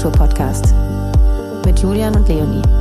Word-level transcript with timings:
der 0.00 0.12
Feierkultur-Podcast 0.12 0.74
mit 1.64 1.80
Julian 1.80 2.14
und 2.14 2.28
Leonie. 2.28 2.79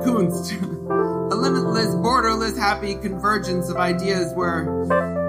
Gesamtkunst. 0.00 0.62
a 1.32 1.34
limitless, 1.34 1.94
borderless, 1.96 2.58
happy 2.58 2.94
convergence 2.94 3.68
of 3.68 3.76
ideas 3.76 4.32
where 4.34 4.64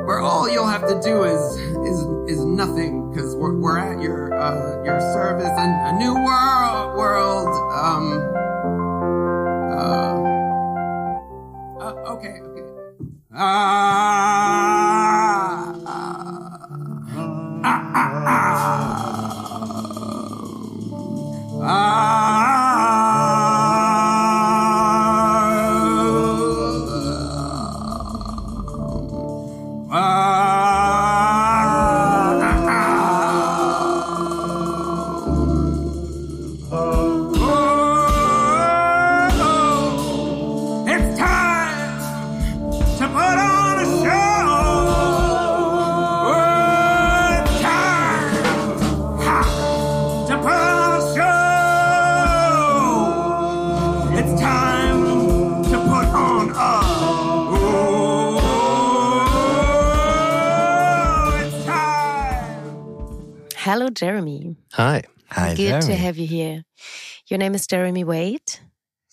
where 0.05 0.19
all 0.19 0.49
you'll 0.49 0.67
have 0.67 0.87
to 0.87 0.99
do 1.01 1.23
is 1.23 1.57
is 1.87 2.37
is 2.37 2.45
nothing 2.45 3.09
because 3.11 3.35
we're, 3.35 3.55
we're 3.57 3.77
at 3.77 4.01
your 4.01 4.33
uh, 4.33 4.83
your 4.83 4.99
service 5.13 5.51
and 5.57 5.95
a 5.95 5.99
new 5.99 6.13
world 6.13 6.97
world 6.97 7.47
um 7.73 8.13
uh, 9.71 10.15
uh 11.83 12.13
okay 12.13 12.39
okay 12.41 12.63
ah 13.33 14.80
Jeremy. 63.95 64.55
Hi. 64.73 65.03
Hi, 65.29 65.55
Good 65.55 65.81
to 65.83 65.95
have 65.95 66.17
you 66.17 66.27
here. 66.27 66.63
Your 67.29 67.37
name 67.37 67.55
is 67.55 67.65
Jeremy 67.65 68.03
Wade, 68.03 68.59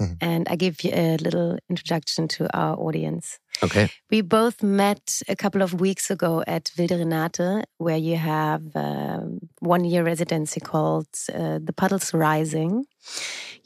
Mhm. 0.01 0.17
and 0.21 0.49
I 0.49 0.57
give 0.57 0.83
you 0.85 0.91
a 0.93 1.17
little 1.17 1.59
introduction 1.71 2.27
to 2.29 2.47
our 2.57 2.77
audience. 2.77 3.39
Okay. 3.63 3.89
We 4.11 4.23
both 4.23 4.63
met 4.63 5.23
a 5.29 5.35
couple 5.37 5.63
of 5.63 5.81
weeks 5.81 6.11
ago 6.11 6.43
at 6.47 6.71
Wilde 6.77 6.91
Renate, 7.01 7.65
where 7.79 7.97
you 7.97 8.17
have 8.17 8.63
um, 8.75 9.39
one 9.61 9.85
year 9.85 10.05
residency 10.05 10.61
called 10.61 11.07
uh, 11.33 11.59
The 11.63 11.73
Puddles 11.73 12.13
Rising. 12.15 12.87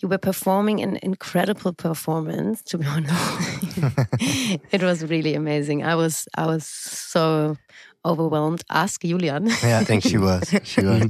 You 0.01 0.09
were 0.09 0.19
performing 0.19 0.83
an 0.83 0.99
incredible 1.03 1.73
performance, 1.75 2.63
to 2.65 2.79
be 2.79 2.87
honest. 2.97 3.79
it 4.73 4.83
was 4.83 5.05
really 5.05 5.35
amazing. 5.35 5.85
I 5.85 5.95
was 5.95 6.27
I 6.37 6.47
was 6.47 6.67
so 6.67 7.57
overwhelmed. 8.05 8.63
Ask 8.71 9.03
Julian. 9.03 9.49
Yeah, 9.63 9.79
I 9.79 9.85
think 9.85 10.03
she 10.03 10.19
was. 10.19 10.53
She 10.65 10.83
was. 10.83 11.07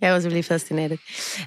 yeah, 0.00 0.10
I 0.10 0.14
was 0.14 0.24
really 0.26 0.42
fascinated. 0.42 0.98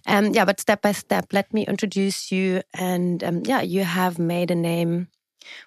Um, 0.08 0.34
yeah, 0.34 0.46
but 0.46 0.60
step 0.60 0.82
by 0.82 0.92
step, 0.92 1.28
let 1.34 1.54
me 1.54 1.66
introduce 1.66 2.32
you. 2.32 2.62
And 2.74 3.24
um, 3.24 3.42
yeah, 3.46 3.62
you 3.62 3.84
have 3.84 4.20
made 4.20 4.52
a 4.52 4.56
name 4.56 5.08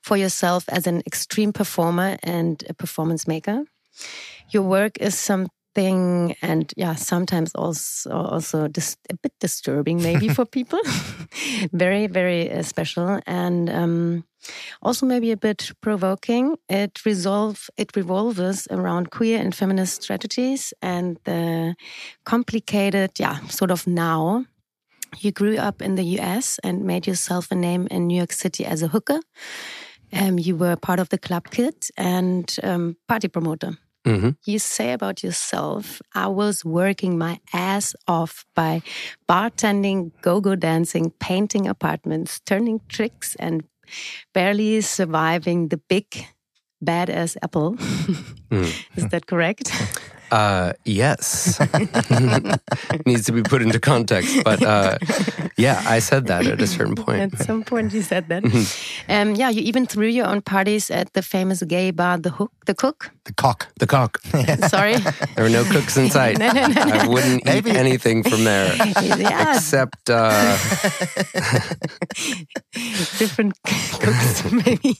for 0.02 0.16
yourself 0.16 0.64
as 0.68 0.86
an 0.86 1.02
extreme 1.06 1.52
performer 1.52 2.16
and 2.22 2.62
a 2.68 2.74
performance 2.74 3.26
maker. 3.26 3.64
Your 4.50 4.62
work 4.62 4.98
is 4.98 5.18
and 5.78 6.72
yeah, 6.76 6.94
sometimes 6.94 7.52
also 7.54 8.10
also 8.10 8.68
dis 8.68 8.96
a 9.10 9.14
bit 9.14 9.32
disturbing, 9.40 10.02
maybe 10.02 10.28
for 10.34 10.44
people. 10.44 10.80
very, 11.72 12.06
very 12.06 12.50
uh, 12.50 12.62
special, 12.62 13.20
and 13.26 13.70
um, 13.70 14.24
also 14.82 15.06
maybe 15.06 15.30
a 15.30 15.36
bit 15.36 15.72
provoking. 15.80 16.56
It 16.68 17.04
resolve 17.04 17.70
it 17.76 17.96
revolves 17.96 18.66
around 18.70 19.10
queer 19.10 19.40
and 19.40 19.54
feminist 19.54 20.02
strategies 20.02 20.72
and 20.82 21.18
the 21.24 21.74
complicated, 22.24 23.10
yeah, 23.18 23.38
sort 23.48 23.70
of 23.70 23.86
now. 23.86 24.44
You 25.20 25.32
grew 25.32 25.56
up 25.56 25.80
in 25.80 25.94
the 25.94 26.18
US 26.20 26.58
and 26.62 26.84
made 26.84 27.06
yourself 27.06 27.50
a 27.50 27.54
name 27.54 27.88
in 27.90 28.06
New 28.06 28.16
York 28.16 28.32
City 28.32 28.66
as 28.66 28.82
a 28.82 28.88
hooker. 28.88 29.20
Um, 30.12 30.38
you 30.38 30.56
were 30.56 30.76
part 30.76 31.00
of 31.00 31.08
the 31.08 31.18
Club 31.18 31.50
Kid 31.50 31.74
and 31.96 32.56
um, 32.62 32.96
party 33.06 33.28
promoter. 33.28 33.78
Hmm 34.08 34.30
You 34.44 34.58
say 34.58 34.92
about 34.92 35.22
yourself, 35.22 36.00
I 36.14 36.26
was 36.28 36.64
working 36.64 37.18
my 37.18 37.40
ass 37.52 37.94
off 38.06 38.44
by 38.54 38.82
bartending, 39.28 40.10
go 40.22 40.40
go 40.40 40.54
dancing, 40.56 41.12
painting 41.20 41.66
apartments, 41.68 42.40
turning 42.40 42.80
tricks, 42.88 43.36
and 43.38 43.64
barely 44.32 44.80
surviving 44.80 45.68
the 45.68 45.80
big 45.88 46.06
badass 46.84 47.36
apple. 47.42 47.76
Is 48.96 49.08
that 49.10 49.26
correct? 49.26 49.70
Uh, 50.30 50.74
yes. 50.84 51.58
Needs 53.06 53.24
to 53.24 53.32
be 53.32 53.42
put 53.42 53.62
into 53.62 53.80
context. 53.80 54.44
But 54.44 54.62
uh, 54.62 54.98
yeah, 55.56 55.80
I 55.86 56.00
said 56.00 56.26
that 56.26 56.46
at 56.46 56.60
a 56.60 56.66
certain 56.66 56.96
point. 56.96 57.32
At 57.32 57.38
some 57.38 57.64
point, 57.64 57.94
you 57.94 58.02
said 58.02 58.28
that. 58.28 58.44
um, 59.08 59.34
yeah, 59.36 59.48
you 59.48 59.62
even 59.62 59.86
threw 59.86 60.06
your 60.06 60.26
own 60.26 60.42
parties 60.42 60.90
at 60.90 61.14
the 61.14 61.22
famous 61.22 61.62
gay 61.62 61.90
bar, 61.92 62.18
the 62.18 62.28
Hook, 62.30 62.52
the 62.66 62.74
Cook. 62.74 63.10
The 63.28 63.34
cock. 63.34 63.68
The 63.78 63.86
cock. 63.86 64.18
Sorry, 64.68 64.96
There 65.36 65.44
were 65.44 65.50
no 65.50 65.62
cooks 65.64 65.96
in 65.96 66.10
sight. 66.18 66.38
No, 66.38 66.50
no, 66.50 66.66
no, 66.66 66.84
no. 66.84 66.92
I 66.94 67.06
wouldn't 67.06 67.44
Maybe. 67.44 67.70
eat 67.70 67.76
anything 67.76 68.22
from 68.24 68.42
there. 68.44 68.74
yeah, 69.16 69.54
Except, 69.56 70.10
uh, 70.10 70.56
different 73.18 73.54
cooks, 74.00 74.50
maybe. 74.52 74.96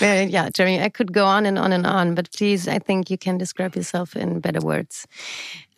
Yeah, 0.00 0.48
Jeremy, 0.50 0.80
I 0.80 0.88
could 0.88 1.12
go 1.12 1.24
on 1.26 1.46
and 1.46 1.58
on 1.58 1.72
and 1.72 1.86
on, 1.86 2.14
but 2.14 2.30
please, 2.32 2.68
I 2.68 2.78
think 2.78 3.10
you 3.10 3.18
can 3.18 3.38
describe 3.38 3.76
yourself 3.76 4.16
in 4.16 4.40
better 4.40 4.60
words. 4.60 5.06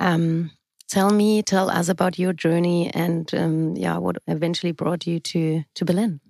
Um, 0.00 0.50
tell 0.88 1.10
me, 1.10 1.42
tell 1.42 1.70
us 1.70 1.88
about 1.88 2.18
your 2.18 2.32
journey 2.32 2.90
and 2.94 3.32
um, 3.34 3.76
yeah, 3.76 3.98
what 3.98 4.16
eventually 4.26 4.72
brought 4.72 5.06
you 5.06 5.20
to 5.20 5.64
to 5.74 5.84
Berlin. 5.84 6.20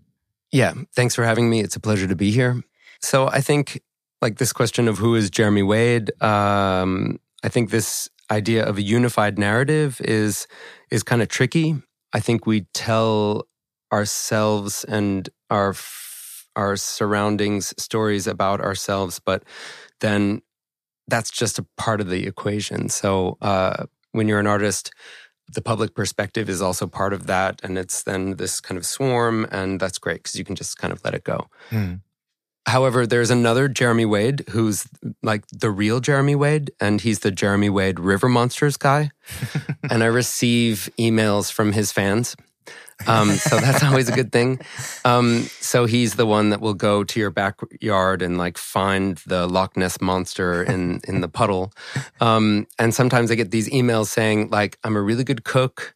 yeah, 0.52 0.74
thanks 0.94 1.14
for 1.14 1.24
having 1.24 1.48
me. 1.50 1.60
It's 1.60 1.76
a 1.76 1.80
pleasure 1.80 2.06
to 2.06 2.16
be 2.16 2.30
here. 2.30 2.62
So 3.00 3.26
I 3.28 3.40
think, 3.40 3.80
like, 4.22 4.38
this 4.38 4.52
question 4.52 4.88
of 4.88 4.98
who 4.98 5.14
is 5.16 5.28
Jeremy 5.28 5.62
Wade, 5.62 6.10
um, 6.22 7.18
I 7.44 7.48
think 7.48 7.70
this 7.70 8.08
idea 8.30 8.64
of 8.64 8.78
a 8.78 8.82
unified 8.82 9.38
narrative 9.38 10.00
is 10.02 10.46
is 10.90 11.02
kind 11.02 11.20
of 11.20 11.28
tricky. 11.28 11.74
I 12.12 12.20
think 12.20 12.46
we 12.46 12.62
tell 12.72 13.46
ourselves 13.92 14.84
and 14.84 15.28
our 15.50 15.70
f- 15.70 16.46
our 16.56 16.76
surroundings 16.76 17.74
stories 17.76 18.26
about 18.26 18.60
ourselves, 18.60 19.18
but 19.18 19.42
then 20.00 20.40
that's 21.08 21.30
just 21.30 21.58
a 21.58 21.66
part 21.76 22.00
of 22.00 22.08
the 22.08 22.26
equation. 22.26 22.88
So 22.88 23.36
uh, 23.42 23.86
when 24.12 24.28
you're 24.28 24.40
an 24.40 24.46
artist, 24.46 24.92
the 25.52 25.62
public 25.62 25.94
perspective 25.94 26.48
is 26.48 26.62
also 26.62 26.86
part 26.86 27.12
of 27.12 27.26
that, 27.26 27.60
and 27.64 27.76
it's 27.76 28.02
then 28.02 28.36
this 28.36 28.60
kind 28.60 28.78
of 28.78 28.86
swarm, 28.86 29.46
and 29.50 29.80
that's 29.80 29.98
great 29.98 30.22
because 30.22 30.36
you 30.36 30.44
can 30.44 30.56
just 30.56 30.78
kind 30.78 30.92
of 30.92 31.04
let 31.04 31.14
it 31.14 31.24
go. 31.24 31.48
Hmm. 31.70 31.94
However, 32.66 33.06
there's 33.06 33.30
another 33.30 33.68
Jeremy 33.68 34.04
Wade 34.04 34.44
who's 34.50 34.86
like 35.22 35.46
the 35.48 35.70
real 35.70 36.00
Jeremy 36.00 36.34
Wade, 36.34 36.70
and 36.80 37.00
he's 37.00 37.20
the 37.20 37.30
Jeremy 37.30 37.70
Wade 37.70 37.98
River 37.98 38.28
Monsters 38.28 38.76
guy. 38.76 39.10
and 39.90 40.02
I 40.02 40.06
receive 40.06 40.88
emails 40.98 41.50
from 41.50 41.72
his 41.72 41.92
fans. 41.92 42.36
Um, 43.06 43.32
so 43.32 43.58
that's 43.58 43.82
always 43.84 44.08
a 44.08 44.12
good 44.12 44.32
thing. 44.32 44.60
Um, 45.04 45.42
so 45.60 45.86
he's 45.86 46.14
the 46.14 46.26
one 46.26 46.50
that 46.50 46.60
will 46.60 46.74
go 46.74 47.04
to 47.04 47.20
your 47.20 47.30
backyard 47.30 48.22
and 48.22 48.38
like 48.38 48.58
find 48.58 49.18
the 49.26 49.46
Loch 49.46 49.76
Ness 49.76 50.00
monster 50.00 50.62
in 50.62 51.00
in 51.06 51.20
the 51.20 51.28
puddle. 51.28 51.72
Um, 52.20 52.68
and 52.78 52.94
sometimes 52.94 53.32
I 53.32 53.34
get 53.34 53.50
these 53.50 53.68
emails 53.70 54.06
saying 54.06 54.50
like, 54.50 54.78
"I'm 54.84 54.96
a 54.96 55.02
really 55.02 55.24
good 55.24 55.42
cook." 55.42 55.94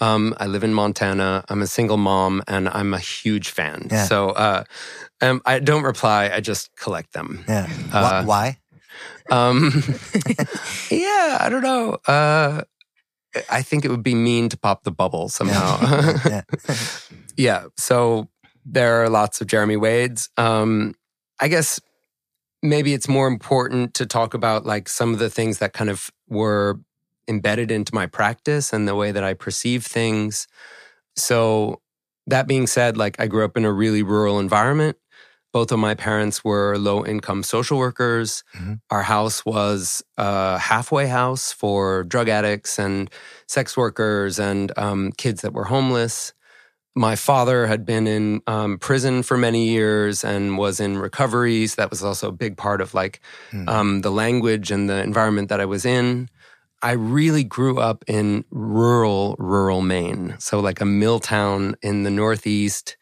Um, 0.00 0.34
I 0.38 0.46
live 0.46 0.64
in 0.64 0.74
Montana. 0.74 1.44
I'm 1.48 1.62
a 1.62 1.66
single 1.66 1.96
mom, 1.96 2.42
and 2.46 2.68
I'm 2.68 2.94
a 2.94 2.98
huge 2.98 3.50
fan. 3.50 3.88
Yeah. 3.90 4.04
So 4.04 4.30
uh, 4.30 4.64
um, 5.20 5.42
I 5.44 5.58
don't 5.58 5.82
reply. 5.82 6.30
I 6.32 6.40
just 6.40 6.74
collect 6.76 7.12
them. 7.12 7.44
Yeah. 7.48 7.68
Uh, 7.92 8.24
Why? 8.24 8.58
Um, 9.30 9.72
yeah, 10.90 11.38
I 11.40 11.48
don't 11.50 11.62
know. 11.62 11.98
Uh, 12.06 12.62
I 13.50 13.62
think 13.62 13.84
it 13.84 13.90
would 13.90 14.02
be 14.02 14.14
mean 14.14 14.48
to 14.48 14.56
pop 14.56 14.84
the 14.84 14.90
bubble 14.90 15.28
somehow. 15.28 15.78
Yeah. 16.26 16.42
yeah. 17.36 17.64
So 17.76 18.28
there 18.64 19.02
are 19.02 19.08
lots 19.08 19.40
of 19.40 19.46
Jeremy 19.46 19.76
Wades. 19.76 20.30
Um, 20.36 20.94
I 21.40 21.48
guess 21.48 21.80
maybe 22.62 22.94
it's 22.94 23.08
more 23.08 23.28
important 23.28 23.94
to 23.94 24.06
talk 24.06 24.34
about 24.34 24.66
like 24.66 24.88
some 24.88 25.12
of 25.12 25.18
the 25.18 25.30
things 25.30 25.58
that 25.58 25.72
kind 25.72 25.90
of 25.90 26.10
were 26.28 26.80
embedded 27.28 27.70
into 27.70 27.94
my 27.94 28.06
practice 28.06 28.72
and 28.72 28.88
the 28.88 28.94
way 28.96 29.12
that 29.12 29.22
I 29.24 29.34
perceive 29.34 29.84
things. 29.86 30.46
So 31.16 31.80
that 32.26 32.46
being 32.46 32.66
said, 32.66 32.96
like 32.96 33.16
I 33.20 33.26
grew 33.26 33.44
up 33.44 33.56
in 33.56 33.64
a 33.64 33.72
really 33.72 34.02
rural 34.02 34.38
environment. 34.38 34.96
Both 35.52 35.72
of 35.72 35.78
my 35.78 35.94
parents 35.94 36.44
were 36.44 36.76
low 36.76 37.04
income 37.04 37.42
social 37.42 37.78
workers. 37.78 38.44
Mhm. 38.56 38.80
Our 38.90 39.02
house 39.02 39.44
was 39.46 40.02
a 40.18 40.58
halfway 40.58 41.06
house 41.06 41.52
for 41.52 42.04
drug 42.04 42.28
addicts 42.28 42.78
and 42.78 43.10
sex 43.46 43.76
workers 43.76 44.38
and 44.38 44.72
um, 44.76 45.10
kids 45.12 45.40
that 45.42 45.54
were 45.54 45.64
homeless. 45.64 46.32
My 46.94 47.16
father 47.16 47.66
had 47.66 47.86
been 47.86 48.06
in 48.06 48.42
um, 48.46 48.76
prison 48.78 49.22
for 49.22 49.36
many 49.38 49.68
years 49.68 50.22
and 50.24 50.58
was 50.58 50.80
in 50.80 50.98
recovery. 50.98 51.66
So 51.66 51.80
that 51.80 51.90
was 51.90 52.02
also 52.04 52.28
a 52.28 52.32
big 52.32 52.56
part 52.56 52.80
of 52.80 52.92
like 52.92 53.20
Mm. 53.52 53.68
um, 53.68 54.00
the 54.02 54.10
language 54.10 54.70
and 54.70 54.88
the 54.90 55.02
environment 55.02 55.48
that 55.48 55.60
I 55.60 55.64
was 55.64 55.84
in. 55.86 56.28
I 56.82 56.92
really 56.92 57.42
grew 57.44 57.78
up 57.80 58.04
in 58.06 58.44
rural, 58.50 59.34
rural 59.38 59.80
Maine. 59.82 60.36
So 60.38 60.60
like 60.60 60.80
a 60.80 60.84
mill 60.84 61.18
town 61.20 61.74
in 61.82 62.04
the 62.04 62.10
Northeast 62.10 62.96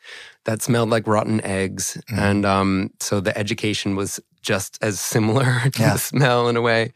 that 0.45 0.63
smelled 0.63 0.89
like 0.91 1.07
rotten 1.07 1.41
eggs. 1.45 1.99
Mhm. 2.11 2.19
And 2.19 2.47
um, 2.47 2.91
so 3.01 3.21
the 3.21 3.37
education 3.37 3.97
was 3.97 4.21
just 4.41 4.79
as 4.81 4.99
similar 5.01 5.45
to 5.73 5.83
Yeah. 5.83 5.93
the 5.95 5.99
smell 5.99 6.49
in 6.49 6.57
a 6.57 6.63
way. 6.63 6.93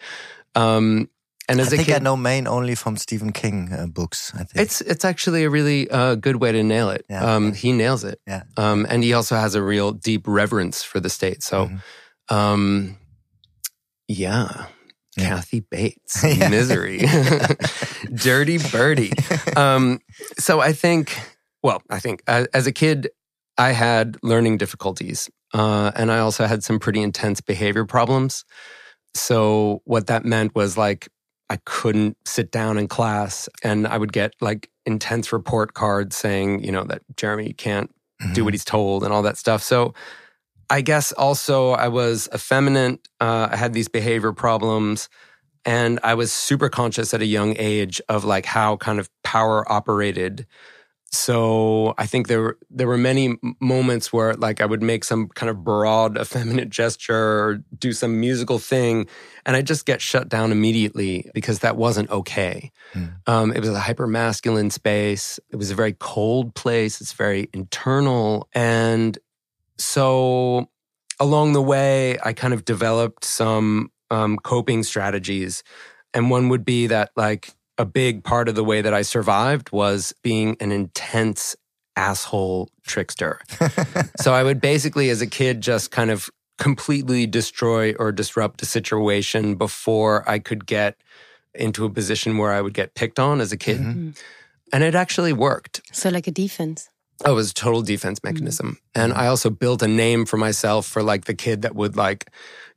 Um, 0.54 1.08
and 1.48 1.60
I 1.60 1.62
as 1.64 1.72
a 1.72 1.76
think 1.76 1.88
kid, 1.88 1.96
I 1.96 1.98
know 1.98 2.16
Maine 2.16 2.46
only 2.46 2.76
from 2.76 2.96
Stephen 2.96 3.32
King 3.32 3.72
uh, 3.72 3.86
books. 3.86 4.32
I 4.34 4.44
think 4.44 4.62
it's 4.64 4.80
it's 4.80 5.04
actually 5.04 5.42
a 5.44 5.50
really 5.50 5.90
uh, 5.90 6.14
good 6.14 6.36
way 6.36 6.52
to 6.52 6.62
nail 6.62 6.90
it. 6.90 7.04
Yeah. 7.10 7.24
Um, 7.34 7.52
he 7.54 7.72
nails 7.72 8.04
it. 8.04 8.20
Yeah. 8.26 8.42
Um, 8.56 8.86
and 8.88 9.02
he 9.02 9.12
also 9.14 9.34
has 9.36 9.54
a 9.56 9.62
real 9.62 9.90
deep 9.92 10.22
reverence 10.28 10.84
for 10.84 11.00
the 11.00 11.10
state. 11.10 11.42
So, 11.42 11.66
Mhm. 11.66 11.80
um, 12.36 12.96
yeah. 14.08 14.66
Yeah. 15.20 15.28
Kathy 15.36 15.60
Bates, 15.60 16.22
misery, 16.50 16.98
dirty 18.14 18.58
birdie. 18.58 19.12
Um, 19.56 20.00
so 20.38 20.60
I 20.60 20.72
think, 20.72 21.18
well, 21.62 21.82
I 21.90 21.98
think 22.00 22.22
uh, 22.26 22.46
as 22.54 22.66
a 22.66 22.72
kid, 22.72 23.10
I 23.58 23.72
had 23.72 24.16
learning 24.22 24.58
difficulties, 24.58 25.28
uh, 25.52 25.92
and 25.94 26.10
I 26.10 26.18
also 26.20 26.46
had 26.46 26.64
some 26.64 26.78
pretty 26.78 27.02
intense 27.02 27.40
behavior 27.40 27.84
problems. 27.84 28.44
So 29.14 29.82
what 29.84 30.06
that 30.06 30.24
meant 30.24 30.54
was 30.54 30.76
like 30.78 31.08
I 31.48 31.58
couldn't 31.64 32.16
sit 32.26 32.52
down 32.52 32.78
in 32.78 32.86
class, 32.88 33.48
and 33.62 33.86
I 33.86 33.98
would 33.98 34.12
get 34.12 34.34
like 34.40 34.70
intense 34.86 35.32
report 35.32 35.74
cards 35.74 36.16
saying, 36.16 36.64
you 36.64 36.72
know, 36.72 36.84
that 36.84 37.02
Jeremy 37.16 37.52
can't 37.52 37.90
do 38.34 38.42
Mhm. 38.42 38.44
what 38.44 38.54
he's 38.54 38.64
told 38.64 39.02
and 39.04 39.12
all 39.12 39.22
that 39.22 39.36
stuff. 39.36 39.62
So 39.62 39.92
I 40.70 40.80
guess 40.80 41.12
also 41.12 41.72
I 41.72 41.88
was 41.88 42.28
effeminate. 42.32 43.06
Uh, 43.20 43.48
I 43.50 43.56
had 43.56 43.72
these 43.72 43.88
behavior 43.88 44.32
problems. 44.32 45.08
And 45.66 46.00
I 46.02 46.14
was 46.14 46.32
super 46.32 46.70
conscious 46.70 47.12
at 47.12 47.20
a 47.20 47.26
young 47.26 47.54
age 47.58 48.00
of 48.08 48.24
like 48.24 48.46
how 48.46 48.76
kind 48.76 48.98
of 48.98 49.10
power 49.22 49.70
operated. 49.70 50.46
So 51.12 51.94
I 51.98 52.06
think 52.06 52.28
there 52.28 52.40
were, 52.40 52.58
there 52.70 52.86
were 52.86 52.96
many 52.96 53.36
moments 53.60 54.12
where 54.12 54.34
like 54.34 54.60
I 54.60 54.66
would 54.66 54.82
make 54.82 55.04
some 55.04 55.28
kind 55.28 55.50
of 55.50 55.64
broad 55.64 56.16
effeminate 56.20 56.70
gesture 56.70 57.16
or 57.16 57.64
do 57.76 57.92
some 57.92 58.20
musical 58.20 58.58
thing, 58.58 59.08
and 59.44 59.56
I 59.56 59.62
just 59.62 59.86
get 59.86 60.00
shut 60.00 60.28
down 60.28 60.52
immediately 60.52 61.28
because 61.34 61.58
that 61.60 61.76
wasn't 61.76 62.10
okay. 62.10 62.70
Hmm. 62.92 63.06
Um, 63.26 63.52
it 63.52 63.58
was 63.58 63.70
a 63.70 63.80
hyper 63.80 64.06
masculine 64.06 64.70
space. 64.70 65.40
It 65.50 65.56
was 65.56 65.72
a 65.72 65.74
very 65.74 65.94
cold 65.98 66.54
place. 66.54 67.00
It's 67.00 67.12
very 67.12 67.50
internal, 67.52 68.48
and 68.54 69.18
so 69.80 70.68
along 71.18 71.52
the 71.52 71.62
way, 71.62 72.18
I 72.22 72.32
kind 72.32 72.54
of 72.54 72.64
developed 72.64 73.24
some 73.24 73.90
um, 74.10 74.38
coping 74.38 74.82
strategies, 74.82 75.62
and 76.14 76.30
one 76.30 76.48
would 76.48 76.64
be 76.64 76.86
that 76.88 77.10
like 77.16 77.50
a 77.78 77.84
big 77.84 78.22
part 78.22 78.48
of 78.48 78.54
the 78.54 78.64
way 78.64 78.82
that 78.82 78.92
I 78.92 79.02
survived 79.02 79.72
was 79.72 80.12
being 80.22 80.56
an 80.60 80.70
intense 80.70 81.56
asshole 81.96 82.68
trickster. 82.86 83.40
so 84.20 84.34
I 84.34 84.42
would 84.42 84.60
basically, 84.60 85.08
as 85.08 85.22
a 85.22 85.26
kid, 85.26 85.62
just 85.62 85.90
kind 85.90 86.10
of 86.10 86.28
completely 86.58 87.26
destroy 87.26 87.94
or 87.94 88.12
disrupt 88.12 88.60
a 88.60 88.66
situation 88.66 89.54
before 89.54 90.28
I 90.28 90.38
could 90.38 90.66
get 90.66 90.96
into 91.54 91.86
a 91.86 91.90
position 91.90 92.36
where 92.36 92.52
I 92.52 92.60
would 92.60 92.74
get 92.74 92.94
picked 92.94 93.18
on 93.18 93.40
as 93.40 93.50
a 93.50 93.56
kid. 93.56 93.80
Mhm. 93.80 94.16
And 94.72 94.84
it 94.84 94.94
actually 94.94 95.32
worked. 95.32 95.80
So 95.90 96.10
like 96.10 96.26
a 96.26 96.30
defense. 96.30 96.89
Oh, 97.24 97.32
it 97.32 97.34
was 97.34 97.50
a 97.50 97.54
total 97.54 97.82
defense 97.82 98.22
mechanism. 98.24 98.78
And 98.94 99.12
I 99.12 99.26
also 99.26 99.50
built 99.50 99.82
a 99.82 99.88
name 99.88 100.24
for 100.26 100.36
myself 100.36 100.86
for 100.86 101.02
like 101.02 101.26
the 101.26 101.34
kid 101.34 101.62
that 101.62 101.74
would 101.74 101.96
like 101.96 102.30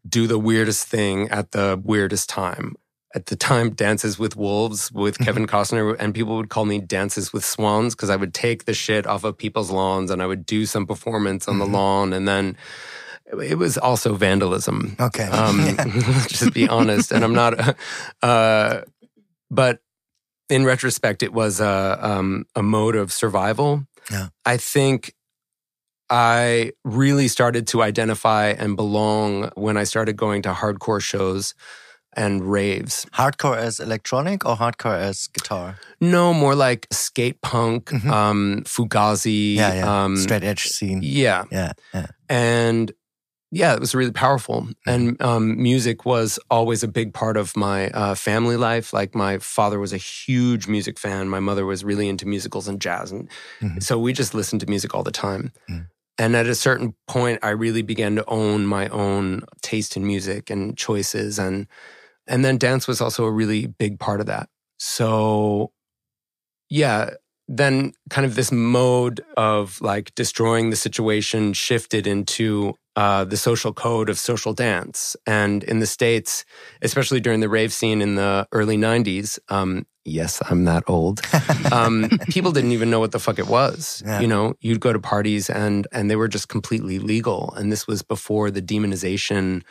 do 0.08 0.27
the 0.27 0.39
weirdest 0.39 0.88
thing 0.88 1.29
at 1.29 1.51
the 1.51 1.79
weirdest 1.84 2.29
time. 2.29 2.75
At 3.15 3.27
the 3.27 3.36
time, 3.36 3.70
Dances 3.70 4.18
with 4.18 4.36
Wolves 4.36 4.91
with 4.91 5.20
Kevin 5.20 5.46
Costner, 5.46 5.96
and 6.00 6.15
people 6.15 6.36
would 6.38 6.50
call 6.50 6.65
me 6.65 6.79
Dances 6.79 7.32
with 7.32 7.46
Swans 7.46 7.94
because 7.94 8.10
I 8.10 8.15
would 8.15 8.34
take 8.34 8.65
the 8.65 8.74
shit 8.74 9.06
off 9.06 9.24
of 9.24 9.38
people's 9.38 9.70
lawns 9.70 10.10
and 10.10 10.22
I 10.22 10.25
would 10.25 10.48
do 10.48 10.65
some 10.65 10.88
performance 10.88 11.48
on 11.48 11.60
the 11.60 11.68
lawn. 11.68 12.12
And 12.12 12.27
then 12.27 12.58
it 13.39 13.58
was 13.58 13.77
also 13.77 14.15
vandalism. 14.15 14.96
Okay. 15.00 15.25
Um, 15.25 15.75
just 16.27 16.53
be 16.53 16.68
honest. 16.68 17.12
And 17.12 17.24
I'm 17.24 17.34
not, 17.34 17.75
uh, 18.24 18.82
but 19.51 19.79
in 20.50 20.65
retrospect, 20.65 21.24
it 21.24 21.34
was 21.34 21.60
a, 21.60 22.00
um, 22.01 22.46
a 22.56 22.63
mode 22.63 22.96
of 22.96 23.12
survival. 23.12 23.86
Yeah. 24.12 24.27
I 24.45 24.57
think 24.57 25.13
I 26.10 26.72
really 26.83 27.27
started 27.27 27.67
to 27.67 27.81
identify 27.81 28.48
and 28.50 28.75
belong 28.75 29.50
when 29.55 29.77
I 29.77 29.83
started 29.86 30.15
going 30.17 30.41
to 30.43 30.53
hardcore 30.53 31.01
shows 31.01 31.53
and 32.15 32.43
raves. 32.51 33.07
hardcore 33.13 33.57
as 33.57 33.79
electronic 33.79 34.45
or 34.45 34.55
hardcore 34.55 35.00
as 35.00 35.27
guitar? 35.27 35.79
No, 36.00 36.31
more 36.33 36.53
like 36.53 36.86
skate 36.91 37.41
punk, 37.41 37.89
Mhm. 37.89 38.10
um, 38.12 38.62
Fugazi. 38.65 39.55
Yeah, 39.55 39.74
yeah. 39.74 40.03
Um, 40.03 40.15
Straight 40.17 40.43
edge 40.43 40.65
scene. 40.67 41.00
Yeah. 41.01 41.45
Yeah, 41.51 41.72
yeah. 41.93 42.07
and 42.29 42.91
yeah, 43.55 43.74
it 43.75 43.79
was 43.79 43.93
really 43.93 44.12
powerful. 44.12 44.67
And 44.88 45.22
um, 45.22 45.62
music 45.62 46.05
was 46.05 46.39
always 46.50 46.81
a 46.81 46.88
big 46.88 47.13
part 47.13 47.38
of 47.38 47.55
my 47.55 47.89
uh, 47.91 48.15
family 48.15 48.57
life. 48.57 48.93
Like 48.93 49.13
my 49.13 49.38
father 49.38 49.79
was 49.79 49.93
a 49.93 49.98
huge 49.98 50.67
music 50.67 50.98
fan. 50.98 51.29
My 51.29 51.39
mother 51.39 51.63
was 51.63 51.83
really 51.83 52.10
into 52.10 52.25
musicals 52.27 52.67
and 52.67 52.81
jazz, 52.81 53.12
and 53.12 53.29
Mhm. 53.62 53.83
so 53.83 54.00
we 54.00 54.12
just 54.12 54.33
listened 54.33 54.62
to 54.62 54.67
music 54.67 54.95
all 54.95 55.03
the 55.03 55.12
time. 55.12 55.51
Mm. 55.69 55.86
And 56.17 56.36
at 56.36 56.48
a 56.48 56.55
certain 56.55 56.95
point, 57.07 57.39
I 57.43 57.50
really 57.50 57.83
began 57.83 58.15
to 58.15 58.25
own 58.27 58.65
my 58.65 58.88
own 58.89 59.43
taste 59.62 59.95
in 59.98 60.05
music 60.05 60.50
and 60.50 60.75
choices, 60.75 61.38
and 61.38 61.67
and 62.27 62.43
then 62.43 62.57
dance 62.57 62.88
was 62.88 63.01
also 63.01 63.25
a 63.25 63.31
really 63.31 63.67
big 63.67 64.00
part 64.00 64.19
of 64.19 64.25
that. 64.27 64.50
So, 64.79 65.72
yeah, 66.69 67.12
then 67.48 67.91
kind 68.10 68.25
of 68.25 68.36
this 68.36 68.51
mode 68.51 69.22
of 69.38 69.79
like 69.81 70.15
destroying 70.15 70.69
the 70.69 70.75
situation 70.75 71.53
shifted 71.53 72.07
into 72.07 72.74
uh, 72.96 73.26
the 73.26 73.38
social 73.38 73.74
code 73.74 74.10
of 74.10 74.20
social 74.20 74.54
dance. 74.54 75.16
And 75.26 75.64
in 75.64 75.80
the 75.80 75.88
States, 75.88 76.46
especially 76.82 77.20
during 77.20 77.40
the 77.40 77.50
rave 77.50 77.74
scene 77.74 78.02
in 78.02 78.16
the 78.16 78.48
early 78.52 78.78
90s, 78.78 79.40
um, 79.50 79.86
yes, 80.06 80.42
I'm 80.50 80.66
that 80.66 80.84
old, 80.88 81.22
um, 81.72 82.10
people 82.30 82.52
didn't 82.52 82.72
even 82.72 82.90
know 82.90 83.00
what 83.00 83.12
the 83.12 83.20
fuck 83.20 83.40
it 83.40 83.48
was. 83.48 84.04
Yeah. 84.06 84.20
You 84.20 84.28
know, 84.28 84.54
you'd 84.62 84.80
go 84.80 84.94
to 84.94 85.00
parties 85.00 85.50
and, 85.50 85.88
and 85.92 86.10
they 86.10 86.16
were 86.16 86.28
just 86.28 86.50
completely 86.50 87.00
legal. 87.00 87.54
And 87.56 87.72
this 87.72 87.88
was 87.88 88.02
before 88.04 88.52
the 88.52 88.62
demonization 88.62 89.64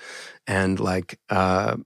and 0.47 0.81
like, 0.81 1.19
uh, 1.29 1.77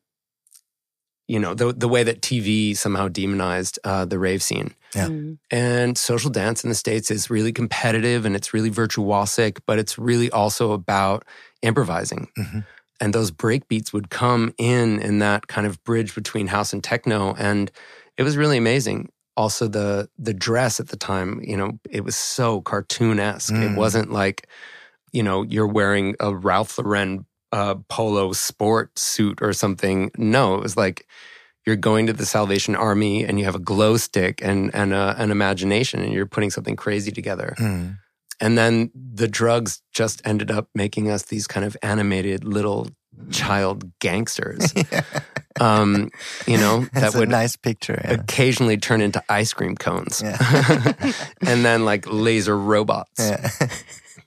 you 1.29 1.39
know 1.39 1.55
the 1.55 1.73
the 1.73 1.89
way 1.89 2.03
that 2.05 2.21
TV 2.23 2.77
somehow 2.77 3.09
demonized 3.09 3.79
uh, 3.85 4.05
the 4.05 4.19
rave 4.19 4.43
scene. 4.43 4.75
Yeah. 4.95 5.09
Mm. 5.09 5.39
And 5.51 5.99
social 5.99 6.31
dance 6.31 6.65
in 6.65 6.71
the 6.71 6.75
states 6.77 7.11
is 7.11 7.29
really 7.29 7.53
competitive 7.53 8.25
and 8.25 8.35
it's 8.37 8.55
really 8.55 8.71
virtuosic, 8.71 9.59
but 9.67 9.79
it's 9.79 9.99
really 9.99 10.31
also 10.31 10.73
about 10.73 11.25
improvising. 11.63 12.29
Mhm. 12.39 12.65
And 13.01 13.13
those 13.13 13.31
break 13.31 13.69
beats 13.69 13.93
would 13.93 14.09
come 14.09 14.55
in 14.57 15.01
in 15.01 15.19
that 15.19 15.49
kind 15.49 15.67
of 15.67 15.83
bridge 15.85 16.15
between 16.15 16.47
house 16.47 16.73
and 16.73 16.83
techno, 16.83 17.35
and 17.35 17.71
it 18.17 18.23
was 18.23 18.37
really 18.39 18.57
amazing. 18.57 19.11
Also, 19.37 19.69
the 19.69 20.09
the 20.19 20.33
dress 20.33 20.81
at 20.81 20.89
the 20.89 20.97
time, 20.97 21.41
you 21.43 21.57
know, 21.59 21.79
it 21.91 22.05
was 22.05 22.17
so 22.17 22.63
cartoonesque. 22.63 23.51
It 23.51 23.73
Mm. 23.73 23.77
wasn't 23.77 24.11
like, 24.13 24.49
you 25.13 25.23
know, 25.23 25.43
you're 25.43 25.67
wearing 25.67 26.15
a 26.21 26.35
Ralph 26.35 26.79
Lauren 26.79 27.26
uh, 27.53 27.77
polo 27.89 28.33
sport 28.33 28.99
suit 28.99 29.41
or 29.43 29.53
something. 29.53 30.11
No, 30.17 30.55
it 30.55 30.63
was 30.63 30.77
like 30.77 31.07
you're 31.65 31.77
going 31.77 32.07
to 32.07 32.13
the 32.13 32.27
Salvation 32.27 32.77
Army 32.77 33.25
and 33.25 33.39
you 33.39 33.45
have 33.45 33.55
a 33.55 33.61
glow 33.61 33.97
stick 33.97 34.41
and 34.43 34.75
and 34.75 34.93
a, 34.93 35.15
an 35.19 35.31
imagination, 35.31 36.01
and 36.01 36.13
you're 36.13 36.27
putting 36.27 36.51
something 36.51 36.77
crazy 36.77 37.11
together. 37.11 37.55
Mm. 37.59 37.99
And 38.39 38.59
then 38.59 38.91
the 38.95 39.29
drugs 39.29 39.83
just 39.93 40.21
ended 40.25 40.51
up 40.51 40.69
making 40.75 41.11
us 41.11 41.23
these 41.23 41.47
kind 41.47 41.65
of 41.65 41.77
animated 41.83 42.45
little 42.45 42.89
child 43.31 43.91
gangsters. 43.99 44.75
um, 45.61 46.11
you 46.47 46.59
know, 46.59 46.81
that 46.93 47.15
a 47.15 47.19
would 47.19 47.29
nice 47.29 47.57
picture. 47.57 48.01
Yeah. 48.05 48.13
occasionally 48.13 48.77
turn 48.77 49.01
into 49.01 49.23
ice 49.29 49.53
cream 49.53 49.75
cones. 49.75 50.23
Yeah. 50.23 50.37
and 51.47 51.65
then 51.65 51.85
like 51.85 52.07
laser 52.07 52.57
robots. 52.57 53.31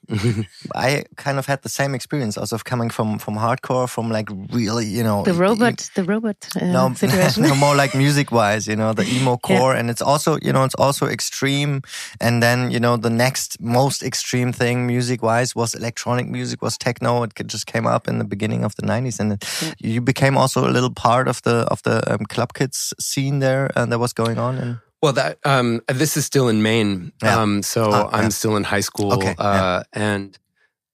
Yeah. 0.10 0.44
I 0.76 1.04
kind 1.16 1.38
of 1.40 1.46
had 1.46 1.62
the 1.62 1.70
same 1.70 1.96
experience 1.96 2.38
also 2.38 2.56
of 2.56 2.64
coming 2.64 2.90
from 2.90 3.20
from 3.20 3.36
hardcore, 3.36 3.88
from 3.88 4.10
like 4.10 4.30
really, 4.52 4.86
you 4.86 5.04
know, 5.04 5.24
The 5.24 5.34
robot, 5.34 5.90
the 5.96 6.04
robot 6.04 6.36
uh, 6.56 6.66
no, 6.66 6.94
situation. 6.96 7.44
no, 7.44 7.56
more 7.56 7.76
like 7.76 7.96
music 7.96 8.32
wise, 8.32 8.68
you 8.68 8.76
know, 8.76 8.94
the 8.94 9.04
emo 9.16 9.38
core, 9.38 9.76
and 9.76 9.90
it's 9.90 10.02
also, 10.02 10.38
you 10.42 10.52
know, 10.52 10.64
it's 10.64 10.76
also 10.76 11.08
extreme. 11.08 11.82
And 12.20 12.42
then, 12.42 12.72
you 12.72 12.80
know, 12.80 12.98
the 12.98 13.10
next 13.10 13.62
most 13.62 14.04
extreme 14.04 14.54
thing 14.54 14.88
music 14.88 15.22
wise 15.22 15.56
was 15.56 15.76
electronic 15.76 16.28
music, 16.28 16.62
was 16.62 16.78
techno. 16.78 17.24
It 17.24 17.34
just 17.48 17.66
came 17.66 17.88
up 17.88 18.08
in 18.08 18.18
the 18.18 18.26
beginning 18.26 18.64
of 18.66 18.76
the 18.76 18.86
nineties, 18.86 19.20
and 19.20 19.34
it, 19.34 19.46
you 19.80 20.02
became 20.02 20.38
also 20.38 20.68
a 20.68 20.72
little 20.72 20.94
part 20.94 21.28
of 21.28 21.42
the 21.44 21.66
of 21.72 21.82
the 21.84 22.02
um, 22.12 22.26
club 22.26 22.54
kids 22.54 22.94
scene 23.00 23.40
there, 23.40 23.70
and 23.76 23.92
that 23.92 24.00
was 24.00 24.14
going 24.14 24.38
on. 24.38 24.58
And 24.58 24.78
Well, 25.02 25.14
that 25.14 25.40
um, 25.46 25.82
this 25.88 26.18
is 26.18 26.26
still 26.26 26.50
in 26.50 26.62
Maine, 26.62 27.14
Yeah. 27.24 27.42
um, 27.42 27.64
so 27.64 27.92
Ah, 27.92 28.10
I'm 28.12 28.24
yeah. 28.24 28.30
still 28.30 28.58
in 28.58 28.64
high 28.66 28.82
school, 28.82 29.14
Okay, 29.14 29.34
uh, 29.38 29.84
and 29.94 30.38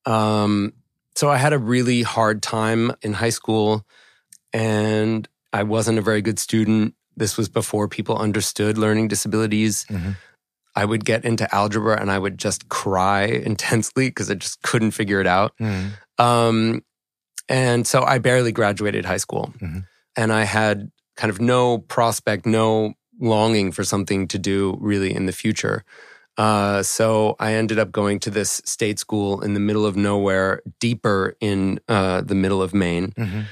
um, 0.06 0.74
so 1.16 1.30
I 1.30 1.38
had 1.38 1.54
a 1.54 1.58
really 1.58 2.04
hard 2.04 2.44
time 2.44 2.92
in 3.02 3.14
high 3.14 3.32
school, 3.32 3.84
and 4.54 5.28
I 5.54 5.64
wasn't 5.64 5.98
a 5.98 6.02
very 6.02 6.22
good 6.22 6.38
student. 6.40 6.94
This 7.18 7.38
was 7.38 7.50
before 7.50 7.88
people 7.88 8.18
understood 8.18 8.78
learning 8.78 9.08
disabilities. 9.08 9.86
Mhm. 9.90 10.16
I 10.76 10.84
would 10.84 11.06
get 11.06 11.24
into 11.24 11.48
algebra 11.56 12.00
and 12.02 12.12
I 12.12 12.20
would 12.20 12.38
just 12.38 12.68
cry 12.68 13.24
intensely 13.46 14.10
because 14.10 14.30
I 14.30 14.36
just 14.36 14.62
couldn't 14.62 14.92
figure 14.92 15.22
it 15.22 15.28
out. 15.28 15.54
mm, 15.60 15.92
Um, 16.18 16.84
and 17.48 17.88
so 17.88 18.04
I 18.04 18.18
barely 18.20 18.52
graduated 18.52 19.06
high 19.06 19.18
school. 19.18 19.54
Mhm. 19.62 19.86
And 20.18 20.34
I 20.34 20.44
had 20.44 20.92
kind 21.16 21.30
of 21.32 21.40
no 21.40 21.78
prospect, 21.78 22.46
no 22.46 22.94
longing 23.20 23.72
for 23.72 23.84
something 23.84 24.28
to 24.28 24.38
do 24.40 24.78
really 24.82 25.14
in 25.14 25.26
the 25.26 25.32
future. 25.32 25.84
Uh, 26.38 26.84
so 26.84 27.36
I 27.40 27.54
ended 27.54 27.80
up 27.80 27.92
going 27.92 28.20
to 28.22 28.30
this 28.30 28.62
state 28.66 29.00
school 29.00 29.42
in 29.42 29.54
the 29.54 29.60
middle 29.60 29.86
of 29.86 29.96
nowhere, 29.96 30.62
deeper 30.80 31.36
in 31.40 31.80
uh, 31.88 32.22
the 32.22 32.36
middle 32.36 32.62
of 32.62 32.74
Maine. 32.74 33.14
mhm. 33.18 33.46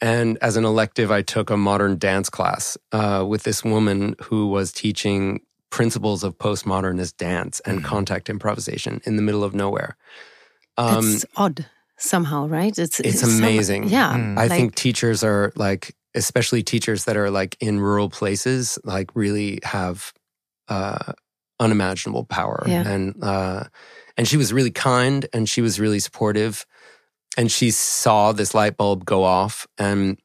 And 0.00 0.36
as 0.42 0.56
an 0.56 0.64
elective, 0.66 1.10
I 1.10 1.22
took 1.22 1.48
a 1.50 1.56
modern 1.56 1.96
dance 1.98 2.28
class 2.28 2.76
uh, 2.92 3.24
with 3.26 3.44
this 3.44 3.64
woman 3.64 4.14
who 4.24 4.46
was 4.48 4.70
teaching 4.72 5.40
principles 5.70 6.22
of 6.22 6.36
postmodernist 6.36 7.16
dance 7.16 7.60
and 7.60 7.80
Mhm. 7.80 7.84
contact 7.84 8.28
improvisation 8.28 9.00
in 9.06 9.16
the 9.16 9.22
middle 9.22 9.42
of 9.42 9.54
nowhere. 9.54 9.96
Um, 10.76 11.14
it's 11.14 11.24
odd 11.36 11.64
somehow, 11.96 12.46
right? 12.46 12.78
It's 12.78 13.00
It's 13.00 13.20
some- 13.20 13.38
amazing. 13.38 13.88
yeah, 13.88 14.12
Mm. 14.12 14.36
I 14.38 14.42
like- 14.42 14.50
think 14.50 14.74
teachers 14.74 15.24
are 15.24 15.50
like, 15.56 15.94
especially 16.16 16.62
teachers 16.62 17.04
that 17.04 17.16
are 17.16 17.30
like 17.30 17.56
in 17.60 17.78
rural 17.78 18.10
places, 18.10 18.78
like 18.84 19.14
really 19.14 19.60
have 19.62 20.12
uh, 20.68 21.12
unimaginable 21.60 22.24
power. 22.24 22.64
Yeah. 22.66 22.86
And 22.86 23.22
uh, 23.22 23.64
and 24.16 24.26
she 24.26 24.36
was 24.36 24.52
really 24.52 24.70
kind 24.70 25.26
and 25.32 25.48
she 25.48 25.60
was 25.60 25.78
really 25.78 26.00
supportive, 26.00 26.66
and 27.36 27.52
she 27.52 27.70
saw 27.70 28.32
this 28.32 28.54
light 28.54 28.76
bulb 28.76 29.04
go 29.04 29.22
off, 29.22 29.66
and 29.78 30.18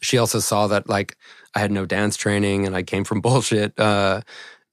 she 0.00 0.18
also 0.18 0.40
saw 0.40 0.66
that 0.68 0.88
like 0.88 1.16
I 1.54 1.60
had 1.60 1.70
no 1.70 1.86
dance 1.86 2.16
training 2.16 2.66
and 2.66 2.74
I 2.74 2.82
came 2.82 3.04
from 3.04 3.20
bullshit. 3.22 3.78
Uh, 3.78 4.22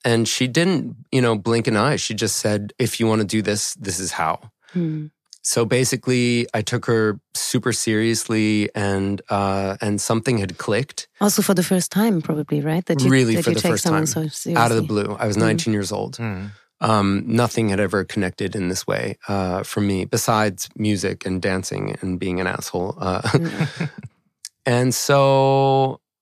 and 0.04 0.28
she 0.28 0.48
didn't, 0.48 0.96
you 1.12 1.20
know, 1.20 1.36
blink 1.36 1.68
an 1.68 1.76
eye. 1.76 1.96
She 1.96 2.14
just 2.14 2.38
said, 2.38 2.74
"If 2.78 3.00
you 3.00 3.08
want 3.08 3.22
to 3.22 3.28
do 3.28 3.42
this, 3.42 3.74
this 3.74 4.00
is 4.00 4.12
how." 4.12 4.52
Hmm. 4.72 5.08
So 5.48 5.64
basically 5.66 6.48
i 6.58 6.62
took 6.72 6.84
her 6.88 7.20
super 7.36 7.72
seriously 7.72 8.68
and 8.74 9.22
uh 9.30 9.78
and 9.86 10.02
something 10.02 10.38
had 10.40 10.58
clicked 10.66 11.08
also 11.22 11.42
for 11.42 11.54
the 11.54 11.64
first 11.72 11.90
time, 11.92 12.22
probably, 12.22 12.60
right? 12.72 12.86
That 12.88 12.98
you 13.02 13.10
Really 13.10 13.36
that 13.36 13.44
for 13.46 13.52
you 13.52 13.56
the 13.56 13.62
take 13.62 13.72
first 13.74 13.86
time. 13.86 14.06
so 14.08 14.22
seriously. 14.22 14.56
out 14.62 14.72
of 14.72 14.78
the 14.78 14.88
blue 14.94 15.10
i 15.24 15.26
was 15.28 15.38
Mhm. 15.38 15.48
19 15.52 15.74
years 15.78 15.92
old 15.92 16.14
Mm. 16.18 16.50
um 16.90 17.10
nothing 17.42 17.70
had 17.74 17.80
ever 17.80 18.04
connected 18.14 18.56
in 18.60 18.70
this 18.72 18.84
way 18.92 19.04
uh 19.34 19.60
for 19.72 19.82
me 19.90 19.98
besides 20.18 20.60
music 20.88 21.18
and 21.28 21.42
dancing 21.50 21.84
and 22.02 22.20
being 22.24 22.38
an 22.42 22.48
asshole 22.56 22.92
uh 23.00 23.22
Mm. 23.22 23.90
and 24.76 24.90
so 25.08 25.20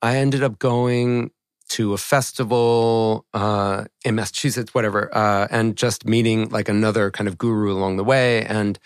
i 0.01 0.17
ended 0.23 0.43
up 0.43 0.55
going 0.59 1.31
to 1.69 1.93
a 1.93 1.97
festival 1.97 3.25
uh, 3.33 3.85
in 4.05 4.13
Massachusetts, 4.15 4.73
whatever, 4.75 5.01
uh, 5.15 5.47
and 5.49 5.75
just 5.75 6.05
meeting 6.05 6.49
like 6.49 6.69
another 6.69 7.09
kind 7.09 7.27
of 7.27 7.35
guru 7.37 7.71
along 7.71 7.97
the 7.97 8.03
way. 8.03 8.45
And 8.45 8.77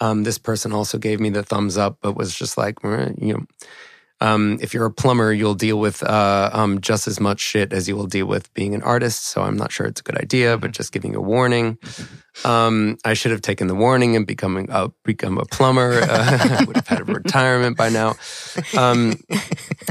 um, 0.00 0.24
this 0.24 0.38
person 0.38 0.72
also 0.72 0.98
gave 0.98 1.20
me 1.20 1.30
the 1.30 1.42
thumbs 1.42 1.76
up, 1.76 1.98
but 2.00 2.16
was 2.16 2.34
just 2.34 2.56
like, 2.56 2.76
"Eh, 2.84 3.10
you 3.18 3.34
know, 3.34 3.46
um, 4.20 4.58
if 4.60 4.74
you're 4.74 4.86
a 4.86 4.90
plumber, 4.90 5.32
you'll 5.32 5.54
deal 5.54 5.78
with 5.78 6.02
uh, 6.02 6.50
um, 6.52 6.80
just 6.80 7.06
as 7.06 7.20
much 7.20 7.40
shit 7.40 7.72
as 7.72 7.88
you 7.88 7.96
will 7.96 8.06
deal 8.06 8.26
with 8.26 8.52
being 8.54 8.74
an 8.74 8.82
artist. 8.82 9.26
So 9.26 9.42
I'm 9.42 9.56
not 9.56 9.70
sure 9.70 9.86
it's 9.86 10.00
a 10.00 10.04
good 10.04 10.18
idea, 10.18 10.58
but 10.58 10.72
just 10.72 10.92
giving 10.92 11.14
a 11.14 11.20
warning. 11.20 11.78
Um, 12.44 12.98
I 13.04 13.14
should 13.14 13.30
have 13.30 13.42
taken 13.42 13.68
the 13.68 13.76
warning 13.76 14.16
and 14.16 14.26
becoming 14.26 14.68
a 14.70 14.90
become 15.04 15.38
a 15.38 15.44
plumber. 15.44 16.00
Uh, 16.02 16.58
I 16.60 16.64
would 16.64 16.76
have 16.76 16.88
had 16.88 17.00
a 17.00 17.04
retirement 17.04 17.76
by 17.76 17.90
now. 17.90 18.16
Um, 18.76 19.20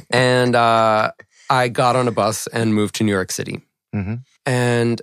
and 0.10 0.56
uh, 0.56 1.12
I 1.50 1.70
got 1.70 1.96
on 1.96 2.08
a 2.08 2.12
bus 2.12 2.48
and 2.48 2.76
moved 2.76 2.96
to 2.96 3.04
New 3.04 3.14
York 3.14 3.32
City. 3.32 3.62
Mhm. 3.96 4.24
And 4.46 5.02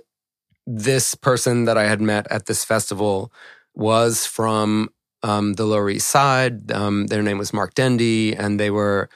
this 0.67 1.15
person 1.15 1.65
that 1.65 1.77
I 1.77 1.85
had 1.85 2.01
met 2.01 2.27
at 2.31 2.45
this 2.45 2.63
festival 2.63 3.31
was 3.73 4.25
from 4.25 4.89
um, 5.25 5.53
the 5.53 5.65
Lower 5.65 5.89
East 5.89 6.09
Side. 6.09 6.71
Um, 6.71 7.07
their 7.07 7.23
name 7.23 7.37
was 7.39 7.51
Mark 7.51 7.73
Dendy, 7.73 8.35
and 8.35 8.59
they 8.59 8.69
were, 8.69 9.09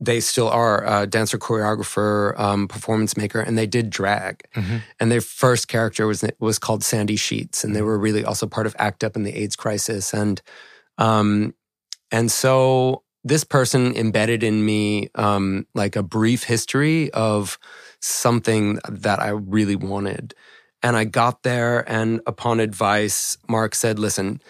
they 0.00 0.18
still 0.20 0.48
are 0.48 0.84
a 0.86 1.06
dancer, 1.06 1.38
choreographer, 1.38 2.38
um, 2.40 2.66
performance 2.66 3.16
maker, 3.16 3.40
and 3.40 3.58
they 3.58 3.66
did 3.66 3.90
drag. 3.90 4.42
Mhm. 4.54 4.80
And 4.98 5.12
their 5.12 5.20
first 5.20 5.68
character 5.68 6.06
was 6.06 6.24
was 6.40 6.58
called 6.58 6.82
Sandy 6.82 7.16
Sheets, 7.16 7.64
and 7.64 7.76
they 7.76 7.82
were 7.82 7.98
really 7.98 8.24
also 8.24 8.46
part 8.46 8.66
of 8.66 8.74
ACT 8.78 9.04
UP 9.04 9.16
in 9.16 9.24
the 9.24 9.36
AIDS 9.36 9.56
crisis, 9.56 10.14
and 10.14 10.40
um, 10.98 11.54
and 12.10 12.32
so 12.32 13.02
this 13.24 13.44
person 13.44 13.94
embedded 13.94 14.42
in 14.42 14.64
me 14.64 15.08
um, 15.14 15.66
like 15.74 15.96
a 15.96 16.02
brief 16.02 16.44
history 16.44 17.10
of 17.12 17.58
something 18.00 18.80
that 18.88 19.20
I 19.20 19.28
really 19.28 19.76
wanted. 19.76 20.34
And 20.82 20.96
I 20.96 21.04
got 21.04 21.44
there, 21.44 21.88
and 21.88 22.20
upon 22.26 22.58
advice, 22.58 23.38
Mark 23.48 23.76
said, 23.76 24.00
Listen, 24.00 24.40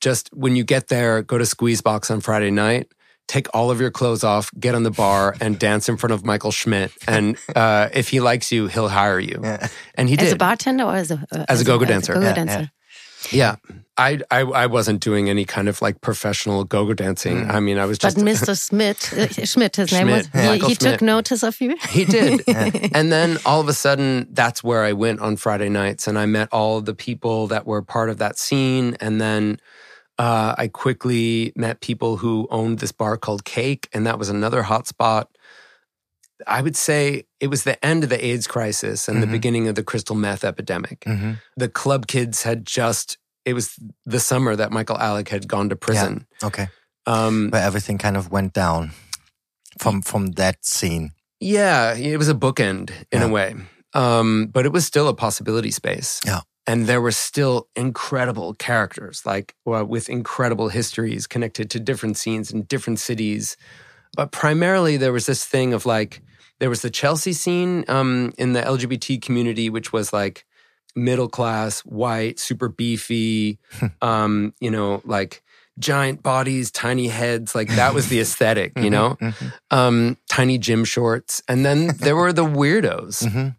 just 0.00 0.28
when 0.32 0.56
you 0.56 0.64
get 0.64 0.88
there, 0.88 1.22
go 1.22 1.38
to 1.38 1.44
Squeezebox 1.44 2.10
on 2.10 2.20
Friday 2.20 2.50
night, 2.50 2.90
take 3.28 3.46
all 3.54 3.70
of 3.70 3.80
your 3.80 3.90
clothes 3.90 4.24
off, 4.24 4.50
get 4.58 4.74
on 4.74 4.82
the 4.82 4.90
bar, 4.90 5.36
and 5.40 5.58
dance 5.58 5.88
in 5.88 5.96
front 5.96 6.12
of 6.12 6.24
Michael 6.24 6.50
Schmidt. 6.50 6.92
And 7.06 7.36
uh, 7.54 7.88
if 7.92 8.08
he 8.08 8.20
likes 8.20 8.50
you, 8.50 8.66
he'll 8.66 8.88
hire 8.88 9.20
you. 9.20 9.40
Yeah. 9.42 9.68
And 9.94 10.08
he 10.08 10.16
did. 10.16 10.26
as 10.26 10.32
a 10.32 10.36
bartender 10.36 10.84
or 10.84 10.96
as 10.96 11.10
a 11.10 11.24
uh, 11.30 11.44
As 11.48 11.60
a 11.60 11.64
go-go 11.64 11.84
dancer. 11.84 12.14
go-go 12.14 12.26
Yeah, 12.26 12.34
dancer. 12.34 12.70
yeah. 13.30 13.56
I, 13.96 14.20
I, 14.30 14.40
I 14.40 14.66
wasn't 14.66 15.00
doing 15.02 15.28
any 15.28 15.44
kind 15.44 15.68
of 15.68 15.82
like 15.82 16.00
professional 16.00 16.64
go 16.64 16.86
go 16.86 16.94
dancing. 16.94 17.50
I 17.50 17.60
mean, 17.60 17.78
I 17.78 17.84
was 17.84 17.98
just. 17.98 18.16
But. 18.16 18.24
Mr. 18.24 18.58
Smith, 18.58 19.12
uh, 19.12 19.28
Schmidt, 19.44 19.76
his 19.76 19.92
name 19.92 20.08
was, 20.08 20.26
Schmidt, 20.28 20.62
he, 20.62 20.68
he 20.68 20.74
took 20.74 21.02
notice 21.02 21.42
of 21.42 21.60
you. 21.60 21.76
He 21.90 22.06
did. 22.06 22.42
and 22.94 23.12
then 23.12 23.36
all 23.44 23.60
of 23.60 23.68
a 23.68 23.74
sudden, 23.74 24.26
that's 24.32 24.64
where 24.64 24.84
I 24.84 24.94
went 24.94 25.20
on 25.20 25.36
Friday 25.36 25.68
nights 25.68 26.08
and 26.08 26.18
I 26.18 26.24
met 26.24 26.48
all 26.50 26.80
the 26.80 26.94
people 26.94 27.46
that 27.48 27.66
were 27.66 27.82
part 27.82 28.08
of 28.08 28.16
that 28.18 28.38
scene. 28.38 28.96
And 29.00 29.20
then 29.20 29.60
uh, 30.20 30.54
I 30.58 30.68
quickly 30.68 31.52
met 31.56 31.80
people 31.80 32.18
who 32.18 32.46
owned 32.50 32.78
this 32.80 32.92
bar 32.92 33.16
called 33.16 33.44
Cake, 33.44 33.88
and 33.94 34.06
that 34.06 34.18
was 34.18 34.28
another 34.28 34.62
hot 34.62 34.86
spot. 34.86 35.26
I 36.46 36.60
would 36.62 36.76
say 36.76 37.24
it 37.38 37.48
was 37.48 37.64
the 37.64 37.82
end 37.84 38.04
of 38.04 38.10
the 38.10 38.22
AIDS 38.24 38.46
crisis 38.46 39.08
and 39.08 39.22
the 39.22 39.26
Mhm. 39.26 39.32
beginning 39.32 39.68
of 39.68 39.74
the 39.76 39.82
crystal 39.82 40.16
meth 40.16 40.44
epidemic. 40.44 41.00
Mhm. 41.06 41.38
The 41.56 41.68
club 41.68 42.06
kids 42.06 42.42
had 42.42 42.66
just, 42.66 43.18
it 43.44 43.54
was 43.54 43.74
the 44.06 44.20
summer 44.20 44.56
that 44.56 44.70
Michael 44.72 44.96
Alig 44.96 45.28
had 45.28 45.48
gone 45.48 45.68
to 45.70 45.76
prison. 45.76 46.26
Okay. 46.42 46.68
Um, 47.06 47.48
Where 47.50 47.62
everything 47.62 47.98
kind 47.98 48.16
of 48.16 48.30
went 48.30 48.52
down 48.52 48.92
from 49.78 50.02
from 50.02 50.32
that 50.32 50.64
scene. 50.64 51.12
Yeah, 51.40 51.94
it 51.94 52.18
was 52.18 52.28
a 52.28 52.34
bookend 52.34 52.90
in 53.12 53.20
Yeah. 53.20 53.26
a 53.26 53.28
way. 53.28 53.54
Um, 53.94 54.48
but 54.52 54.64
it 54.66 54.72
was 54.72 54.84
still 54.86 55.08
a 55.08 55.14
possibility 55.14 55.70
space. 55.70 56.20
Yeah. 56.24 56.40
And 56.70 56.86
there 56.86 57.00
were 57.00 57.10
still 57.30 57.66
incredible 57.74 58.54
characters, 58.54 59.26
like 59.26 59.54
well, 59.64 59.84
with 59.84 60.08
incredible 60.08 60.68
histories 60.68 61.26
connected 61.26 61.68
to 61.70 61.80
different 61.80 62.16
scenes 62.16 62.52
in 62.52 62.62
different 62.62 63.00
cities. 63.00 63.56
But 64.16 64.30
primarily, 64.30 64.96
there 64.96 65.12
was 65.12 65.26
this 65.26 65.44
thing 65.44 65.74
of 65.74 65.84
like, 65.84 66.22
there 66.60 66.70
was 66.70 66.82
the 66.82 66.90
Chelsea 66.90 67.32
scene 67.32 67.84
um, 67.88 68.32
in 68.38 68.52
the 68.52 68.62
LGBT 68.62 69.20
community, 69.20 69.68
which 69.68 69.92
was 69.92 70.12
like 70.12 70.44
middle 70.94 71.28
class, 71.28 71.80
white, 71.80 72.38
super 72.38 72.68
beefy, 72.68 73.58
um, 74.02 74.54
you 74.60 74.70
know, 74.70 75.00
like 75.04 75.42
giant 75.78 76.22
bodies, 76.22 76.70
tiny 76.70 77.08
heads. 77.08 77.54
Like 77.54 77.68
that 77.74 77.94
was 77.94 78.08
the 78.08 78.20
aesthetic, 78.24 78.78
you 78.78 78.90
know? 78.90 79.16
Mhm. 79.20 79.52
um, 79.70 80.16
tiny 80.28 80.58
gym 80.58 80.84
shorts, 80.84 81.42
and 81.48 81.64
then 81.66 81.88
there 81.98 82.14
were 82.16 82.32
the 82.32 82.44
weirdos, 82.60 83.24
Mhm. 83.26 83.56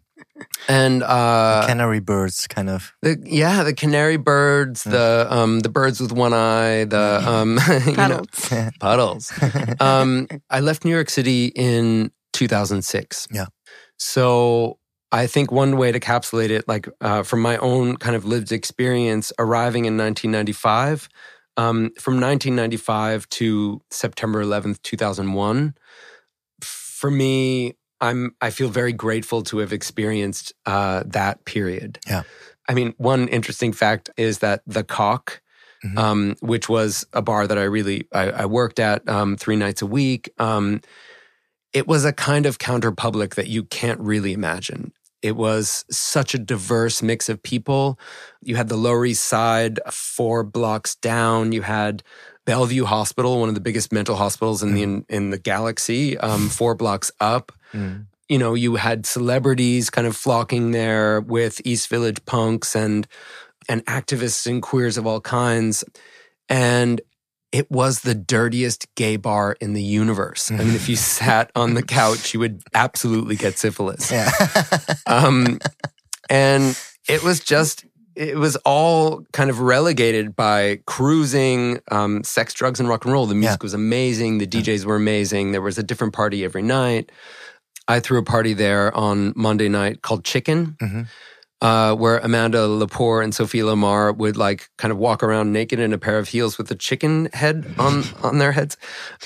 And 0.68 1.02
uh, 1.02 1.64
Canary 1.66 2.00
birds, 2.00 2.46
kind 2.46 2.70
of. 2.70 2.92
the, 3.02 3.22
yeah, 3.24 3.62
the 3.62 3.74
canary 3.74 4.16
birds, 4.16 4.84
the 4.84 5.26
um, 5.30 5.60
the 5.60 5.68
birds 5.68 6.00
with 6.00 6.12
one 6.12 6.32
eye, 6.32 6.84
the 6.84 7.22
um, 7.26 7.58
you 7.86 7.92
know, 7.96 8.22
Puddles. 8.40 8.72
puddles. 8.80 9.32
um, 9.80 10.28
I 10.50 10.60
left 10.60 10.84
New 10.84 10.90
York 10.90 11.10
City 11.10 11.46
in 11.46 12.10
2006. 12.32 13.28
Yeah. 13.30 13.46
So 13.98 14.78
I 15.12 15.26
think 15.26 15.52
one 15.52 15.76
way 15.76 15.92
to 15.92 16.00
encapsulate 16.00 16.50
it, 16.50 16.66
like 16.66 16.88
uh, 17.00 17.22
from 17.22 17.40
my 17.40 17.56
own 17.58 17.96
kind 17.96 18.16
of 18.16 18.24
lived 18.24 18.50
experience, 18.50 19.32
arriving 19.38 19.84
in 19.84 19.96
1995, 19.96 21.08
um, 21.56 21.90
from 21.98 22.14
1995 22.14 23.28
to 23.28 23.82
September 23.90 24.42
11th, 24.42 24.80
2001, 24.82 25.74
for 26.62 27.10
me, 27.10 27.74
I'm 28.02 28.34
I 28.42 28.50
feel 28.50 28.68
very 28.68 28.92
grateful 28.92 29.42
to 29.44 29.58
have 29.58 29.72
experienced 29.72 30.52
uh, 30.66 31.04
that 31.06 31.44
period. 31.46 31.98
Yeah. 32.06 32.24
I 32.68 32.74
mean, 32.74 32.92
one 32.98 33.28
interesting 33.28 33.72
fact 33.72 34.10
is 34.18 34.38
that 34.40 34.60
the 34.66 34.84
Cock, 34.84 35.40
Mhm. 35.84 35.98
um, 35.98 36.36
which 36.40 36.68
was 36.68 37.04
a 37.12 37.22
bar 37.22 37.46
that 37.46 37.58
I 37.58 37.64
really 37.64 38.06
I, 38.12 38.30
I 38.42 38.46
worked 38.46 38.78
at 38.78 39.08
um, 39.08 39.36
three 39.36 39.56
nights 39.56 39.82
a 39.82 39.86
week. 39.86 40.30
Um, 40.38 40.80
it 41.72 41.86
was 41.88 42.04
a 42.04 42.12
kind 42.12 42.44
of 42.46 42.58
counter 42.58 42.92
public 42.92 43.34
that 43.36 43.48
you 43.48 43.64
can't 43.64 43.98
really 44.00 44.32
imagine. 44.32 44.92
It 45.22 45.36
was 45.36 45.84
such 45.90 46.34
a 46.34 46.38
diverse 46.38 47.02
mix 47.02 47.28
of 47.28 47.42
people. 47.42 47.98
You 48.42 48.56
had 48.56 48.68
the 48.68 48.76
Lower 48.76 49.06
East 49.06 49.24
Side, 49.24 49.80
four 49.90 50.42
blocks 50.44 50.96
down. 50.96 51.52
You 51.52 51.62
had 51.62 52.02
Bellevue 52.44 52.84
Hospital, 52.84 53.40
one 53.40 53.48
of 53.48 53.54
the 53.54 53.60
biggest 53.60 53.92
mental 53.92 54.16
hospitals 54.16 54.62
in 54.62 54.74
the 54.74 54.82
in, 54.82 55.04
in 55.08 55.30
the 55.30 55.38
galaxy, 55.38 56.18
um, 56.18 56.48
four 56.48 56.74
blocks 56.74 57.10
up 57.20 57.52
Mm. 57.72 58.04
you 58.28 58.36
know, 58.38 58.52
you 58.52 58.76
had 58.76 59.06
celebrities 59.06 59.88
kind 59.88 60.06
of 60.06 60.14
flocking 60.14 60.72
there 60.72 61.22
with 61.22 61.62
East 61.64 61.88
Village 61.88 62.22
punks 62.26 62.76
and 62.76 63.06
and 63.68 63.82
activists 63.86 64.46
and 64.46 64.60
queers 64.60 64.98
of 64.98 65.06
all 65.06 65.20
kinds. 65.22 65.82
And 66.50 67.00
it 67.50 67.70
was 67.70 68.00
the 68.00 68.14
dirtiest 68.14 68.94
gay 68.94 69.16
bar 69.16 69.56
in 69.60 69.72
the 69.72 69.82
universe. 69.82 70.50
I 70.50 70.56
mean, 70.56 70.74
if 70.74 70.88
you 70.88 70.96
sat 71.16 71.50
on 71.54 71.72
the 71.74 71.82
couch, 71.82 72.34
you 72.34 72.40
would 72.40 72.62
absolutely 72.74 73.36
get 73.36 73.56
syphilis. 73.58 74.10
Yeah. 74.10 74.30
Um, 75.06 75.58
and 76.28 76.78
it 77.08 77.22
was 77.22 77.40
just, 77.40 77.84
it 78.16 78.36
was 78.36 78.56
all 78.64 79.24
kind 79.32 79.50
of 79.50 79.60
relegated 79.60 80.34
by 80.36 80.80
cruising, 80.86 81.80
um, 81.90 82.22
sex, 82.24 82.52
drugs, 82.54 82.80
and 82.80 82.88
rock 82.88 83.04
and 83.04 83.12
roll. 83.12 83.26
The 83.26 83.34
music 83.34 83.62
was 83.62 83.74
amazing. 83.74 84.38
The 84.38 84.46
DJs 84.46 84.84
were 84.84 84.96
amazing. 84.96 85.52
There 85.52 85.62
was 85.62 85.78
a 85.78 85.82
different 85.82 86.12
party 86.12 86.44
every 86.44 86.62
night. 86.62 87.10
I 87.88 88.00
threw 88.00 88.18
a 88.18 88.22
party 88.24 88.52
there 88.54 88.94
on 88.96 89.32
Monday 89.36 89.68
night 89.68 90.02
called 90.02 90.24
Chicken, 90.24 90.76
Mhm. 90.80 91.06
uh, 91.60 91.94
where 91.94 92.18
Amanda 92.18 92.58
Lepore 92.68 93.22
and 93.24 93.34
Sophie 93.34 93.62
Lamar 93.62 94.12
would 94.12 94.36
like 94.36 94.68
kind 94.78 94.92
of 94.92 94.98
walk 94.98 95.22
around 95.22 95.52
naked 95.52 95.78
in 95.80 95.92
a 95.92 95.98
pair 95.98 96.18
of 96.18 96.28
heels 96.28 96.58
with 96.58 96.70
a 96.70 96.74
chicken 96.76 97.28
head 97.32 97.66
on 97.78 98.04
on 98.22 98.38
their 98.38 98.52
heads. 98.52 98.76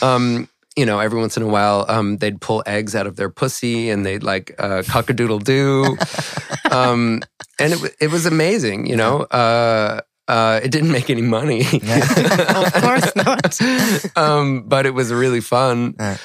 Um, 0.03 0.49
you 0.77 0.85
know, 0.87 1.01
every 1.01 1.19
once 1.19 1.37
in 1.37 1.43
a 1.43 1.47
while, 1.49 1.87
um, 1.89 2.19
they'd 2.19 2.41
pull 2.41 2.63
eggs 2.67 2.95
out 2.95 3.07
of 3.07 3.17
their 3.17 3.31
pussy 3.31 3.89
and 3.91 4.05
they'd 4.05 4.23
like 4.23 4.55
uh, 4.59 4.83
cock 4.87 5.09
a 5.11 5.15
doodle 5.15 5.39
doo. 5.39 5.97
um, 6.71 7.23
and 7.59 7.73
it, 7.73 7.97
it 8.01 8.11
was 8.11 8.27
amazing, 8.27 8.87
you 8.87 8.97
know. 8.97 9.23
Uh, 9.23 10.01
uh, 10.29 10.61
it 10.63 10.71
didn't 10.73 10.91
make 10.91 11.09
any 11.09 11.23
money. 11.23 11.61
of 11.83 12.73
course 12.75 13.11
not. 13.17 14.17
um, 14.19 14.65
but 14.69 14.85
it 14.87 14.91
was 14.95 15.13
really 15.13 15.41
fun. 15.41 15.95
Yeah. 15.99 16.17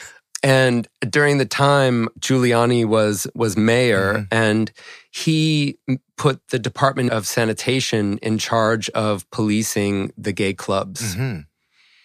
And 0.44 0.88
during 1.08 1.38
the 1.38 1.46
time 1.46 2.10
Giuliani 2.20 2.84
was 2.84 3.28
was 3.36 3.56
mayor, 3.56 4.14
Mhm. 4.16 4.28
and 4.32 4.72
he 5.12 5.78
put 6.18 6.42
the 6.50 6.58
Department 6.58 7.12
of 7.12 7.28
Sanitation 7.28 8.18
in 8.24 8.40
charge 8.40 8.90
of 8.90 9.30
policing 9.30 10.12
the 10.18 10.32
gay 10.34 10.54
clubs. 10.54 11.16
Mhm. 11.16 11.46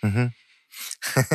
Mhm. 0.05 0.33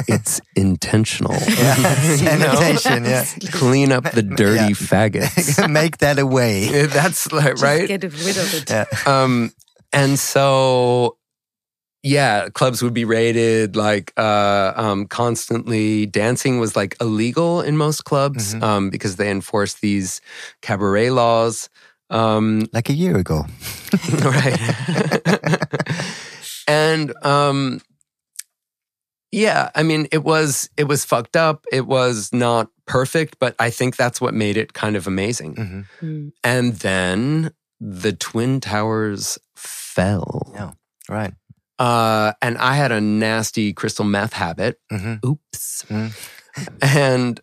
It's 0.07 0.41
intentional. 0.55 1.35
Yeah. 1.47 1.75
Sanitation, 2.17 3.05
yeah. 3.05 3.25
Clean 3.51 3.91
up 3.91 4.11
the 4.11 4.21
dirty 4.41 4.73
Yeah. 4.73 4.87
faggots. 4.89 5.69
Make 5.69 5.97
that 5.99 6.19
away. 6.19 6.85
That's 6.87 7.31
like, 7.31 7.51
Just 7.51 7.63
right. 7.63 7.87
Get 7.87 8.03
rid 8.03 8.37
of 8.37 8.53
it. 8.53 8.69
Yeah. 8.69 8.85
um 9.05 9.51
and 9.93 10.17
so 10.17 11.17
yeah 12.03 12.49
clubs 12.49 12.81
would 12.81 12.93
be 12.95 13.05
raided 13.05 13.75
like 13.75 14.11
uh 14.17 14.73
um 14.75 15.05
constantly 15.05 16.05
dancing 16.07 16.59
was 16.59 16.75
like 16.75 16.95
illegal 16.99 17.61
in 17.61 17.77
most 17.77 18.05
clubs 18.05 18.55
Mhm. 18.55 18.63
um 18.63 18.89
because 18.89 19.17
they 19.17 19.29
enforced 19.29 19.81
these 19.81 20.19
cabaret 20.61 21.09
laws 21.11 21.69
um 22.09 22.65
Like 22.73 22.89
a 22.89 22.93
year 22.93 23.17
ago. 23.17 23.45
right 24.23 24.59
and 26.67 27.13
um 27.25 27.81
yeah 29.31 29.69
i 29.75 29.83
mean 29.83 30.07
it 30.11 30.23
was 30.23 30.69
it 30.77 30.85
was 30.85 31.05
fucked 31.05 31.35
up 31.35 31.65
it 31.71 31.85
was 31.87 32.29
not 32.33 32.69
perfect 32.85 33.37
but 33.39 33.55
i 33.59 33.69
think 33.69 33.95
that's 33.95 34.19
what 34.19 34.33
made 34.33 34.57
it 34.57 34.73
kind 34.73 34.95
of 34.95 35.07
amazing 35.07 35.55
Mhm. 35.55 35.85
Mm. 36.01 36.31
and 36.43 36.73
then 36.75 37.51
the 37.79 38.13
twin 38.13 38.59
towers 38.59 39.37
fell 39.55 40.51
Yeah. 40.55 40.71
Right. 41.09 41.33
uh, 41.79 42.33
and 42.41 42.57
I 42.59 42.75
had 42.75 42.91
a 42.91 43.01
nasty 43.01 43.73
crystal 43.73 44.05
meth 44.05 44.33
habit. 44.33 44.79
Mhm. 44.91 45.25
Oops. 45.25 45.85
Mm. 45.89 46.11
And 46.81 47.39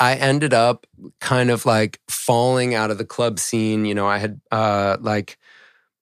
I 0.00 0.14
ended 0.14 0.54
up 0.54 0.86
kind 1.20 1.50
of 1.50 1.66
like 1.66 2.00
falling 2.08 2.74
out 2.74 2.90
of 2.90 2.96
the 2.98 3.04
club 3.04 3.38
scene. 3.38 3.84
You 3.84 3.94
know, 3.94 4.06
I 4.06 4.18
had 4.18 4.40
uh, 4.50 4.96
like, 5.00 5.36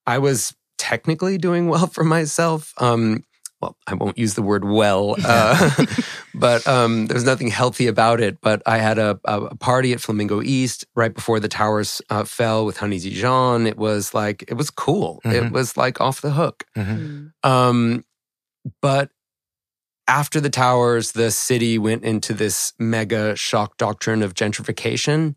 I 0.07 0.19
was 0.19 0.55
technically 0.79 1.39
doing 1.39 1.69
well 1.69 1.87
for 1.97 2.05
myself. 2.05 2.73
Um, 2.79 3.25
well, 3.61 3.77
I 3.87 3.95
won't 3.95 4.19
use 4.19 4.35
the 4.35 4.43
word 4.43 4.65
well, 4.65 5.17
uh, 5.25 5.71
but 6.35 6.67
um, 6.67 7.07
was 7.09 7.25
nothing 7.25 7.49
healthy 7.49 7.87
about 7.87 8.21
it. 8.21 8.39
But 8.41 8.63
I 8.67 8.79
had 8.79 8.99
a, 8.99 9.19
a 9.25 9.55
party 9.57 9.93
at 9.93 10.01
Flamingo 10.01 10.43
East 10.43 10.85
right 10.95 11.13
before 11.15 11.41
the 11.41 11.49
towers 11.49 12.03
uh, 12.11 12.25
fell 12.25 12.67
with 12.67 12.77
Honey 12.77 12.99
Dijon. 12.99 13.67
It 13.67 13.79
was 13.79 14.13
like, 14.15 14.45
it 14.49 14.55
was 14.55 14.71
cool. 14.71 15.21
It 15.25 15.43
Mhm. 15.45 15.53
was 15.53 15.77
like 15.77 16.01
off 16.01 16.21
the 16.21 16.33
hook. 16.33 16.65
Mhm. 16.77 17.33
Mm. 17.45 17.49
Um, 17.49 18.05
but 18.83 19.11
after 20.09 20.41
the 20.41 20.51
towers, 20.51 21.13
the 21.13 21.31
city 21.31 21.79
went 21.79 22.05
into 22.05 22.33
this 22.33 22.73
mega 22.79 23.35
shock 23.37 23.77
doctrine 23.77 24.23
of 24.23 24.35
gentrification. 24.35 25.37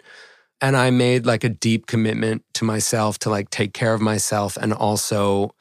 And 0.61 0.75
I 0.75 0.89
made 0.91 1.25
like 1.25 1.43
a 1.45 1.49
deep 1.49 1.87
commitment 1.87 2.43
to 2.55 2.65
myself 2.65 3.17
to 3.19 3.29
like 3.29 3.49
take 3.49 3.73
care 3.73 3.93
of 3.93 4.01
myself 4.01 4.57
and 4.57 4.73
also 4.73 5.55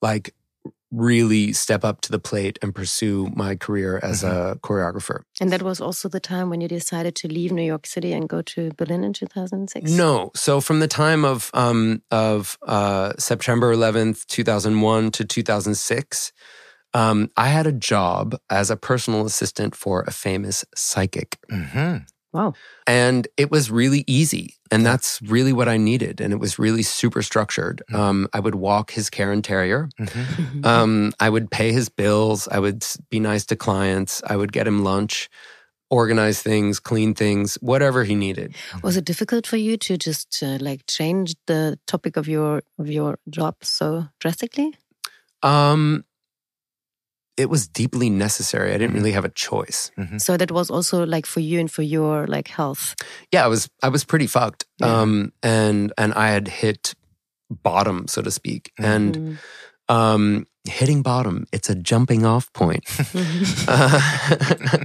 like 0.00 0.32
really 0.96 1.52
step 1.52 1.84
up 1.84 2.00
to 2.02 2.10
the 2.12 2.18
plate 2.18 2.58
and 2.62 2.74
pursue 2.74 3.30
my 3.34 3.56
career 3.56 4.00
as 4.02 4.22
a 4.24 4.58
choreographer. 4.62 5.22
And 5.40 5.50
that 5.52 5.62
was 5.62 5.80
also 5.80 6.08
the 6.08 6.20
time 6.20 6.50
when 6.50 6.60
you 6.60 6.68
decided 6.68 7.14
to 7.16 7.28
leave 7.28 7.52
New 7.52 7.62
York 7.64 7.86
City 7.86 8.12
and 8.12 8.28
go 8.28 8.42
to 8.42 8.70
Berlin 8.76 9.04
in 9.04 9.12
2006. 9.12 9.90
No. 9.90 10.30
So 10.34 10.60
from 10.60 10.80
the 10.80 10.88
time 10.88 11.24
of 11.24 11.50
um 11.54 12.02
of 12.10 12.58
uh 12.66 13.12
September 13.18 13.74
11th, 13.74 14.26
2001 14.26 15.10
to 15.12 15.24
2006, 15.24 16.32
um 16.94 17.30
I 17.36 17.48
had 17.48 17.66
a 17.66 17.72
job 17.72 18.36
as 18.50 18.70
a 18.70 18.76
personal 18.76 19.26
assistant 19.26 19.74
for 19.74 20.02
a 20.06 20.10
famous 20.12 20.64
psychic. 20.74 21.38
Mhm. 21.50 22.06
Wow. 22.34 22.54
And 22.86 23.28
it 23.36 23.50
was 23.50 23.70
really 23.70 24.02
easy. 24.08 24.56
And 24.72 24.84
that's 24.84 25.22
really 25.22 25.52
what 25.52 25.68
I 25.68 25.76
needed. 25.76 26.20
And 26.20 26.32
it 26.32 26.40
was 26.40 26.58
really 26.58 26.82
super 26.82 27.22
structured. 27.22 27.80
Mhm. 27.90 27.98
Um, 27.98 28.28
I 28.32 28.40
would 28.40 28.56
walk 28.56 28.90
his 28.90 29.08
Cairn 29.08 29.40
Terrier. 29.40 29.88
Mhm. 29.98 30.64
Um, 30.66 31.12
I 31.20 31.30
would 31.30 31.48
pay 31.50 31.72
his 31.72 31.88
bills. 31.88 32.48
I 32.50 32.58
would 32.58 32.84
be 33.08 33.20
nice 33.20 33.46
to 33.46 33.56
clients. 33.56 34.20
I 34.26 34.34
would 34.36 34.52
get 34.52 34.66
him 34.66 34.82
lunch, 34.82 35.30
organize 35.90 36.42
things, 36.42 36.80
clean 36.80 37.14
things, 37.14 37.54
whatever 37.60 38.02
he 38.04 38.14
needed. 38.16 38.54
Was 38.82 38.96
it 38.96 39.04
difficult 39.04 39.46
for 39.46 39.56
you 39.58 39.76
to 39.76 39.96
just 39.96 40.42
uh, 40.42 40.58
like 40.60 40.82
change 40.88 41.36
the 41.46 41.78
topic 41.86 42.16
of 42.16 42.26
your 42.26 42.62
of 42.78 42.88
your 42.88 43.18
job 43.30 43.54
so 43.62 44.08
drastically? 44.18 44.74
Um, 45.42 46.04
it 47.36 47.50
was 47.50 47.66
deeply 47.66 48.10
necessary. 48.10 48.72
I 48.74 48.78
didn't 48.78 48.94
really 48.94 49.12
have 49.12 49.24
a 49.24 49.28
choice. 49.30 49.90
So 50.18 50.36
that 50.36 50.50
was 50.52 50.70
also 50.70 51.04
like 51.06 51.26
for 51.26 51.40
you 51.40 51.58
and 51.60 51.70
for 51.70 51.82
your 51.82 52.26
like 52.26 52.48
health. 52.48 52.94
Yeah, 53.32 53.44
I 53.44 53.48
was 53.48 53.68
I 53.82 53.88
was 53.88 54.04
pretty 54.04 54.26
fucked. 54.26 54.64
Yeah. 54.78 55.00
Um 55.00 55.32
and 55.42 55.92
and 55.98 56.14
I 56.14 56.28
had 56.30 56.48
hit 56.48 56.94
bottom, 57.62 58.06
so 58.08 58.22
to 58.22 58.30
speak. 58.30 58.70
And 58.78 59.16
Mm. 59.16 59.38
um 59.88 60.46
hitting 60.66 61.02
bottom, 61.02 61.44
it's 61.52 61.68
a 61.68 61.74
jumping 61.74 62.24
off 62.24 62.50
point. 62.54 62.84
Uh, 63.68 64.00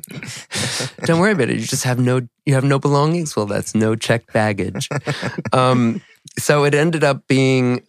don't 1.05 1.19
worry 1.19 1.31
about 1.31 1.49
it. 1.49 1.57
You 1.59 1.65
just 1.65 1.83
have 1.85 1.99
no 1.99 2.21
you 2.45 2.53
have 2.53 2.63
no 2.63 2.79
belongings. 2.79 3.35
Well, 3.35 3.45
that's 3.45 3.75
no 3.75 3.95
checked 3.95 4.33
baggage. 4.33 4.89
um, 5.53 6.01
so 6.37 6.63
it 6.65 6.73
ended 6.73 7.03
up 7.03 7.27
being 7.27 7.81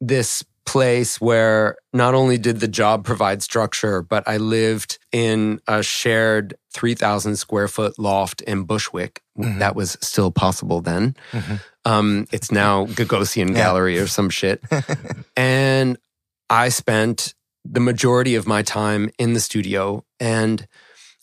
this 0.00 0.44
place 0.66 1.20
where 1.20 1.76
not 1.92 2.14
only 2.14 2.36
did 2.38 2.60
the 2.60 2.68
job 2.68 3.04
provide 3.04 3.42
structure, 3.42 4.02
but 4.02 4.26
I 4.26 4.36
lived 4.36 4.98
in 5.12 5.60
a 5.66 5.82
shared 5.82 6.54
3,000 6.74 7.36
square 7.36 7.68
foot 7.68 7.98
loft 7.98 8.42
in 8.42 8.64
Bushwick. 8.64 9.22
Mhm. 9.38 9.60
That 9.60 9.74
was 9.76 9.96
still 10.02 10.30
possible 10.30 10.80
then. 10.80 11.14
Mhm. 11.32 11.60
Um, 11.84 12.26
it's 12.32 12.50
now 12.50 12.86
Gagosian 12.86 13.50
Yeah. 13.50 13.54
Gallery 13.54 13.98
or 13.98 14.06
some 14.08 14.28
shit. 14.28 14.60
and 15.36 15.96
I 16.50 16.68
spent 16.68 17.34
the 17.64 17.80
majority 17.80 18.34
of 18.34 18.46
my 18.46 18.62
time 18.62 19.10
in 19.18 19.32
the 19.32 19.40
studio. 19.40 20.04
And 20.20 20.66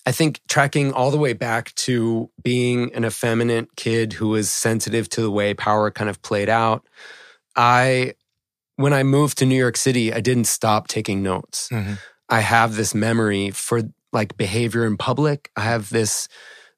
I 0.05 0.11
think 0.11 0.41
tracking 0.49 0.91
all 0.91 1.11
the 1.11 1.17
way 1.17 1.33
back 1.33 1.73
to 1.75 2.29
being 2.41 2.93
an 2.93 3.05
effeminate 3.05 3.75
kid 3.77 4.13
who 4.13 4.29
was 4.29 4.51
sensitive 4.51 5.07
to 5.09 5.21
the 5.21 5.31
way 5.31 5.53
power 5.53 5.91
kind 5.91 6.09
of 6.09 6.21
played 6.21 6.49
out, 6.49 6.85
I, 7.55 8.13
when 8.75 8.93
I 8.93 9.03
moved 9.03 9.37
to 9.39 9.45
New 9.45 9.57
York 9.57 9.77
City, 9.77 10.13
I 10.13 10.19
didn't 10.19 10.45
stop 10.45 10.87
taking 10.87 11.21
notes. 11.21 11.69
Mhm. 11.71 11.99
I 12.29 12.39
have 12.39 12.75
this 12.75 12.95
memory 12.95 13.51
for 13.51 13.81
like 14.11 14.37
behavior 14.37 14.85
in 14.85 14.97
public. 14.97 15.49
I 15.55 15.61
have 15.61 15.89
this 15.89 16.27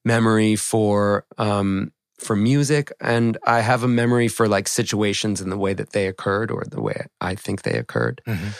memory 0.03 0.55
for, 0.55 1.25
um, 1.37 1.91
for 2.19 2.35
music 2.35 2.91
and 3.01 3.37
I 3.45 3.59
have 3.61 3.83
a 3.83 3.87
memory 3.87 4.27
for 4.27 4.47
like 4.47 4.67
situations 4.67 5.41
and 5.41 5.51
the 5.51 5.57
way 5.57 5.73
that 5.73 5.91
they 5.91 6.07
occurred 6.07 6.49
or 6.51 6.63
the 6.69 6.81
way 6.81 7.07
I 7.21 7.35
think 7.35 7.63
they 7.63 7.77
occurred. 7.77 8.21
Mhm. 8.27 8.53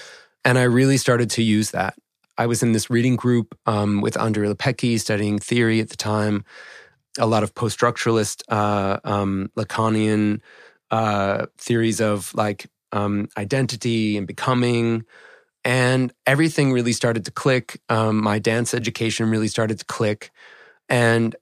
And 0.44 0.58
I 0.58 0.64
really 0.64 0.98
started 0.98 1.30
to 1.32 1.42
use 1.44 1.72
that. 1.72 1.96
I 2.38 2.48
was 2.48 2.62
in 2.62 2.74
this 2.74 2.90
reading 2.90 3.16
group 3.16 3.58
um, 3.66 4.02
with 4.02 4.18
Andrei 4.18 4.48
Lepecki 4.50 5.00
studying 5.00 5.40
theory 5.40 5.80
at 5.80 5.90
the 5.90 5.96
time, 5.96 6.44
a 7.18 7.26
lot 7.26 7.44
of 7.44 7.56
post 7.56 7.80
structuralist, 7.80 8.44
uh, 8.50 9.00
um, 9.06 9.50
Lacanian 9.58 10.42
uh, 10.92 11.46
theories 11.58 12.02
of 12.02 12.34
like 12.36 12.68
um, 12.96 13.28
identity 13.38 14.18
and 14.18 14.26
becoming. 14.26 15.06
And 15.64 16.14
everything 16.26 16.72
really 16.72 16.94
started 16.94 17.26
to 17.26 17.32
click. 17.32 17.82
Um, 17.90 18.24
my 18.24 18.40
dance 18.40 18.74
education 18.74 19.30
really 19.30 19.48
started 19.48 19.80
to 19.80 19.86
click. 19.86 20.32
And 20.90 21.36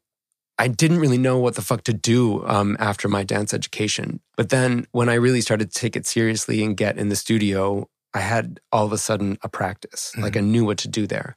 I 0.57 0.67
didn't 0.67 0.99
really 0.99 1.17
know 1.17 1.37
what 1.39 1.55
the 1.55 1.61
fuck 1.61 1.83
to 1.83 1.93
do 1.93 2.45
um, 2.45 2.77
after 2.79 3.09
my 3.09 3.23
dance 3.23 3.53
education. 3.53 4.21
But 4.37 4.49
then 4.49 4.87
when 4.91 5.09
I 5.09 5.15
really 5.15 5.41
started 5.41 5.71
to 5.71 5.79
take 5.79 5.95
it 5.95 6.05
seriously 6.05 6.63
and 6.63 6.77
get 6.77 6.97
in 6.97 7.09
the 7.09 7.15
studio, 7.15 7.89
I 8.13 8.19
had 8.19 8.59
all 8.71 8.85
of 8.85 8.93
a 8.93 8.97
sudden 8.97 9.37
a 9.41 9.49
practice. 9.49 10.13
Like 10.17 10.37
I 10.37 10.41
knew 10.41 10.63
what 10.63 10.77
to 10.79 10.87
do 10.87 11.07
there. 11.07 11.35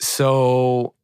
So 0.00 0.94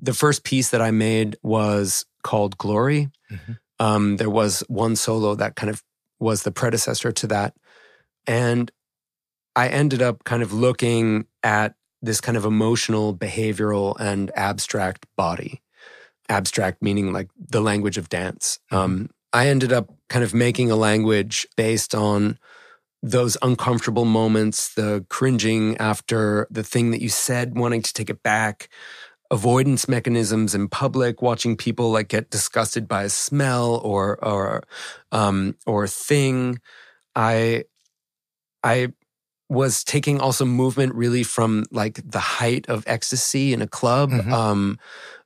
the 0.00 0.14
first 0.14 0.44
piece 0.44 0.70
that 0.70 0.80
I 0.80 0.90
made 0.90 1.36
was 1.42 2.04
called 2.22 2.56
Glory. 2.58 3.10
Mhm. 3.30 3.58
Um, 3.78 4.16
there 4.16 4.30
was 4.30 4.60
one 4.68 4.96
solo 4.96 5.34
that 5.34 5.56
kind 5.56 5.70
of 5.70 5.82
was 6.18 6.42
the 6.42 6.52
predecessor 6.52 7.12
to 7.12 7.26
that. 7.28 7.54
And 8.26 8.70
I 9.54 9.68
ended 9.68 10.02
up 10.02 10.24
kind 10.24 10.42
of 10.42 10.52
looking 10.52 11.26
at 11.42 11.74
this 12.02 12.20
kind 12.20 12.36
of 12.36 12.44
emotional, 12.44 13.14
behavioral, 13.14 13.96
and 13.98 14.30
abstract 14.36 15.06
body. 15.16 15.62
Abstract 16.28 16.82
meaning 16.82 17.12
like 17.12 17.28
the 17.38 17.60
language 17.60 17.98
of 17.98 18.08
dance. 18.08 18.58
Um, 18.70 19.10
I 19.32 19.48
ended 19.48 19.72
up 19.72 19.92
kind 20.08 20.24
of 20.24 20.34
making 20.34 20.70
a 20.70 20.76
language 20.76 21.46
based 21.56 21.94
on 21.94 22.38
those 23.02 23.36
uncomfortable 23.42 24.04
moments, 24.04 24.74
the 24.74 25.04
cringing 25.08 25.76
after 25.76 26.46
the 26.50 26.64
thing 26.64 26.90
that 26.90 27.00
you 27.00 27.08
said, 27.08 27.56
wanting 27.56 27.82
to 27.82 27.92
take 27.92 28.10
it 28.10 28.22
back, 28.22 28.68
avoidance 29.30 29.88
mechanisms 29.88 30.54
in 30.54 30.68
public, 30.68 31.22
watching 31.22 31.56
people 31.56 31.90
like 31.90 32.08
get 32.08 32.30
disgusted 32.30 32.86
by 32.88 33.04
a 33.04 33.08
smell 33.08 33.76
or 33.84 34.22
or 34.24 34.62
um, 35.12 35.56
or 35.66 35.84
a 35.84 35.88
thing. 35.88 36.58
I 37.14 37.64
I 38.62 38.88
was 39.48 39.84
taking 39.84 40.20
also 40.20 40.44
movement 40.44 40.94
really 40.94 41.22
from 41.22 41.64
like 41.70 42.00
the 42.04 42.18
height 42.18 42.68
of 42.68 42.82
ecstasy 42.86 43.52
in 43.52 43.62
a 43.62 43.66
club, 43.68 44.10
Mhm. 44.10 44.32
um, 44.32 44.78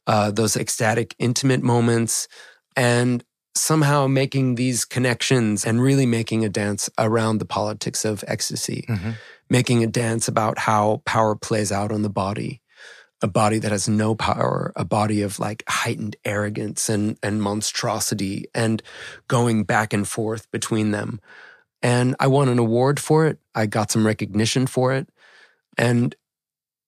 uh, 0.06 0.30
those 0.30 0.56
ecstatic, 0.56 1.14
intimate 1.18 1.62
moments, 1.62 2.28
and 2.76 3.24
somehow 3.54 4.06
making 4.06 4.54
these 4.56 4.84
connections 4.84 5.64
and 5.64 5.82
really 5.82 6.06
making 6.06 6.44
a 6.44 6.48
dance 6.48 6.90
around 6.98 7.38
the 7.38 7.44
politics 7.46 8.04
of 8.04 8.22
ecstasy, 8.28 8.84
Mhm. 8.88 9.14
making 9.48 9.82
a 9.82 9.86
dance 9.86 10.28
about 10.28 10.58
how 10.58 11.02
power 11.06 11.34
plays 11.34 11.72
out 11.72 11.90
on 11.90 12.02
the 12.02 12.10
body. 12.10 12.60
A 13.22 13.28
body 13.28 13.58
that 13.58 13.70
has 13.70 13.88
no 13.88 14.14
power, 14.14 14.72
a 14.76 14.84
body 14.84 15.22
of 15.22 15.38
like 15.38 15.62
heightened 15.68 16.16
arrogance 16.24 16.88
and, 16.88 17.18
and 17.22 17.42
monstrosity 17.42 18.46
and 18.54 18.82
going 19.28 19.64
back 19.64 19.92
and 19.92 20.08
forth 20.08 20.50
between 20.50 20.90
them. 20.90 21.20
And 21.82 22.16
I 22.18 22.26
won 22.26 22.48
an 22.48 22.58
award 22.58 22.98
for 22.98 23.26
it. 23.26 23.38
I 23.54 23.66
got 23.66 23.90
some 23.90 24.06
recognition 24.06 24.66
for 24.66 24.92
it. 24.94 25.08
And 25.76 26.14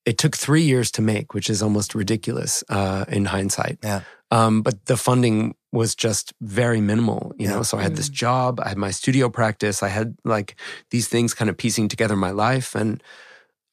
it 0.04 0.18
took 0.18 0.36
three 0.36 0.62
years 0.62 0.90
to 0.92 1.02
make, 1.02 1.34
which 1.34 1.48
is 1.48 1.62
almost 1.62 1.94
ridiculous 1.94 2.64
uh, 2.68 3.04
in 3.08 3.26
hindsight. 3.26 3.78
Yeah. 3.82 4.00
Um, 4.30 4.62
but 4.62 4.86
the 4.86 4.96
funding 4.96 5.54
was 5.72 5.94
just 5.94 6.32
very 6.40 6.80
minimal, 6.80 7.34
you 7.38 7.46
Yeah. 7.46 7.56
know. 7.56 7.62
So 7.62 7.78
I 7.78 7.82
had 7.82 7.96
this 7.96 8.08
job, 8.08 8.58
I 8.60 8.68
had 8.68 8.78
my 8.78 8.90
studio 8.90 9.28
practice, 9.28 9.82
I 9.82 9.88
had 9.88 10.16
like 10.24 10.56
these 10.90 11.08
things 11.08 11.34
kind 11.34 11.48
of 11.50 11.56
piecing 11.56 11.88
together 11.88 12.16
my 12.16 12.30
life, 12.30 12.74
and 12.74 13.02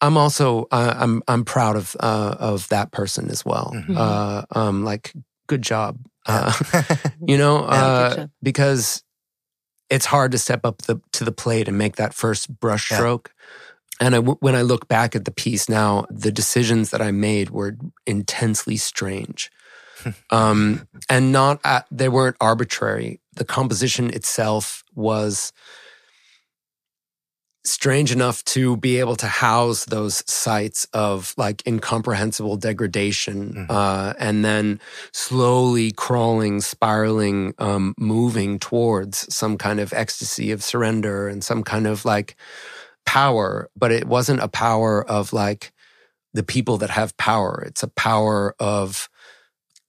I'm 0.01 0.17
also 0.17 0.67
uh, 0.71 0.93
I'm 0.97 1.21
I'm 1.27 1.43
proud 1.45 1.75
of 1.75 1.95
uh, 1.99 2.35
of 2.39 2.67
that 2.69 2.91
person 2.91 3.29
as 3.29 3.43
well. 3.45 3.73
Mhm. 3.75 3.95
Uh, 3.97 4.45
um, 4.57 4.83
like 4.83 5.13
good 5.47 5.61
job, 5.61 5.97
Yeah. 6.27 6.53
uh, 6.53 6.83
you 7.27 7.37
know, 7.37 7.61
Yeah, 7.63 7.85
uh, 7.85 8.15
job. 8.15 8.29
because 8.41 9.03
it's 9.89 10.05
hard 10.05 10.31
to 10.31 10.37
step 10.37 10.63
up 10.65 10.83
the, 10.83 11.01
to 11.13 11.23
the 11.23 11.31
plate 11.31 11.67
and 11.67 11.75
make 11.77 11.95
that 11.95 12.13
first 12.13 12.47
brush 12.59 12.91
Yeah. 12.91 12.97
stroke. 12.97 13.31
And 13.99 14.15
I, 14.15 14.19
when 14.19 14.55
I 14.55 14.61
look 14.61 14.87
back 14.87 15.15
at 15.15 15.25
the 15.25 15.31
piece 15.31 15.67
now, 15.67 16.05
the 16.11 16.31
decisions 16.31 16.91
that 16.91 17.01
I 17.01 17.11
made 17.11 17.49
were 17.49 17.75
intensely 18.05 18.77
strange, 18.77 19.49
um, 20.29 20.87
and 21.09 21.31
not 21.33 21.59
at, 21.65 21.85
they 21.91 22.07
weren't 22.07 22.37
arbitrary. 22.39 23.19
The 23.35 23.43
composition 23.43 24.09
itself 24.11 24.83
was 24.95 25.51
strange 27.65 28.11
enough 28.11 28.43
to 28.45 28.77
be 28.77 28.99
able 28.99 29.15
to 29.17 29.27
house 29.27 29.85
those 29.85 30.23
sites 30.31 30.87
of 30.93 31.33
like 31.37 31.65
incomprehensible 31.67 32.55
degradation, 32.57 33.53
Mhm. 33.53 33.69
uh, 33.69 34.13
and 34.17 34.43
then 34.45 34.79
slowly 35.11 35.91
crawling, 35.91 36.61
spiraling, 36.61 37.53
um, 37.59 37.93
moving 37.97 38.59
towards 38.59 39.31
some 39.33 39.57
kind 39.57 39.79
of 39.79 39.91
ecstasy 39.93 40.51
of 40.51 40.63
surrender 40.63 41.27
and 41.27 41.43
some 41.43 41.63
kind 41.63 41.85
of 41.85 42.05
like 42.05 42.35
power. 43.05 43.69
But 43.75 43.91
it 43.91 44.07
wasn't 44.07 44.41
a 44.41 44.47
power 44.47 45.03
of 45.03 45.33
like 45.33 45.71
the 46.33 46.43
people 46.43 46.77
that 46.77 46.91
have 46.91 47.15
power. 47.17 47.63
It's 47.67 47.83
a 47.83 47.87
power 47.89 48.55
of 48.59 49.09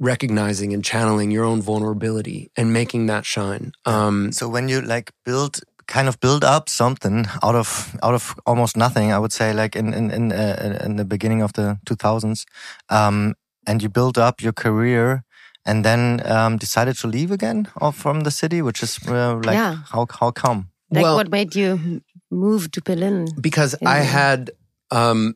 recognizing 0.03 0.73
and 0.73 0.83
channeling 0.83 1.31
your 1.31 1.45
own 1.45 1.61
vulnerability 1.61 2.51
and 2.57 2.73
making 2.73 3.05
that 3.07 3.27
shine. 3.27 3.73
Um, 3.85 4.33
So 4.33 4.49
when 4.49 4.67
you 4.69 4.81
like 4.81 5.13
build 5.27 5.61
kind 5.95 6.09
of 6.09 6.15
build 6.21 6.45
up 6.45 6.69
something 6.69 7.27
out 7.43 7.55
of 7.57 7.69
out 8.03 8.15
of 8.15 8.35
almost 8.45 8.77
nothing, 8.77 9.13
I 9.13 9.19
would 9.19 9.33
say 9.33 9.53
like 9.63 9.79
in 9.79 9.95
in 9.95 10.11
in, 10.11 10.33
uh, 10.33 10.85
in 10.87 10.97
the 10.97 11.05
beginning 11.05 11.43
of 11.43 11.53
the 11.53 11.79
2000s, 11.87 12.45
um, 12.89 13.35
and 13.67 13.83
you 13.83 13.91
build 13.91 14.17
up 14.19 14.41
your 14.43 14.53
career. 14.55 15.23
And 15.67 15.85
then 15.85 16.23
um, 16.25 16.57
decided 16.59 16.97
to 17.01 17.07
leave 17.09 17.31
again 17.35 17.67
or 17.77 17.93
from 17.93 18.21
the 18.23 18.31
city, 18.31 18.63
which 18.63 18.83
is 18.83 18.99
uh, 19.09 19.35
like 19.45 19.57
Yeah. 19.59 19.77
how 19.93 20.07
how 20.21 20.31
come? 20.33 20.65
Like 20.91 21.03
Well- 21.05 21.17
what 21.17 21.29
made 21.31 21.55
you 21.55 22.01
move 22.31 22.69
to 22.71 22.81
Berlin? 22.81 23.27
because 23.41 23.77
I 23.83 23.99
the- 24.01 24.07
had, 24.07 24.51
um, 24.91 25.35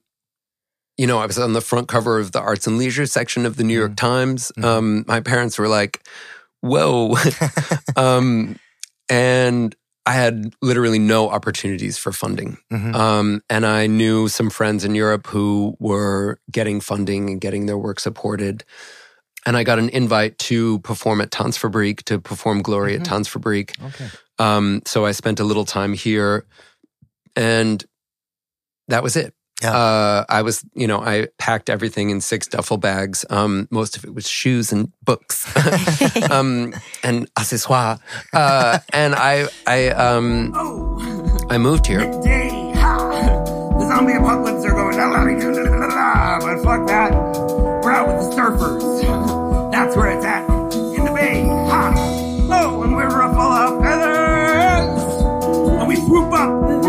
you 1.01 1.07
know, 1.07 1.19
I 1.23 1.27
was 1.27 1.39
on 1.39 1.53
the 1.53 1.61
front 1.61 1.89
cover 1.89 2.19
of 2.21 2.31
the 2.33 2.41
arts 2.41 2.67
and 2.67 2.79
leisure 2.79 3.07
section 3.07 3.47
of 3.47 3.57
the 3.57 3.65
New 3.65 3.79
York 3.79 3.97
Times. 3.97 4.51
Mhm. 4.57 4.65
Um, 4.65 5.05
my 5.07 5.21
parents 5.21 5.59
were 5.59 5.69
like, 5.81 6.01
"Whoa," 6.63 7.17
um, 7.97 8.57
and 9.11 9.75
I 10.07 10.13
had 10.13 10.55
literally 10.61 10.99
no 10.99 11.31
opportunities 11.31 11.97
for 11.97 12.13
funding. 12.13 12.59
Mhm. 12.71 12.95
Um, 12.95 13.43
and 13.49 13.65
I 13.65 13.87
knew 13.87 14.29
some 14.29 14.51
friends 14.51 14.85
in 14.85 14.95
Europe 14.95 15.27
who 15.29 15.77
were 15.81 16.39
getting 16.51 16.81
funding 16.81 17.31
and 17.31 17.41
getting 17.41 17.67
their 17.67 17.79
work 17.79 17.99
supported. 18.01 18.65
And 19.47 19.57
I 19.57 19.65
got 19.65 19.79
an 19.79 19.89
invite 19.91 20.39
to 20.51 20.79
perform 20.81 21.21
at 21.21 21.31
Tanzfabrik, 21.31 22.03
to 22.05 22.19
perform 22.21 22.63
Glory 22.63 22.93
Mhm. 22.93 23.01
at 23.01 23.07
Tanzfabrik. 23.07 23.71
Okay. 23.83 24.09
Um, 24.39 24.83
so 24.87 25.07
I 25.07 25.13
spent 25.13 25.41
a 25.41 25.45
little 25.45 25.65
time 25.65 25.93
here, 25.95 26.45
and 27.37 27.85
that 28.89 29.03
was 29.03 29.17
it. 29.17 29.35
Yeah. 29.65 29.77
Uh, 29.77 30.25
I 30.29 30.43
was, 30.43 30.63
you 30.75 30.87
know, 30.87 31.01
I 31.01 31.29
packed 31.39 31.71
everything 31.71 32.11
in 32.11 32.21
six 32.21 32.47
duffel 32.47 32.77
bags. 32.77 33.25
Um, 33.31 33.67
most 33.71 33.97
of 33.97 34.05
it 34.05 34.15
was 34.15 34.29
shoes 34.29 34.73
and 34.73 34.93
books, 35.03 35.45
um, 36.31 36.75
and 37.03 37.33
accessoires. 37.35 37.99
Uh, 38.33 38.79
and 38.93 39.15
I, 39.15 39.47
I, 39.67 39.89
um, 39.89 40.53
Oh, 40.55 41.47
I 41.51 41.59
moved 41.59 41.87
here. 41.87 42.01
day, 42.23 42.73
ha! 42.77 42.99
The 43.79 43.87
zombie 43.89 44.13
apocalypse 44.15 44.65
are 44.67 44.71
going, 44.73 44.97
la, 44.97 45.07
la, 45.09 45.23
la, 45.23 45.33
la, 45.33 45.87
la, 45.87 45.87
la, 45.87 46.39
but 46.41 46.63
fuck 46.65 46.87
that. 46.89 47.13
We're 47.83 47.91
out 47.93 48.07
with 48.09 48.19
the 48.31 48.37
surfers. 48.37 49.73
That's 49.73 49.97
where 49.97 50.11
it's 50.11 50.25
at. 50.25 50.45
In 50.97 51.05
the 51.05 51.13
bay, 51.13 51.45
ha! 51.47 51.93
Oh, 52.51 52.83
and 52.83 52.95
we're 52.97 53.11
full 53.11 53.41
of 53.41 53.83
feathers! 53.83 55.03
And 55.81 55.89
we 55.89 55.97
swoop 55.97 56.33
up. 56.33 56.51
Whoop, 56.51 56.85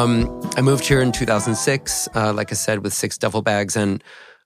Um, 0.00 0.40
I 0.56 0.62
moved 0.62 0.86
here 0.86 1.02
in 1.02 1.12
2006, 1.12 2.08
uh, 2.14 2.32
like 2.32 2.50
I 2.50 2.54
said, 2.54 2.82
with 2.82 2.94
six 2.94 3.18
duffel 3.18 3.42
bags. 3.42 3.76
And 3.76 4.02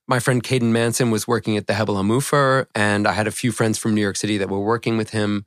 my 0.08 0.18
friend 0.18 0.42
Caden 0.42 0.72
Manson 0.72 1.12
was 1.12 1.28
working 1.28 1.56
at 1.56 1.68
the 1.68 1.74
Hebbel 1.74 1.96
am 1.96 2.08
Ufer, 2.08 2.66
and 2.74 3.06
I 3.06 3.12
had 3.12 3.28
a 3.28 3.30
few 3.30 3.52
friends 3.52 3.78
from 3.78 3.94
New 3.94 4.00
York 4.00 4.16
City 4.16 4.36
that 4.38 4.50
were 4.50 4.58
working 4.58 4.96
with 4.96 5.10
him. 5.10 5.46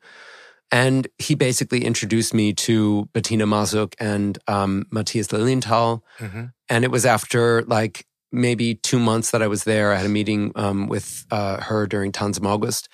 And 0.71 1.09
he 1.17 1.35
basically 1.35 1.83
introduced 1.83 2.33
me 2.33 2.53
to 2.53 3.09
Bettina 3.11 3.45
Masuch 3.45 3.95
and 3.99 4.37
um, 4.47 4.85
Matthias 4.91 5.33
Lilienthal. 5.33 6.05
And 6.69 6.85
it 6.85 6.91
was 6.91 7.05
after 7.05 7.63
like 7.63 8.05
maybe 8.31 8.75
two 8.75 8.99
months 8.99 9.31
that 9.31 9.41
I 9.41 9.47
was 9.47 9.65
there. 9.65 9.91
I 9.91 9.97
had 9.97 10.05
a 10.05 10.09
meeting 10.09 10.53
um, 10.55 10.87
with 10.87 11.25
uh, 11.31 11.61
her 11.61 11.85
during 11.85 12.13
Tanz 12.13 12.37
im 12.37 12.47
August. 12.47 12.87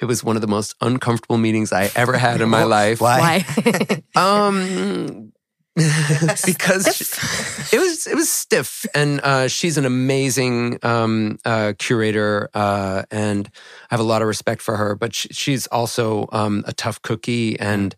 It 0.00 0.06
was 0.06 0.24
one 0.24 0.34
of 0.34 0.42
the 0.42 0.48
most 0.48 0.74
uncomfortable 0.80 1.38
meetings 1.38 1.72
I 1.72 1.90
ever 1.94 2.16
had 2.16 2.40
in 2.40 2.48
my 2.48 2.64
life. 2.78 3.00
Why? 3.00 3.44
Why? 3.44 4.02
Um, 4.16 5.32
because 6.46 6.86
she- 6.96 7.76
it 7.76 7.80
was 7.80 8.06
it 8.06 8.14
was 8.14 8.28
stiff, 8.30 8.84
and 8.94 9.20
uh, 9.22 9.48
she's 9.48 9.78
an 9.78 9.84
amazing 9.86 10.78
um, 10.82 11.38
uh, 11.44 11.72
curator, 11.78 12.48
uh, 12.54 13.02
and 13.10 13.48
I 13.90 13.94
have 13.94 14.00
a 14.00 14.04
lot 14.04 14.22
of 14.22 14.28
respect 14.28 14.62
for 14.62 14.76
her. 14.76 14.94
But 14.94 15.14
she, 15.14 15.28
she's 15.28 15.66
also 15.68 16.28
um, 16.32 16.64
a 16.66 16.72
tough 16.72 17.00
cookie, 17.02 17.58
and 17.60 17.94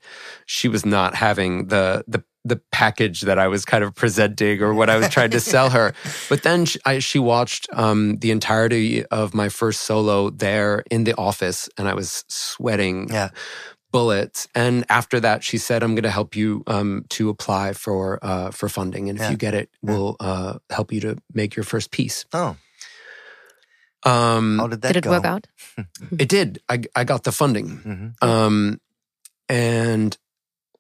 she 0.46 0.68
was 0.68 0.84
not 0.84 1.14
having 1.14 1.68
the 1.68 2.04
the 2.06 2.22
the 2.42 2.56
package 2.72 3.20
that 3.22 3.38
I 3.38 3.48
was 3.48 3.66
kind 3.66 3.84
of 3.84 3.94
presenting 3.94 4.62
or 4.62 4.72
what 4.72 4.88
I 4.88 4.96
was 4.96 5.10
trying 5.10 5.30
to 5.32 5.40
sell 5.52 5.68
her. 5.70 5.92
But 6.30 6.42
then 6.42 6.64
she, 6.64 6.78
I, 6.86 6.98
she 6.98 7.18
watched 7.18 7.68
um, 7.74 8.16
the 8.16 8.30
entirety 8.30 9.04
of 9.06 9.34
my 9.34 9.50
first 9.50 9.82
solo 9.82 10.30
there 10.30 10.82
in 10.90 11.04
the 11.04 11.14
office, 11.18 11.68
and 11.76 11.86
I 11.86 11.92
was 11.94 12.24
sweating 12.28 13.08
Yeah. 13.10 13.28
Bullets. 13.92 14.48
And 14.54 14.84
after 14.88 15.20
that, 15.20 15.42
she 15.44 15.58
said, 15.58 15.82
"I'm 15.82 15.94
going 15.94 16.04
to 16.04 16.10
help 16.10 16.36
you 16.36 16.62
um, 16.66 17.04
to 17.10 17.28
apply 17.28 17.72
for 17.72 18.18
uh, 18.22 18.50
for 18.50 18.68
funding, 18.68 19.08
and 19.08 19.18
if 19.18 19.24
Yeah. 19.24 19.30
you 19.30 19.36
get 19.36 19.54
it, 19.54 19.68
we'll 19.82 20.16
uh, 20.20 20.58
help 20.70 20.92
you 20.92 21.00
to 21.00 21.16
make 21.34 21.56
your 21.56 21.64
first 21.64 21.90
piece." 21.90 22.24
Oh, 22.32 22.56
Um, 24.04 24.58
how 24.58 24.66
did 24.68 24.80
that 24.82 24.88
Did 24.94 24.96
it 24.98 25.04
go? 25.04 25.10
work 25.10 25.24
out? 25.24 25.46
it 26.18 26.28
did. 26.28 26.60
I 26.68 26.82
I 26.96 27.04
got 27.04 27.22
the 27.24 27.32
funding, 27.32 27.68
Mhm. 27.84 28.22
um, 28.26 28.80
and 29.48 30.16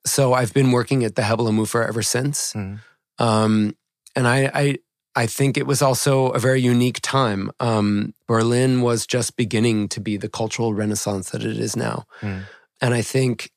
so 0.06 0.32
I've 0.32 0.52
been 0.54 0.72
working 0.72 1.04
at 1.04 1.14
the 1.16 1.22
Hebbel 1.22 1.48
am 1.48 1.58
Ufer 1.58 1.86
ever 1.86 2.02
since. 2.02 2.54
Mhm. 2.54 2.80
Um, 3.18 3.76
and 4.16 4.26
I, 4.26 4.50
I 4.54 4.76
I 5.14 5.26
think 5.26 5.56
it 5.58 5.66
was 5.66 5.82
also 5.82 6.28
a 6.30 6.38
very 6.38 6.60
unique 6.62 7.00
time. 7.02 7.50
Um, 7.60 8.14
Berlin 8.26 8.80
was 8.80 9.06
just 9.06 9.36
beginning 9.36 9.88
to 9.90 10.00
be 10.00 10.16
the 10.16 10.28
cultural 10.28 10.72
renaissance 10.72 11.30
that 11.30 11.42
it 11.44 11.58
is 11.58 11.76
now, 11.76 12.04
Mm. 12.22 12.44
And 12.80 12.94
I 12.94 13.02
think 13.02 13.50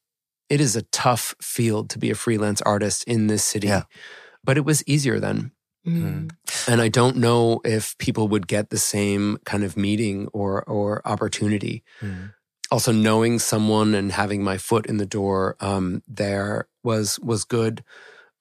it 0.49 0.61
is 0.61 0.75
a 0.75 0.83
tough 0.83 1.35
field 1.41 1.89
to 1.91 1.99
be 1.99 2.11
a 2.11 2.15
freelance 2.15 2.61
artist 2.61 3.03
in 3.05 3.27
this 3.27 3.43
city. 3.43 3.67
Yeah. 3.67 3.83
But 4.43 4.57
it 4.57 4.65
was 4.65 4.83
easier 4.87 5.19
then. 5.19 5.51
Mm. 5.87 6.31
And 6.67 6.81
I 6.81 6.87
don't 6.87 7.17
know 7.17 7.59
if 7.65 7.97
people 7.97 8.27
would 8.29 8.47
get 8.47 8.69
the 8.69 8.77
same 8.77 9.37
kind 9.45 9.63
of 9.63 9.75
meeting 9.75 10.27
or 10.31 10.63
or 10.63 11.01
opportunity. 11.05 11.83
Mhm. 12.01 12.33
Also, 12.71 12.91
knowing 12.91 13.39
someone 13.39 13.93
and 13.93 14.11
having 14.11 14.43
my 14.43 14.57
foot 14.57 14.85
in 14.85 14.97
the 14.97 15.05
door 15.05 15.55
um, 15.59 16.01
there 16.07 16.67
was 16.83 17.19
was 17.19 17.43
good. 17.43 17.83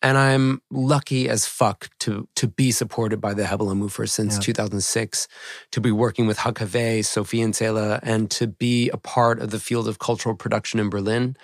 And 0.02 0.18
I'm 0.18 0.60
lucky 0.70 1.28
as 1.28 1.46
fuck 1.46 1.88
to 2.00 2.28
to 2.36 2.48
be 2.48 2.72
supported 2.72 3.20
by 3.20 3.34
the 3.34 3.44
Hebbel 3.44 3.70
am 3.70 3.80
Ufer 3.82 4.08
since 4.08 4.34
Yeah. 4.34 4.40
2006, 4.40 5.28
to 5.70 5.80
be 5.80 5.92
working 5.92 6.26
with 6.26 6.38
HKW, 6.38 7.00
Sophiensæle, 7.00 8.00
and 8.02 8.30
to 8.32 8.48
be 8.48 8.90
a 8.90 8.96
part 8.96 9.40
of 9.40 9.50
the 9.50 9.60
field 9.60 9.86
of 9.86 9.98
cultural 9.98 10.34
production 10.34 10.80
in 10.80 10.90
Berlin. 10.90 11.36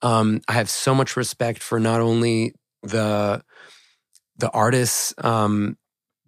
Um, 0.00 0.40
I 0.46 0.52
have 0.52 0.70
so 0.70 0.94
much 0.94 1.16
respect 1.16 1.62
for 1.62 1.80
not 1.80 2.00
only 2.00 2.54
the 2.82 3.42
the 4.36 4.50
artists 4.50 5.12
um, 5.18 5.76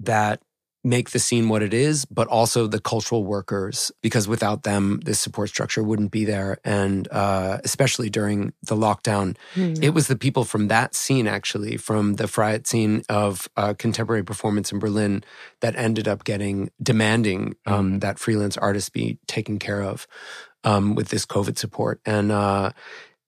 that 0.01 0.43
make 0.83 1.11
the 1.11 1.19
scene 1.19 1.49
what 1.49 1.63
it 1.63 1.75
is, 1.75 2.05
but 2.07 2.27
also 2.29 2.67
the 2.67 2.81
cultural 2.81 3.25
workers, 3.25 3.93
because 4.03 4.27
without 4.27 4.63
them, 4.63 5.01
this 5.05 5.21
support 5.21 5.49
structure 5.49 5.83
wouldn't 5.83 6.11
be 6.11 6.25
there. 6.25 6.59
And 6.65 7.07
uh, 7.13 7.59
especially 7.65 8.09
during 8.09 8.53
the 8.63 8.77
lockdown, 8.77 9.37
mm. 9.55 9.83
it 9.83 9.91
was 9.91 10.09
the 10.09 10.17
people 10.17 10.45
from 10.45 10.69
that 10.69 10.95
scene, 10.95 11.27
actually, 11.27 11.77
from 11.77 12.15
the 12.15 12.25
Freiheit 12.25 12.67
scene 12.67 13.03
of 13.09 13.49
uh, 13.57 13.75
contemporary 13.75 14.25
performance 14.25 14.73
in 14.73 14.79
Berlin, 14.79 15.23
that 15.61 15.77
ended 15.77 16.09
up 16.09 16.25
getting 16.25 16.71
demanding 16.83 17.57
um, 17.67 17.95
mm. 17.95 18.01
that 18.01 18.19
freelance 18.19 18.57
artists 18.57 18.89
be 18.89 19.19
taken 19.27 19.59
care 19.59 19.83
of 19.83 20.07
um, 20.65 20.95
with 20.95 21.09
this 21.09 21.27
COVID 21.27 21.59
support. 21.59 22.01
And 22.07 22.33
uh, 22.33 22.73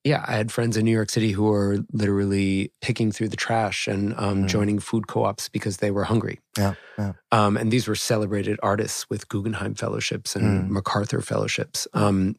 yeah, 0.04 0.24
I 0.26 0.32
had 0.32 0.50
friends 0.50 0.76
in 0.76 0.84
New 0.84 0.92
York 0.92 1.10
City 1.10 1.30
who 1.30 1.44
were 1.44 1.78
literally 1.92 2.72
picking 2.80 3.12
through 3.12 3.28
the 3.28 3.36
trash 3.36 3.86
and 3.86 4.14
um, 4.16 4.44
mm. 4.44 4.48
joining 4.48 4.80
food 4.80 5.06
co-ops 5.06 5.48
because 5.48 5.76
they 5.76 5.92
were 5.92 6.04
hungry. 6.04 6.40
Yeah, 6.58 6.74
yeah. 6.98 7.12
Um, 7.30 7.56
and 7.56 7.70
these 7.70 7.86
were 7.86 7.94
celebrated 7.94 8.58
artists 8.62 9.08
with 9.08 9.28
Guggenheim 9.28 9.74
fellowships 9.74 10.34
and 10.34 10.64
mm. 10.64 10.70
MacArthur 10.70 11.20
fellowships. 11.20 11.86
Um, 11.94 12.34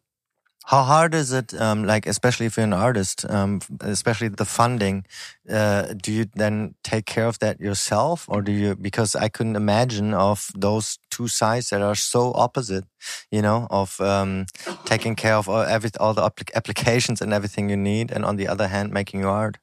how 0.65 0.83
hard 0.83 1.13
is 1.13 1.33
it, 1.33 1.53
um, 1.59 1.83
like 1.83 2.07
especially 2.07 2.45
if 2.45 2.55
you're 2.55 2.63
an 2.63 2.73
artist, 2.73 3.29
um, 3.29 3.59
especially 3.81 4.29
the 4.29 4.45
funding? 4.45 5.05
Uh, 5.49 5.93
do 5.93 6.11
you 6.11 6.25
then 6.35 6.75
take 6.83 7.05
care 7.05 7.27
of 7.27 7.39
that 7.39 7.59
yourself, 7.59 8.25
or 8.29 8.41
do 8.41 8.51
you? 8.51 8.75
Because 8.75 9.13
I 9.15 9.27
couldn't 9.27 9.57
imagine 9.57 10.13
of 10.13 10.49
those 10.55 10.99
two 11.09 11.27
sides 11.27 11.69
that 11.69 11.81
are 11.81 11.95
so 11.95 12.31
opposite. 12.33 12.85
You 13.29 13.41
know, 13.41 13.67
of 13.69 13.99
um, 13.99 14.45
taking 14.85 15.15
care 15.15 15.35
of 15.35 15.49
all, 15.49 15.63
every, 15.63 15.89
all 15.99 16.13
the 16.13 16.31
applications 16.55 17.21
and 17.21 17.33
everything 17.33 17.69
you 17.69 17.77
need, 17.77 18.11
and 18.11 18.23
on 18.23 18.37
the 18.37 18.47
other 18.47 18.69
hand, 18.69 18.93
making 18.93 19.19
your 19.19 19.31
art. 19.31 19.57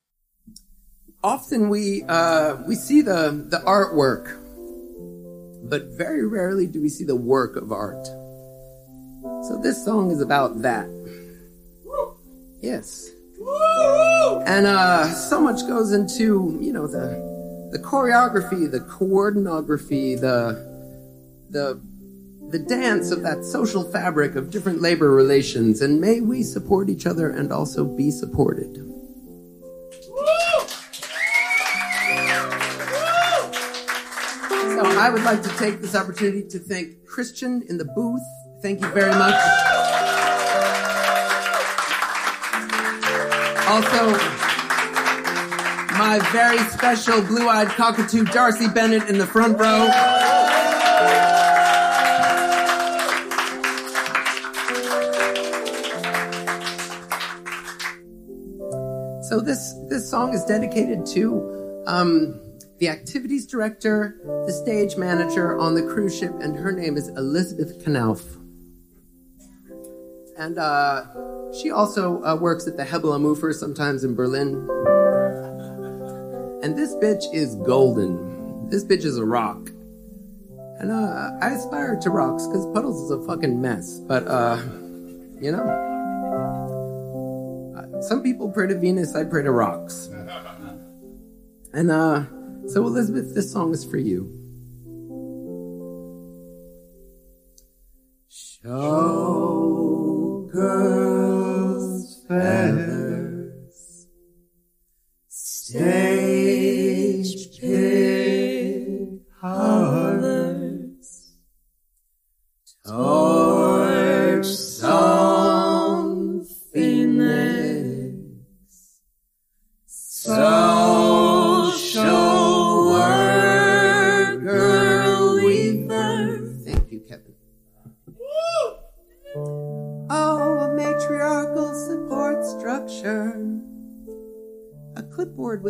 Often 1.24 1.70
we 1.70 2.02
uh, 2.08 2.56
we 2.66 2.74
see 2.74 3.00
the 3.00 3.46
the 3.48 3.60
artwork, 3.64 4.36
but 5.66 5.96
very 5.96 6.26
rarely 6.26 6.66
do 6.66 6.82
we 6.82 6.90
see 6.90 7.04
the 7.04 7.16
work 7.16 7.56
of 7.56 7.72
art. 7.72 8.19
So 9.22 9.60
this 9.62 9.84
song 9.84 10.10
is 10.10 10.20
about 10.20 10.62
that. 10.62 10.88
Yes. 12.60 13.10
And 14.46 14.66
uh, 14.66 15.12
so 15.12 15.40
much 15.40 15.66
goes 15.66 15.92
into, 15.92 16.58
you 16.60 16.72
know, 16.72 16.86
the 16.86 17.30
the 17.72 17.78
choreography, 17.78 18.70
the 18.70 18.80
coordinography, 18.80 20.20
the 20.20 20.68
the 21.50 21.80
the 22.50 22.58
dance 22.58 23.10
of 23.10 23.22
that 23.22 23.44
social 23.44 23.84
fabric 23.84 24.34
of 24.36 24.50
different 24.50 24.80
labor 24.80 25.10
relations, 25.10 25.80
and 25.80 26.00
may 26.00 26.20
we 26.20 26.42
support 26.42 26.88
each 26.88 27.06
other 27.06 27.30
and 27.30 27.52
also 27.52 27.84
be 27.84 28.10
supported. 28.10 28.74
So 34.74 34.86
I 34.98 35.10
would 35.12 35.22
like 35.24 35.42
to 35.42 35.50
take 35.58 35.80
this 35.80 35.94
opportunity 35.94 36.42
to 36.48 36.58
thank 36.58 37.04
Christian 37.06 37.62
in 37.68 37.76
the 37.76 37.84
booth 37.84 38.22
Thank 38.60 38.82
you 38.82 38.88
very 38.88 39.12
much. 39.12 39.34
Also, 43.66 44.10
my 45.96 46.18
very 46.30 46.58
special 46.70 47.22
blue 47.22 47.48
eyed 47.48 47.68
cockatoo, 47.68 48.24
Darcy 48.24 48.68
Bennett, 48.68 49.08
in 49.08 49.16
the 49.16 49.26
front 49.26 49.58
row. 49.58 49.88
So 59.22 59.40
this 59.40 59.74
this 59.88 60.10
song 60.10 60.34
is 60.34 60.44
dedicated 60.44 61.06
to 61.14 61.84
um, 61.86 62.40
the 62.78 62.88
activities 62.88 63.46
director, 63.46 64.16
the 64.46 64.52
stage 64.52 64.96
manager 64.96 65.58
on 65.58 65.74
the 65.74 65.82
cruise 65.82 66.18
ship, 66.18 66.32
and 66.40 66.56
her 66.56 66.72
name 66.72 66.96
is 66.96 67.08
Elizabeth 67.08 67.84
Knauf. 67.84 68.39
And 70.40 70.58
uh, 70.58 71.04
she 71.52 71.70
also 71.70 72.24
uh, 72.24 72.34
works 72.34 72.66
at 72.66 72.78
the 72.78 72.82
Hebbel 72.82 73.14
am 73.14 73.24
Ufer 73.24 73.52
sometimes 73.52 74.04
in 74.04 74.14
Berlin. 74.14 74.54
And 76.62 76.78
this 76.78 76.94
bitch 76.94 77.24
is 77.34 77.56
golden. 77.56 78.70
This 78.70 78.82
bitch 78.82 79.04
is 79.04 79.18
a 79.18 79.24
rock. 79.24 79.68
And 80.78 80.90
uh, 80.90 81.32
I 81.42 81.50
aspire 81.50 81.98
to 82.00 82.08
rocks 82.08 82.46
because 82.46 82.64
Puddles 82.72 83.02
is 83.02 83.10
a 83.10 83.22
fucking 83.26 83.60
mess. 83.60 83.98
But, 83.98 84.26
uh, 84.28 84.56
you 85.38 85.52
know, 85.52 85.68
uh, 87.76 88.00
some 88.00 88.22
people 88.22 88.50
pray 88.50 88.66
to 88.68 88.78
Venus, 88.78 89.14
I 89.14 89.24
pray 89.24 89.42
to 89.42 89.50
rocks. 89.50 90.08
And 91.74 91.90
uh, 91.90 92.24
so, 92.66 92.86
Elizabeth, 92.86 93.34
this 93.34 93.52
song 93.52 93.74
is 93.74 93.84
for 93.84 93.98
you. 93.98 94.38
Show 98.30 99.79
girl's 100.52 102.24
feathers, 102.26 104.06
stage 105.28 106.29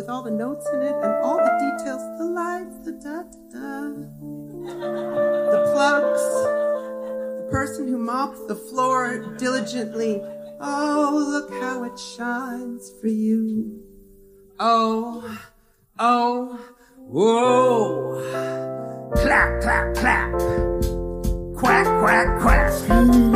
with 0.01 0.09
all 0.09 0.23
the 0.23 0.31
notes 0.31 0.67
in 0.73 0.81
it 0.81 0.95
and 0.95 1.13
all 1.23 1.37
the 1.37 1.77
details, 1.77 2.01
the 2.17 2.25
lights, 2.25 2.75
the 2.83 2.93
da 2.93 3.21
da 3.21 3.37
da. 3.53 3.81
The 5.51 5.61
plugs, 5.71 6.23
the 7.37 7.45
person 7.51 7.87
who 7.87 7.99
mops 7.99 8.43
the 8.47 8.55
floor 8.55 9.35
diligently. 9.37 10.19
Oh, 10.59 11.23
look 11.29 11.51
how 11.61 11.83
it 11.83 11.99
shines 11.99 12.91
for 12.99 13.09
you. 13.09 13.79
Oh, 14.59 15.23
oh, 15.99 16.59
whoa. 16.97 18.23
Clap, 19.17 19.61
clap, 19.61 19.93
clap. 19.97 20.31
Quack, 21.59 21.85
quack, 22.01 22.41
quack. 22.41 22.71
Can 22.87 23.31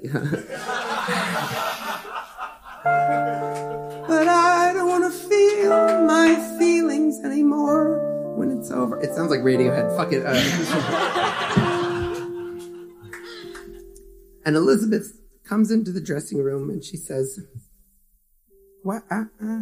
but 0.02 0.12
I 4.28 4.72
don't 4.72 4.88
want 4.88 5.04
to 5.04 5.10
feel 5.10 6.04
my 6.06 6.34
feelings 6.58 7.20
anymore 7.22 8.34
when 8.36 8.50
it's 8.50 8.70
over. 8.70 8.98
It 9.00 9.14
sounds 9.14 9.30
like 9.30 9.40
Radiohead. 9.40 9.94
Fuck 9.96 10.14
it. 10.14 10.24
Uh, 10.24 10.32
and 14.46 14.56
Elizabeth 14.56 15.20
comes 15.44 15.70
into 15.70 15.92
the 15.92 16.00
dressing 16.00 16.42
room 16.42 16.70
and 16.70 16.82
she 16.82 16.96
says, 16.96 17.38
What? 18.82 19.02
Uh, 19.10 19.24
uh. 19.42 19.60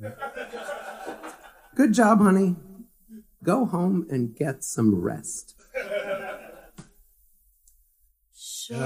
Good 1.76 1.92
job, 1.92 2.18
honey. 2.20 2.56
Go 3.44 3.66
home 3.66 4.04
and 4.10 4.34
get 4.34 4.64
some 4.64 5.00
rest. 5.00 5.54
Showgirls, 8.68 8.80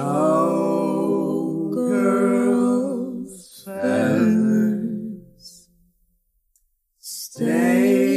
feathers 3.64 5.48
stay. 6.98 8.09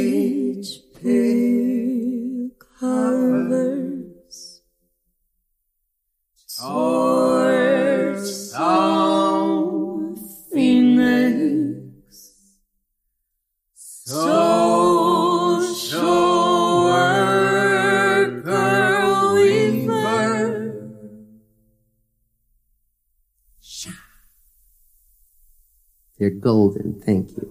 Golden. 26.44 27.00
Thank 27.04 27.30
you. 27.36 27.50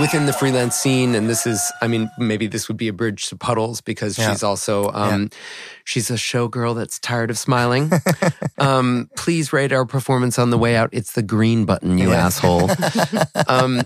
Within 0.00 0.26
the 0.26 0.32
freelance 0.32 0.76
scene, 0.76 1.16
and 1.16 1.28
this 1.28 1.48
is, 1.48 1.60
I 1.82 1.88
mean, 1.88 2.08
maybe 2.16 2.46
this 2.46 2.68
would 2.68 2.76
be 2.76 2.86
a 2.86 2.92
bridge 2.92 3.26
to 3.30 3.36
Puddles 3.36 3.80
because 3.80 4.16
Yeah. 4.16 4.30
she's 4.30 4.44
also, 4.44 4.88
um, 4.92 5.30
she's 5.84 6.10
a 6.12 6.14
showgirl 6.14 6.76
that's 6.76 7.00
tired 7.00 7.28
of 7.28 7.36
smiling. 7.36 7.90
um, 8.58 9.10
please 9.16 9.52
rate 9.52 9.72
our 9.72 9.84
performance 9.84 10.38
on 10.38 10.50
the 10.50 10.58
way 10.58 10.76
out. 10.76 10.90
It's 10.92 11.12
the 11.14 11.24
green 11.24 11.64
button, 11.64 11.98
you 11.98 12.10
Yeah. 12.12 12.26
asshole. 12.26 12.70
um, 13.48 13.82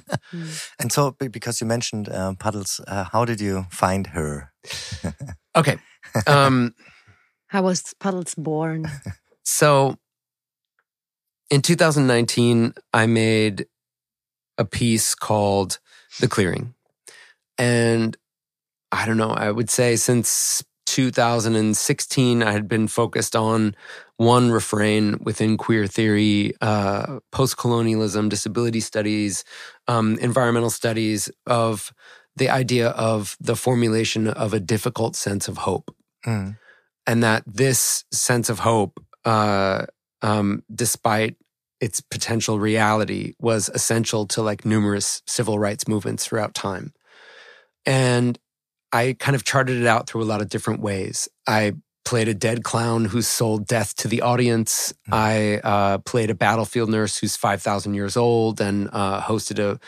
And 0.78 0.92
so, 0.92 1.12
because 1.12 1.62
you 1.62 1.66
mentioned 1.66 2.10
uh, 2.10 2.34
Puddles, 2.38 2.82
uh, 2.86 3.04
how 3.10 3.24
did 3.24 3.40
you 3.40 3.64
find 3.70 4.08
her? 4.08 4.52
okay. 5.56 5.78
Um, 6.26 6.74
How 7.46 7.62
was 7.62 7.94
Puddles 7.98 8.34
born? 8.34 8.90
So 9.42 9.96
in 11.50 11.62
2019, 11.62 12.74
I 12.92 13.06
made 13.06 13.66
a 14.58 14.64
piece 14.64 15.14
called 15.14 15.78
The 16.20 16.28
Clearing. 16.28 16.74
And 17.58 18.16
I 18.92 19.06
don't 19.06 19.16
know, 19.16 19.30
I 19.30 19.50
would 19.50 19.70
say 19.70 19.96
since 19.96 20.62
2016, 20.86 22.42
I 22.42 22.52
had 22.52 22.68
been 22.68 22.86
focused 22.86 23.34
on 23.34 23.74
one 24.16 24.50
refrain 24.50 25.18
within 25.20 25.56
queer 25.56 25.86
theory, 25.86 26.54
uh, 26.60 27.18
post 27.32 27.56
colonialism, 27.56 28.28
disability 28.28 28.80
studies, 28.80 29.44
um, 29.88 30.18
environmental 30.20 30.70
studies 30.70 31.30
of 31.46 31.92
the 32.36 32.48
idea 32.48 32.88
of 32.90 33.36
the 33.40 33.56
formulation 33.56 34.28
of 34.28 34.52
a 34.54 34.60
difficult 34.60 35.16
sense 35.16 35.48
of 35.48 35.58
hope 35.58 35.94
Mm. 36.26 36.56
and 37.06 37.22
that 37.22 37.42
this 37.46 38.04
sense 38.10 38.48
of 38.48 38.60
hope, 38.60 38.98
uh, 39.24 39.86
um, 40.24 40.64
despite 40.74 41.36
its 41.80 42.00
potential 42.00 42.58
reality, 42.58 43.34
was 43.38 43.68
essential 43.74 44.26
to 44.26 44.42
like 44.42 44.64
numerous 44.64 45.22
civil 45.26 45.58
rights 45.58 45.86
movements 45.86 46.24
throughout 46.24 46.54
time. 46.54 46.92
And 47.84 48.38
I 48.90 49.16
kind 49.18 49.36
of 49.36 49.44
charted 49.44 49.80
it 49.80 49.86
out 49.86 50.08
through 50.08 50.22
a 50.22 50.24
lot 50.24 50.40
of 50.40 50.48
different 50.48 50.80
ways. 50.80 51.28
I 51.46 51.74
played 52.04 52.28
a 52.28 52.34
dead 52.34 52.64
clown 52.64 53.06
who 53.06 53.20
sold 53.22 53.66
death 53.66 53.94
to 53.96 54.08
the 54.08 54.22
audience. 54.22 54.94
I 55.12 55.60
uh, 55.64 55.98
played 55.98 56.30
a 56.30 56.34
battlefield 56.34 56.90
nurse 56.90 57.18
who's 57.18 57.36
5,000 57.36 57.94
years 57.94 58.16
old 58.16 58.60
and 58.60 58.88
uh, 58.92 59.20
hosted 59.20 59.58
a, 59.58 59.78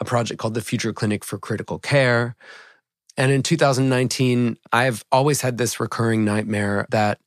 a 0.00 0.04
project 0.04 0.38
called 0.40 0.54
the 0.54 0.62
Future 0.62 0.92
Clinic 0.92 1.24
for 1.24 1.38
Critical 1.38 1.78
Care. 1.78 2.34
And 3.16 3.30
in 3.30 3.42
2019, 3.42 4.56
I've 4.72 5.04
always 5.12 5.42
had 5.42 5.58
this 5.58 5.80
recurring 5.80 6.24
nightmare 6.24 6.86
that 6.90 7.18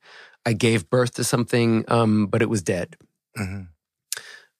I 0.45 0.53
gave 0.53 0.89
birth 0.89 1.15
to 1.15 1.23
something, 1.23 1.85
um, 1.87 2.27
but 2.27 2.41
it 2.41 2.49
was 2.49 2.61
dead. 2.61 2.95
Mhm. 3.37 3.69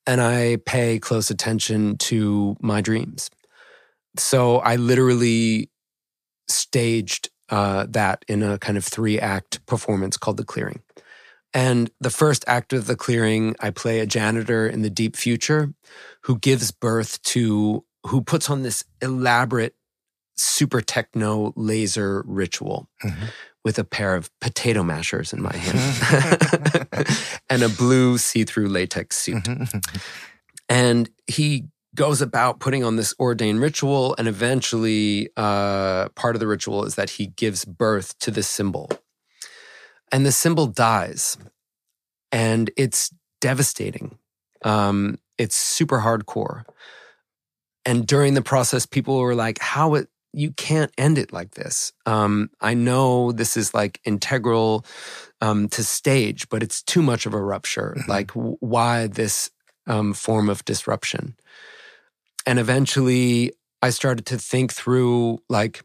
And 0.08 0.22
I 0.22 0.58
pay 0.66 1.00
close 1.00 1.30
attention 1.30 1.98
to 1.98 2.56
my 2.62 2.82
dreams. 2.82 3.30
So 4.18 4.58
I 4.60 4.76
literally 4.76 5.70
staged 6.48 7.30
uh, 7.50 7.86
that 7.90 8.26
in 8.28 8.42
a 8.42 8.58
kind 8.58 8.76
of 8.78 8.84
three 8.84 9.20
act 9.20 9.64
performance 9.68 10.18
called 10.18 10.38
The 10.38 10.44
Clearing. 10.44 10.82
And 11.54 11.92
the 12.02 12.10
first 12.10 12.44
act 12.48 12.74
of 12.74 12.88
The 12.88 12.96
Clearing, 12.96 13.56
I 13.60 13.70
play 13.70 14.00
a 14.00 14.08
janitor 14.08 14.68
in 14.68 14.82
the 14.82 14.90
deep 14.90 15.16
future 15.16 15.74
who 16.24 16.40
gives 16.40 16.72
birth 16.72 17.22
to, 17.24 17.86
who 18.08 18.22
puts 18.22 18.50
on 18.50 18.64
this 18.64 18.84
elaborate 19.02 19.76
super 20.36 20.82
techno 20.82 21.54
laser 21.56 22.24
ritual 22.26 22.90
Mhm. 23.04 23.30
With 23.66 23.78
a 23.78 23.84
pair 23.84 24.16
of 24.16 24.30
potato 24.40 24.84
mashers 24.84 25.34
in 25.34 25.42
my 25.42 25.56
hand 25.56 27.10
and 27.50 27.64
a 27.64 27.70
blue 27.70 28.18
see 28.18 28.46
through 28.46 28.70
latex 28.70 29.18
suit. 29.18 29.46
And 30.68 31.10
he 31.28 31.68
goes 31.94 32.22
about 32.22 32.60
putting 32.60 32.84
on 32.84 32.96
this 32.96 33.14
ordained 33.20 33.62
ritual. 33.62 34.16
And 34.18 34.28
eventually, 34.28 35.30
uh, 35.38 36.10
part 36.10 36.36
of 36.36 36.40
the 36.40 36.48
ritual 36.48 36.86
is 36.86 36.96
that 36.96 37.12
he 37.12 37.28
gives 37.28 37.66
birth 37.66 38.18
to 38.20 38.32
the 38.32 38.44
symbol. 38.44 38.90
And 40.12 40.26
the 40.26 40.32
symbol 40.32 40.68
dies. 40.68 41.38
And 42.32 42.72
it's 42.76 43.14
devastating. 43.42 44.18
Um, 44.64 45.20
it's 45.38 45.56
super 45.56 46.00
hardcore. 46.00 46.64
And 47.86 48.08
during 48.08 48.34
the 48.34 48.42
process, 48.42 48.86
people 48.86 49.20
were 49.20 49.36
like, 49.36 49.60
how 49.60 49.94
it, 49.94 50.10
you 50.36 50.52
can't 50.52 50.92
end 50.98 51.18
it 51.18 51.32
like 51.32 51.52
this. 51.52 51.94
Um, 52.06 52.50
I 52.62 52.74
know 52.74 53.32
this 53.32 53.56
is 53.58 53.74
like 53.74 54.00
integral 54.04 54.86
um, 55.42 55.70
to 55.70 55.84
stage, 55.84 56.50
but 56.50 56.62
it's 56.62 56.84
too 56.84 57.02
much 57.02 57.26
of 57.26 57.34
a 57.34 57.42
rupture. 57.42 57.96
Mhm. 57.98 58.08
Like, 58.08 58.28
w- 58.34 58.58
why 58.60 59.08
this 59.08 59.50
um, 59.88 60.14
form 60.14 60.50
of 60.50 60.66
disruption? 60.66 61.36
And 62.46 62.60
eventually, 62.60 63.54
I 63.82 63.90
started 63.92 64.26
to 64.28 64.38
think 64.38 64.74
through 64.74 65.40
like, 65.50 65.84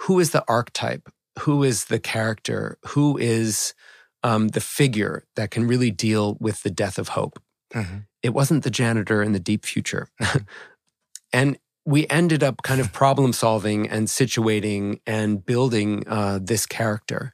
who 0.00 0.20
is 0.20 0.30
the 0.30 0.44
archetype? 0.48 1.08
Who 1.40 1.62
is 1.62 1.86
the 1.86 1.98
character? 1.98 2.78
Who 2.88 3.16
is 3.18 3.74
um, 4.22 4.48
the 4.48 4.60
figure 4.60 5.24
that 5.36 5.50
can 5.50 5.66
really 5.66 5.90
deal 5.90 6.36
with 6.40 6.62
the 6.62 6.70
death 6.70 6.98
of 6.98 7.08
hope? 7.08 7.40
Mhm. 7.74 8.06
It 8.22 8.34
wasn't 8.34 8.64
the 8.64 8.70
janitor 8.70 9.22
in 9.22 9.32
the 9.32 9.40
deep 9.40 9.64
future. 9.64 10.08
and 11.32 11.58
we 11.86 12.06
ended 12.08 12.42
up 12.42 12.62
kind 12.62 12.80
of 12.80 12.92
problem 12.92 13.32
solving 13.32 13.88
and 13.88 14.08
situating 14.08 15.00
and 15.06 15.46
building 15.46 16.02
uh, 16.08 16.40
this 16.42 16.66
character. 16.66 17.32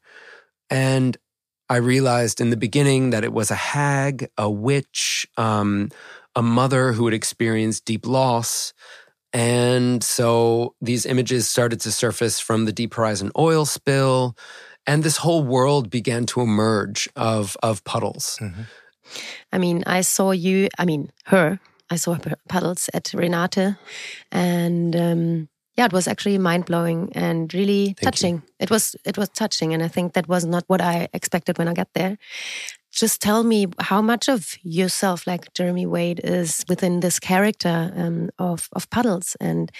And 0.69 1.17
I 1.71 1.77
realized 1.77 2.41
in 2.41 2.51
the 2.51 2.57
beginning 2.57 3.11
that 3.11 3.25
it 3.25 3.33
was 3.33 3.51
a 3.51 3.55
hag, 3.57 4.29
a 4.37 4.51
witch, 4.51 5.27
um, 5.39 5.89
a 6.37 6.43
mother 6.43 6.93
who 6.93 7.07
had 7.07 7.15
experienced 7.15 7.87
deep 7.87 8.07
loss. 8.07 8.75
And 9.33 10.05
so 10.05 10.75
these 10.83 11.07
images 11.07 11.49
started 11.49 11.81
to 11.81 11.93
surface 11.93 12.39
from 12.39 12.67
the 12.67 12.73
Deep 12.73 12.93
Horizon 12.93 13.31
oil 13.39 13.65
spill. 13.65 14.37
And 14.87 15.03
this 15.03 15.17
whole 15.17 15.43
world 15.43 15.89
began 15.89 16.27
to 16.27 16.43
emerge 16.43 17.09
of, 17.17 17.57
of 17.63 17.83
puddles. 17.85 18.39
Mhm. 18.43 18.67
I 19.53 19.59
mean, 19.59 19.83
I 19.87 20.03
saw 20.03 20.33
you, 20.33 20.69
I 20.79 20.85
mean, 20.85 21.11
her, 21.27 21.59
I 21.93 21.97
saw 21.97 22.15
her 22.15 22.37
Puddles 22.49 22.89
at 22.95 23.05
Renate. 23.15 23.77
And 24.31 24.97
um, 24.97 25.49
yeah, 25.77 25.87
it 25.87 25.93
was 25.93 26.09
actually 26.09 26.39
mind 26.39 26.65
blowing 26.65 27.11
and 27.15 27.53
really 27.53 27.89
you. 27.89 27.95
touching. 27.95 28.43
It 28.59 28.71
was, 28.71 28.97
it 29.05 29.17
was 29.19 29.29
touching. 29.29 29.75
And 29.75 29.83
I 29.83 29.89
think 29.89 30.15
that 30.15 30.29
was 30.29 30.45
not 30.45 30.65
what 30.67 30.81
I 30.81 31.09
expected 31.13 31.59
when 31.59 31.69
I 31.69 31.75
got 31.75 31.89
there. 31.95 32.17
Just 32.91 33.23
tell 33.23 33.43
me 33.43 33.67
how 33.79 34.03
much 34.03 34.29
of 34.29 34.57
yourself, 34.63 35.27
like 35.27 35.53
Jeremy 35.55 35.87
Wade, 35.87 36.21
is 36.25 36.65
within 36.69 37.01
this 37.01 37.19
character 37.19 37.91
um, 37.97 38.29
of 38.39 38.69
of 38.73 38.91
Puddles, 38.91 39.35
and 39.41 39.73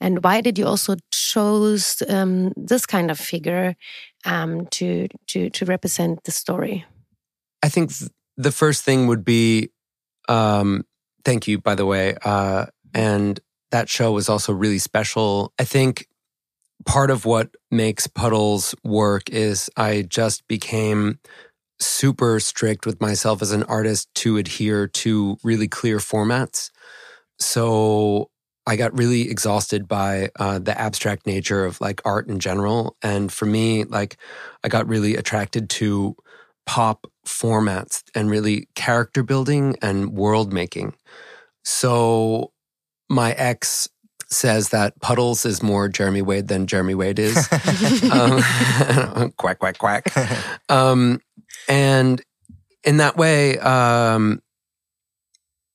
and 0.00 0.24
why 0.24 0.40
did 0.40 0.56
you 0.56 0.66
also 0.66 0.96
chose 1.12 2.02
um, 2.08 2.54
this 2.56 2.86
kind 2.86 3.10
of 3.10 3.18
figure 3.18 3.76
um, 4.24 4.66
to 4.68 5.08
to 5.26 5.50
to 5.50 5.64
represent 5.66 6.24
the 6.24 6.32
story? 6.32 6.86
I 7.62 7.68
think 7.68 7.92
th- 7.92 8.10
the 8.38 8.52
first 8.52 8.82
thing 8.82 9.08
would 9.08 9.26
be 9.26 9.68
um, 10.30 10.84
thank 11.24 11.48
you, 11.48 11.60
by 11.60 11.74
the 11.74 11.86
way. 11.86 12.16
Uh, 12.24 12.66
and 12.92 13.40
that 13.70 13.88
show 13.88 14.12
was 14.12 14.28
also 14.28 14.52
really 14.52 14.78
special. 14.78 15.52
I 15.58 15.64
think 15.64 16.06
part 16.86 17.10
of 17.10 17.24
what 17.24 17.50
makes 17.70 18.06
Puddles 18.06 18.74
work 18.84 19.30
is 19.30 19.70
I 19.76 20.02
just 20.02 20.46
became 20.48 21.18
super 21.80 22.38
strict 22.40 22.86
with 22.86 23.00
myself 23.00 23.42
as 23.42 23.52
an 23.52 23.64
artist 23.64 24.08
to 24.14 24.36
adhere 24.36 24.86
to 24.86 25.36
really 25.42 25.68
clear 25.68 25.98
formats. 25.98 26.70
So 27.38 28.30
I 28.66 28.76
got 28.76 28.96
really 28.96 29.30
exhausted 29.30 29.86
by 29.86 30.30
uh, 30.38 30.58
the 30.58 30.78
abstract 30.80 31.26
nature 31.26 31.64
of 31.64 31.80
like 31.80 32.00
art 32.04 32.28
in 32.28 32.38
general. 32.38 32.96
And 33.02 33.32
for 33.32 33.44
me, 33.44 33.84
like, 33.84 34.16
I 34.62 34.68
got 34.68 34.88
really 34.88 35.16
attracted 35.16 35.68
to 35.70 36.16
pop 36.66 37.06
formats 37.26 38.02
and 38.14 38.30
really 38.30 38.68
character 38.74 39.22
building 39.22 39.76
and 39.82 40.12
world 40.12 40.52
making. 40.52 40.94
So 41.64 42.52
my 43.08 43.32
ex 43.32 43.88
says 44.30 44.70
that 44.70 45.00
Puddles 45.00 45.46
is 45.46 45.62
more 45.62 45.88
Jeremy 45.88 46.22
Wade 46.22 46.48
than 46.48 46.66
Jeremy 46.66 46.94
Wade 46.94 47.18
is. 47.18 47.36
um, 48.12 49.32
quack, 49.36 49.58
quack, 49.58 49.78
quack. 49.78 50.12
Um, 50.68 51.20
and 51.68 52.22
in 52.82 52.98
that 52.98 53.16
way, 53.16 53.58
um, 53.58 54.42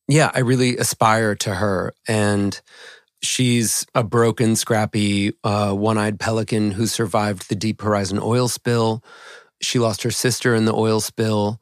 yeah, 0.08 0.32
I 0.34 0.40
really 0.40 0.78
aspire 0.78 1.36
to 1.36 1.56
her. 1.56 1.94
And 2.08 2.60
she's 3.22 3.86
a 3.96 4.04
broken, 4.04 4.56
scrappy, 4.56 5.34
uh, 5.44 5.74
one 5.74 5.98
eyed 5.98 6.20
pelican 6.20 6.72
who 6.72 6.88
survived 6.88 7.50
the 7.50 7.56
Deep 7.56 7.82
Horizon 7.82 8.20
oil 8.22 8.48
spill. 8.48 9.04
She 9.62 9.80
lost 9.80 10.04
her 10.04 10.12
sister 10.12 10.56
in 10.56 10.66
the 10.66 10.74
oil 10.74 11.00
spill. 11.00 11.62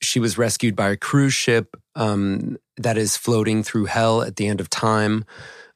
She 0.00 0.20
was 0.20 0.38
rescued 0.38 0.74
by 0.74 0.90
a 0.90 0.96
cruise 0.96 1.34
ship 1.34 1.76
um, 1.94 2.56
that 2.76 2.96
is 2.96 3.16
floating 3.16 3.62
through 3.62 3.86
hell 3.86 4.22
at 4.22 4.36
the 4.36 4.46
end 4.46 4.60
of 4.60 4.68
time. 4.68 5.24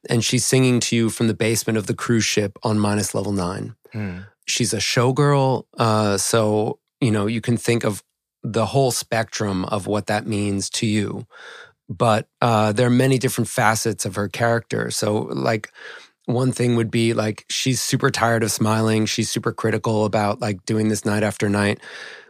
And 0.09 0.23
she's 0.23 0.45
singing 0.45 0.79
to 0.81 0.95
you 0.95 1.09
from 1.09 1.27
the 1.27 1.33
basement 1.33 1.77
of 1.77 1.87
the 1.87 1.93
cruise 1.93 2.25
ship 2.25 2.57
on 2.63 2.79
minus 2.79 3.13
level 3.13 3.31
nine. 3.31 3.75
Hmm. 3.91 4.19
She's 4.45 4.73
a 4.73 4.77
showgirl. 4.77 5.65
Uh, 5.77 6.17
so, 6.17 6.79
you 7.01 7.11
know, 7.11 7.27
you 7.27 7.41
can 7.41 7.57
think 7.57 7.83
of 7.83 8.03
the 8.43 8.67
whole 8.67 8.91
spectrum 8.91 9.65
of 9.65 9.87
what 9.87 10.07
that 10.07 10.25
means 10.25 10.69
to 10.69 10.85
you. 10.85 11.25
But 11.89 12.27
uh, 12.41 12.73
there 12.73 12.87
are 12.87 12.91
many 12.91 13.17
different 13.17 13.49
facets 13.49 14.05
of 14.05 14.15
her 14.15 14.27
character. 14.27 14.91
So, 14.91 15.29
like, 15.31 15.71
one 16.27 16.51
thing 16.51 16.75
would 16.75 16.91
be 16.91 17.13
like 17.13 17.45
she's 17.49 17.81
super 17.81 18.11
tired 18.11 18.43
of 18.43 18.51
smiling. 18.51 19.05
She's 19.05 19.31
super 19.31 19.53
critical 19.53 20.05
about 20.05 20.41
like 20.41 20.65
doing 20.65 20.89
this 20.89 21.05
night 21.05 21.23
after 21.23 21.49
night. 21.49 21.79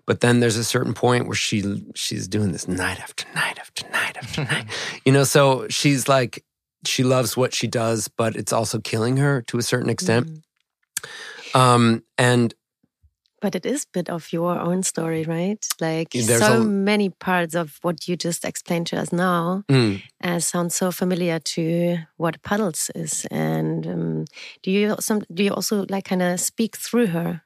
But 0.06 0.22
then 0.22 0.40
there's 0.40 0.56
a 0.56 0.64
certain 0.64 0.94
point 0.94 1.26
where 1.26 1.36
she 1.36 1.84
she's 1.96 2.28
doing 2.28 2.52
this 2.52 2.68
night 2.68 3.00
after 3.00 3.26
night 3.34 3.58
after 3.60 3.90
night 3.90 4.18
after 4.18 4.44
night. 4.52 4.66
You 5.04 5.12
know, 5.12 5.24
so 5.24 5.68
she's 5.68 6.08
like 6.08 6.46
she 6.86 7.04
loves 7.04 7.36
what 7.36 7.56
she 7.56 7.68
does, 7.68 8.08
but 8.08 8.36
it's 8.36 8.54
also 8.54 8.80
killing 8.80 9.18
her 9.18 9.42
to 9.48 9.58
a 9.58 9.64
certain 9.64 9.90
extent. 9.90 10.28
Mm. 10.28 11.60
Um, 11.60 12.04
and 12.20 12.54
But 13.40 13.56
it 13.56 13.66
is 13.66 13.84
a 13.84 13.88
bit 13.94 14.10
of 14.10 14.34
your 14.34 14.60
own 14.60 14.84
story, 14.84 15.24
right? 15.24 15.64
Like 15.80 16.10
There's 16.12 16.40
so 16.40 16.64
many 16.64 17.10
parts 17.10 17.54
of 17.56 17.78
what 17.82 18.08
you 18.08 18.16
just 18.16 18.44
explained 18.44 18.88
to 18.88 19.00
us 19.00 19.12
now 19.12 19.64
mm, 19.70 20.02
uh, 20.24 20.40
sound 20.40 20.74
so 20.74 20.92
familiar 20.92 21.40
to 21.40 21.98
what 22.18 22.42
Puddles 22.42 22.90
is. 22.96 23.26
And 23.30 23.88
um, 23.88 24.26
do 24.64 24.72
you 24.72 24.96
some 25.00 25.22
do 25.34 25.44
you 25.44 25.54
also 25.54 25.86
like 25.90 26.06
kind 26.06 26.22
of 26.22 26.40
speak 26.40 26.78
through 26.78 27.08
her? 27.08 27.44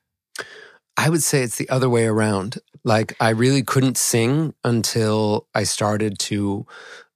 I 0.97 1.09
would 1.09 1.23
say 1.23 1.41
it's 1.43 1.57
the 1.57 1.69
other 1.69 1.89
way 1.89 2.05
around. 2.05 2.57
Like 2.83 3.15
I 3.19 3.29
really 3.29 3.63
couldn't 3.63 3.97
sing 3.97 4.53
until 4.63 5.47
I 5.55 5.63
started 5.63 6.19
to 6.19 6.65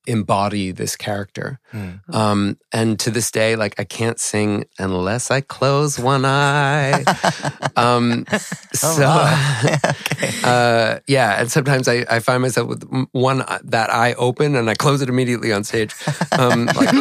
embody 0.07 0.71
this 0.71 0.95
character. 0.95 1.59
Hmm. 1.71 1.91
Um, 2.11 2.57
and 2.71 2.99
to 2.99 3.11
this 3.11 3.31
day, 3.31 3.55
like 3.55 3.79
I 3.79 3.83
can't 3.83 4.19
sing 4.19 4.65
unless 4.79 5.31
I 5.31 5.41
close 5.41 5.99
one 5.99 6.25
eye. 6.25 7.03
um, 7.75 8.25
so, 8.73 8.99
wow. 8.99 9.61
Okay. 9.85 10.31
uh, 10.43 10.99
yeah. 11.07 11.39
And 11.39 11.51
sometimes 11.51 11.87
I, 11.87 12.05
I 12.09 12.19
find 12.19 12.41
myself 12.41 12.67
with 12.67 13.07
one 13.11 13.43
that 13.63 13.89
eye 13.93 14.13
open 14.13 14.55
and 14.55 14.69
I 14.69 14.75
close 14.75 15.01
it 15.01 15.09
immediately 15.09 15.51
on 15.51 15.63
stage. 15.63 15.93
Um, 16.37 16.65
like, 16.75 16.93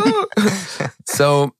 so, 1.06 1.54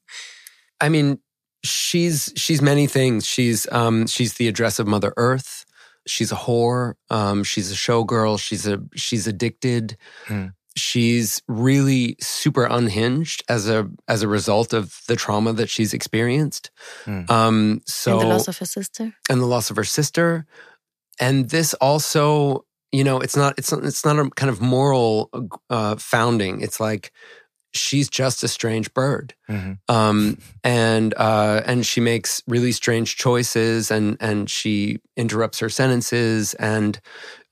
I 0.80 0.88
mean, 0.88 1.18
she's 1.64 2.32
she's 2.36 2.60
many 2.62 2.86
things. 2.86 3.26
She's 3.26 3.66
um, 3.72 4.06
she's 4.06 4.34
the 4.34 4.48
address 4.48 4.78
of 4.78 4.86
Mother 4.86 5.12
Earth. 5.16 5.64
She's 6.06 6.30
a 6.30 6.36
whore. 6.36 6.94
Um, 7.10 7.44
she's 7.44 7.72
a 7.72 7.74
showgirl. 7.74 8.38
She's 8.38 8.66
a 8.66 8.82
she's 8.94 9.26
addicted. 9.26 9.96
Hmm. 10.26 10.48
She's 10.76 11.40
really 11.48 12.16
super 12.20 12.64
unhinged 12.64 13.44
as 13.48 13.68
a 13.68 13.88
as 14.08 14.22
a 14.22 14.28
result 14.28 14.72
of 14.72 15.00
the 15.08 15.16
trauma 15.16 15.52
that 15.52 15.68
she's 15.70 15.94
experienced. 15.94 16.70
Hmm. 17.04 17.22
Um, 17.28 17.80
so 17.86 18.12
and 18.12 18.20
the 18.22 18.26
loss 18.34 18.48
of 18.48 18.58
her 18.58 18.66
sister. 18.66 19.12
and 19.30 19.40
the 19.40 19.46
loss 19.46 19.70
of 19.70 19.76
her 19.76 19.84
sister. 19.84 20.46
And 21.20 21.50
this 21.50 21.74
also, 21.74 22.64
you 22.90 23.04
know, 23.04 23.20
it's 23.20 23.36
not 23.36 23.54
it's 23.58 23.70
not, 23.70 23.84
it's 23.84 24.04
not 24.04 24.18
a 24.18 24.28
kind 24.30 24.50
of 24.50 24.60
moral 24.60 25.30
uh, 25.70 25.94
founding. 25.96 26.60
It's 26.60 26.80
like 26.80 27.12
she's 27.72 28.08
just 28.08 28.42
a 28.44 28.48
strange 28.48 28.92
bird, 28.94 29.34
Mhm. 29.50 29.78
um, 29.88 30.38
and 30.62 31.12
uh, 31.16 31.62
and 31.66 31.84
she 31.86 32.00
makes 32.00 32.40
really 32.46 32.72
strange 32.72 33.16
choices, 33.16 33.90
and 33.90 34.16
and 34.20 34.48
she 34.50 34.98
interrupts 35.16 35.58
her 35.60 35.68
sentences, 35.68 36.54
and 36.54 37.00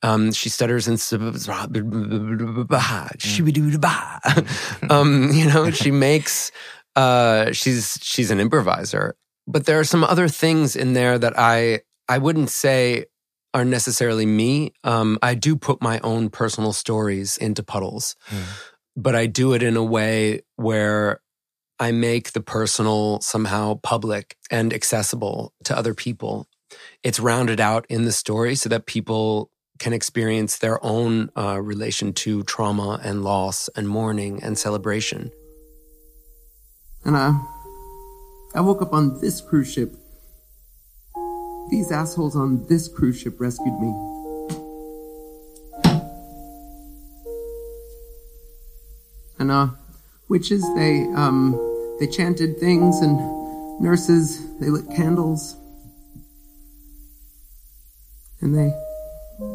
um, 0.03 0.31
she 0.33 0.49
stutters 0.49 0.87
and 0.87 0.99
um, 4.89 5.31
you 5.33 5.45
know, 5.47 5.71
she 5.71 5.91
makes 5.91 6.51
uh, 6.95 7.51
she's 7.51 7.97
she's 8.01 8.29
an 8.31 8.39
improviser, 8.39 9.15
but 9.47 9.65
there 9.65 9.79
are 9.79 9.83
some 9.83 10.03
other 10.03 10.27
things 10.27 10.75
in 10.75 10.93
there 10.93 11.17
that 11.17 11.33
I 11.37 11.81
I 12.07 12.17
wouldn't 12.19 12.49
say 12.49 13.05
are 13.53 13.65
necessarily 13.65 14.25
me. 14.25 14.73
Um, 14.83 15.17
I 15.21 15.35
do 15.35 15.55
put 15.55 15.81
my 15.81 15.99
own 16.03 16.29
personal 16.29 16.73
stories 16.73 17.37
into 17.37 17.63
puddles, 17.63 18.15
Hmm. 18.27 18.41
but 18.95 19.15
I 19.15 19.27
do 19.27 19.53
it 19.53 19.63
in 19.63 19.77
a 19.77 19.83
way 19.83 20.41
where 20.55 21.21
I 21.79 21.91
make 21.91 22.31
the 22.33 22.41
personal 22.41 23.21
somehow 23.21 23.79
public 23.83 24.37
and 24.51 24.73
accessible 24.73 25.53
to 25.65 25.77
other 25.77 25.93
people. 25.93 26.47
It's 27.03 27.19
rounded 27.19 27.59
out 27.59 27.85
in 27.89 28.05
the 28.05 28.11
story 28.11 28.55
so 28.55 28.69
that 28.69 28.85
people 28.85 29.49
can 29.79 29.93
experience 29.93 30.57
their 30.59 30.83
own 30.83 31.29
uh, 31.35 31.59
relation 31.61 32.13
to 32.13 32.43
trauma 32.43 32.99
and 33.03 33.23
loss 33.23 33.69
and 33.75 33.87
mourning 33.87 34.41
and 34.43 34.57
celebration. 34.57 35.31
And 37.05 37.15
uh, 37.15 37.33
I 38.55 38.61
woke 38.61 38.81
up 38.81 38.93
on 38.93 39.19
this 39.19 39.41
cruise 39.41 39.71
ship. 39.71 39.95
These 41.69 41.91
assholes 41.91 42.35
on 42.35 42.65
this 42.67 42.87
cruise 42.87 43.19
ship 43.19 43.39
rescued 43.39 43.79
me. 43.79 43.89
And 49.39 49.51
uh, 49.51 49.69
witches 50.29 50.63
they 50.75 51.03
um 51.15 51.59
they 51.99 52.07
chanted 52.07 52.59
things, 52.59 52.99
and 53.01 53.17
nurses 53.81 54.39
they 54.59 54.69
lit 54.69 54.85
candles, 54.95 55.55
and 58.39 58.55
they 58.55 58.71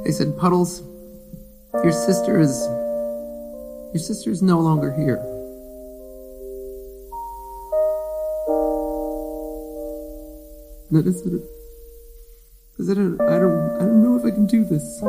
they 0.04 0.10
said, 0.10 0.36
"Puddles, 0.38 0.82
your 1.82 1.92
sister 1.92 2.38
is 2.40 2.66
your 3.94 4.02
sister 4.02 4.30
is 4.30 4.42
no 4.42 4.60
longer 4.60 4.92
here." 4.92 5.18
And 10.90 10.98
I 10.98 11.02
said, 11.12 11.42
I 12.90 12.94
don't, 12.94 13.20
I 13.76 13.80
don't 13.80 14.02
know 14.02 14.16
if 14.16 14.24
I 14.24 14.30
can 14.30 14.46
do 14.46 14.64
this. 14.64 15.02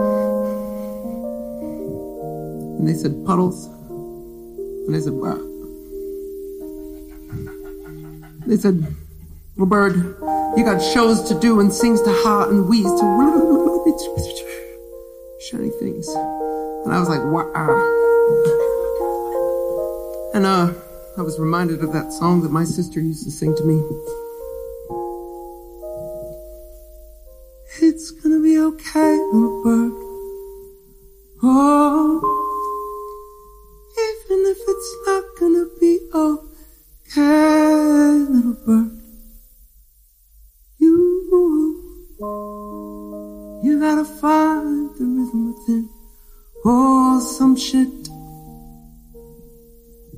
And 2.79 2.87
they 2.87 2.93
said, 2.93 3.25
puddles. 3.25 3.67
And 4.87 4.95
I 4.95 4.99
said, 4.99 5.13
wow. 5.13 5.37
They 8.45 8.57
said, 8.57 8.85
well, 9.55 9.67
bird, 9.67 9.95
you 10.57 10.65
got 10.65 10.81
shows 10.81 11.21
to 11.29 11.39
do 11.39 11.61
and 11.61 11.71
sings 11.71 12.01
to 12.01 12.11
ha 12.11 12.49
and 12.49 12.67
wheeze 12.67 12.83
to 12.83 12.89
shiny 15.39 15.69
things. 15.69 16.07
And 16.09 16.93
I 16.93 16.99
was 16.99 17.07
like, 17.07 17.23
wow. 17.23 17.69
And 20.33 20.45
uh, 20.45 20.73
I 21.17 21.21
was 21.21 21.39
reminded 21.39 21.81
of 21.81 21.93
that 21.93 22.11
song 22.11 22.41
that 22.41 22.51
my 22.51 22.65
sister 22.65 22.99
used 22.99 23.23
to 23.23 23.31
sing 23.31 23.55
to 23.55 23.63
me. 23.63 23.75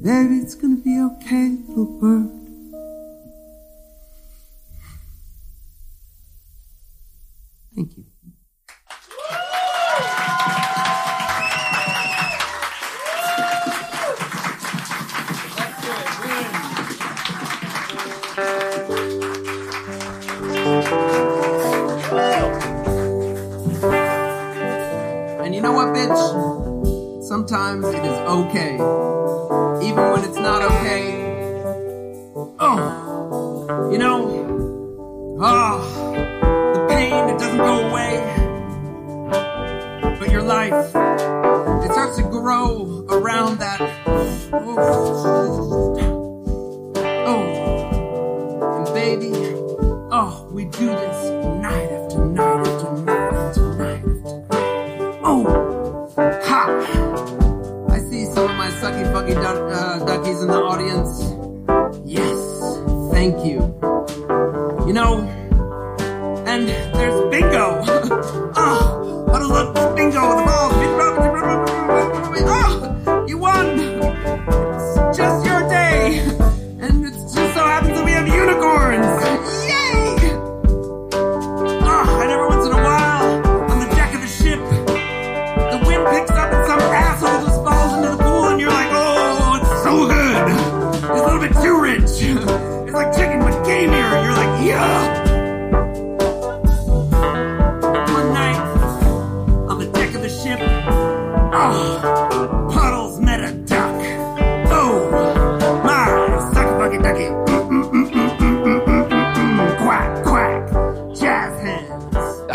Baby, 0.01 0.37
it's 0.37 0.55
gonna 0.55 0.77
be 0.77 0.99
okay, 0.99 1.57
little 1.67 1.85
bird. 1.85 2.40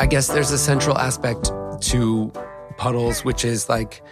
I 0.07 0.09
guess 0.09 0.29
there's 0.29 0.53
a 0.53 0.59
central 0.59 0.97
aspect 0.97 1.51
to 1.81 2.33
Puddles, 2.77 3.25
which 3.25 3.45
is 3.45 3.69
like 3.69 4.05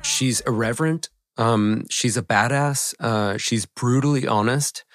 she's 0.00 0.40
irreverent. 0.40 1.10
Um, 1.36 1.84
she's 1.90 2.16
a 2.16 2.22
badass. 2.22 2.94
Uh, 2.98 3.36
she's 3.36 3.66
brutally 3.66 4.26
honest. 4.26 4.86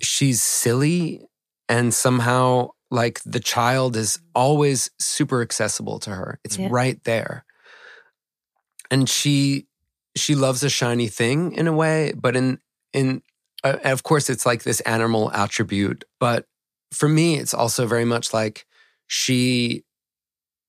She's 0.00 0.42
silly, 0.42 1.26
and 1.68 1.92
somehow 1.92 2.70
like 2.90 3.20
the 3.26 3.38
child 3.38 3.96
is 3.96 4.18
always 4.34 4.88
super 4.98 5.42
accessible 5.42 5.98
to 5.98 6.10
her. 6.12 6.40
It's 6.42 6.56
Yeah. 6.56 6.68
right 6.70 7.04
there, 7.04 7.44
and 8.90 9.10
she 9.10 9.66
she 10.16 10.34
loves 10.34 10.62
a 10.62 10.70
shiny 10.70 11.08
thing 11.08 11.52
in 11.52 11.66
a 11.66 11.72
way, 11.74 12.14
but 12.16 12.34
in 12.34 12.60
in 12.94 13.20
uh, 13.62 13.76
of 13.84 14.04
course 14.04 14.30
it's 14.30 14.46
like 14.46 14.62
this 14.62 14.80
animal 14.80 15.30
attribute. 15.34 16.04
But 16.18 16.46
for 16.94 17.10
me, 17.10 17.36
it's 17.36 17.52
also 17.52 17.86
very 17.86 18.06
much 18.06 18.32
like 18.32 18.64
she 19.06 19.84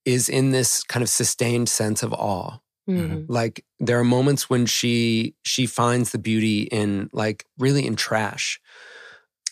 is 0.06 0.30
in 0.30 0.52
this 0.52 0.84
kind 0.84 1.04
of 1.04 1.10
sustained 1.10 1.70
sense 1.70 2.04
of 2.04 2.14
awe 2.14 2.58
Mhm. 2.88 3.26
like 3.28 3.64
there 3.80 4.00
are 4.00 4.04
moments 4.04 4.50
when 4.50 4.66
she 4.66 5.36
she 5.44 5.66
finds 5.68 6.12
the 6.12 6.18
beauty 6.18 6.64
in 6.72 7.10
like 7.14 7.46
really 7.60 7.86
in 7.86 7.96
trash 7.96 8.60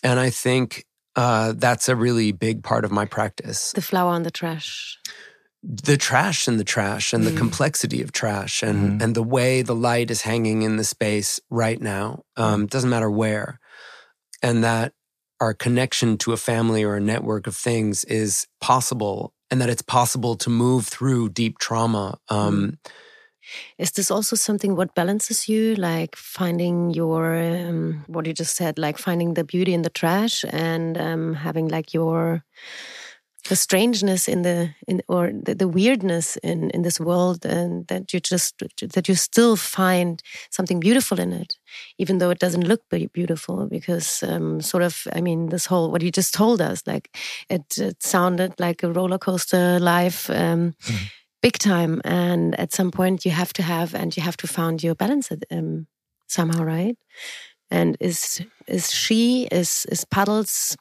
and 0.02 0.18
i 0.18 0.30
think 0.30 0.84
uh 1.16 1.52
that's 1.56 1.88
a 1.88 1.94
really 1.96 2.32
big 2.32 2.62
part 2.64 2.84
of 2.84 2.90
my 2.90 3.04
practice 3.04 3.72
The 3.74 3.82
flower 3.82 4.10
on 4.12 4.22
the 4.24 4.30
trash. 4.32 4.98
the 5.62 5.96
trash 5.96 6.46
and 6.48 6.58
the 6.58 6.64
trash 6.64 7.12
and 7.12 7.26
the 7.26 7.32
Mm. 7.32 7.36
complexity 7.38 8.00
of 8.02 8.10
trash 8.12 8.62
and 8.62 8.78
Mhm. 9.00 9.02
and 9.02 9.14
the 9.14 9.22
way 9.36 9.62
the 9.62 9.74
light 9.74 10.10
is 10.10 10.22
hanging 10.22 10.62
in 10.62 10.76
the 10.76 10.84
space 10.84 11.40
right 11.50 11.80
now 11.80 12.22
um 12.36 12.66
doesn't 12.66 12.90
matter 12.90 13.10
where 13.10 13.58
and 14.42 14.62
that 14.64 14.92
our 15.40 15.54
connection 15.54 16.16
to 16.18 16.32
a 16.32 16.36
family 16.36 16.82
or 16.84 16.94
a 16.96 17.00
network 17.00 17.46
of 17.46 17.56
things 17.56 18.04
is 18.04 18.46
possible 18.60 19.32
and 19.50 19.60
that 19.60 19.70
it's 19.70 19.82
possible 19.82 20.36
to 20.36 20.50
move 20.50 20.86
through 20.86 21.28
deep 21.30 21.58
trauma 21.58 22.18
um 22.28 22.78
Is 23.78 23.92
this 23.92 24.10
also 24.10 24.36
something 24.36 24.76
what 24.76 24.94
balances 24.94 25.48
you, 25.48 25.74
like 25.76 26.16
finding 26.16 26.90
your 26.90 27.34
um, 27.36 28.04
what 28.06 28.26
you 28.26 28.34
just 28.34 28.56
said, 28.56 28.78
like 28.78 28.98
finding 28.98 29.34
the 29.34 29.44
beauty 29.44 29.72
in 29.72 29.82
the 29.82 29.90
trash 29.90 30.44
and 30.50 30.98
um, 30.98 31.34
having 31.34 31.68
like 31.68 31.94
your 31.94 32.44
the 33.48 33.56
strangeness 33.56 34.28
in 34.28 34.42
the 34.42 34.70
in 34.86 35.02
or 35.08 35.32
the, 35.32 35.54
the 35.54 35.68
weirdness 35.68 36.36
in 36.42 36.70
in 36.70 36.82
this 36.82 37.00
world, 37.00 37.44
and 37.44 37.86
that 37.88 38.12
you 38.12 38.20
just 38.20 38.62
that 38.94 39.08
you 39.08 39.14
still 39.14 39.56
find 39.56 40.22
something 40.50 40.80
beautiful 40.80 41.18
in 41.18 41.32
it, 41.32 41.58
even 41.98 42.18
though 42.18 42.30
it 42.30 42.38
doesn't 42.38 42.68
look 42.68 42.82
beautiful. 43.12 43.66
Because 43.66 44.22
um, 44.22 44.60
sort 44.60 44.82
of, 44.82 45.06
I 45.12 45.20
mean, 45.20 45.48
this 45.48 45.66
whole 45.66 45.90
what 45.90 46.02
you 46.02 46.12
just 46.12 46.34
told 46.34 46.60
us, 46.60 46.82
like 46.86 47.16
it, 47.48 47.78
it 47.78 48.02
sounded 48.02 48.52
like 48.60 48.82
a 48.82 48.92
roller 48.92 49.18
coaster 49.18 49.78
life. 49.80 50.30
Um, 50.30 50.74
big 51.40 51.58
time 51.58 52.00
and 52.04 52.58
at 52.58 52.72
some 52.72 52.90
point 52.90 53.24
you 53.24 53.30
have 53.30 53.52
to 53.52 53.62
have 53.62 53.94
and 53.94 54.16
you 54.16 54.22
have 54.22 54.36
to 54.36 54.46
find 54.48 54.82
your 54.82 54.96
balance 54.96 55.30
at, 55.30 55.44
um, 55.52 55.86
somehow 56.26 56.64
right 56.64 56.98
and 57.70 57.96
is 58.00 58.42
is 58.66 58.90
she 58.92 59.46
is 59.52 59.86
is 59.90 60.04
puddles 60.04 60.76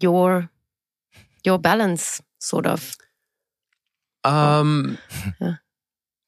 your 0.00 0.50
your 1.44 1.58
balance 1.58 2.20
sort 2.40 2.66
of 2.66 2.96
Um, 4.24 4.98
Yeah. 5.40 5.54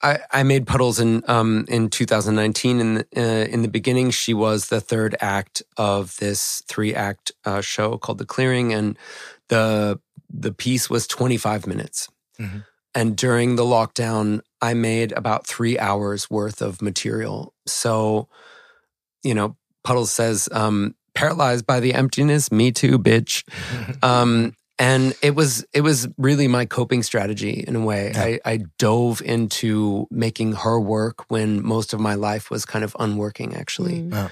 I, 0.03 0.19
I 0.31 0.43
made 0.43 0.67
puddles 0.67 1.01
in 1.01 1.23
um 1.29 1.65
in 1.69 1.89
2019. 1.89 2.81
In 2.81 2.95
the, 2.95 3.07
uh, 3.17 3.47
in 3.49 3.63
the 3.63 3.69
beginning, 3.69 4.11
she 4.11 4.35
was 4.35 4.67
the 4.69 4.81
third 4.81 5.17
act 5.21 5.63
of 5.79 6.17
this 6.19 6.63
three 6.69 6.95
act 6.95 7.33
uh, 7.45 7.63
show 7.63 7.97
called 7.97 8.19
The 8.19 8.27
Clearing, 8.27 8.75
and 8.75 8.99
the 9.49 9.99
the 10.29 10.53
piece 10.53 10.91
was 10.91 11.07
25 11.07 11.67
minutes. 11.67 12.09
Mhm. 12.39 12.65
And 12.95 13.17
during 13.17 13.57
the 13.57 13.65
lockdown, 13.65 14.41
I 14.61 14.75
made 14.75 15.13
about 15.13 15.47
three 15.47 15.79
hours 15.79 16.29
worth 16.31 16.61
of 16.63 16.83
material. 16.83 17.55
So, 17.67 18.29
you 19.23 19.35
know, 19.35 19.57
Puddles 19.85 20.13
says, 20.13 20.49
um, 20.53 20.95
"Paralyzed 21.15 21.67
by 21.67 21.81
the 21.81 21.95
emptiness, 21.95 22.53
me 22.53 22.73
too, 22.73 22.99
bitch." 22.99 23.43
um, 24.03 24.55
and 24.79 25.15
it 25.23 25.35
was 25.35 25.65
it 25.73 25.83
was 25.83 26.09
really 26.19 26.49
my 26.49 26.65
coping 26.67 27.03
strategy 27.03 27.65
in 27.67 27.77
a 27.77 27.81
way. 27.81 28.13
Yeah. 28.15 28.23
I, 28.23 28.41
I 28.45 28.59
dove 28.79 29.23
into 29.23 30.07
making 30.11 30.53
her 30.53 30.81
work 30.81 31.31
when 31.31 31.65
most 31.65 31.93
of 31.93 32.01
my 32.01 32.15
life 32.15 32.51
was 32.51 32.65
kind 32.65 32.85
of 32.85 32.97
unworking, 32.99 33.55
actually. 33.55 34.03
Mm. 34.03 34.13
Yeah. 34.13 34.29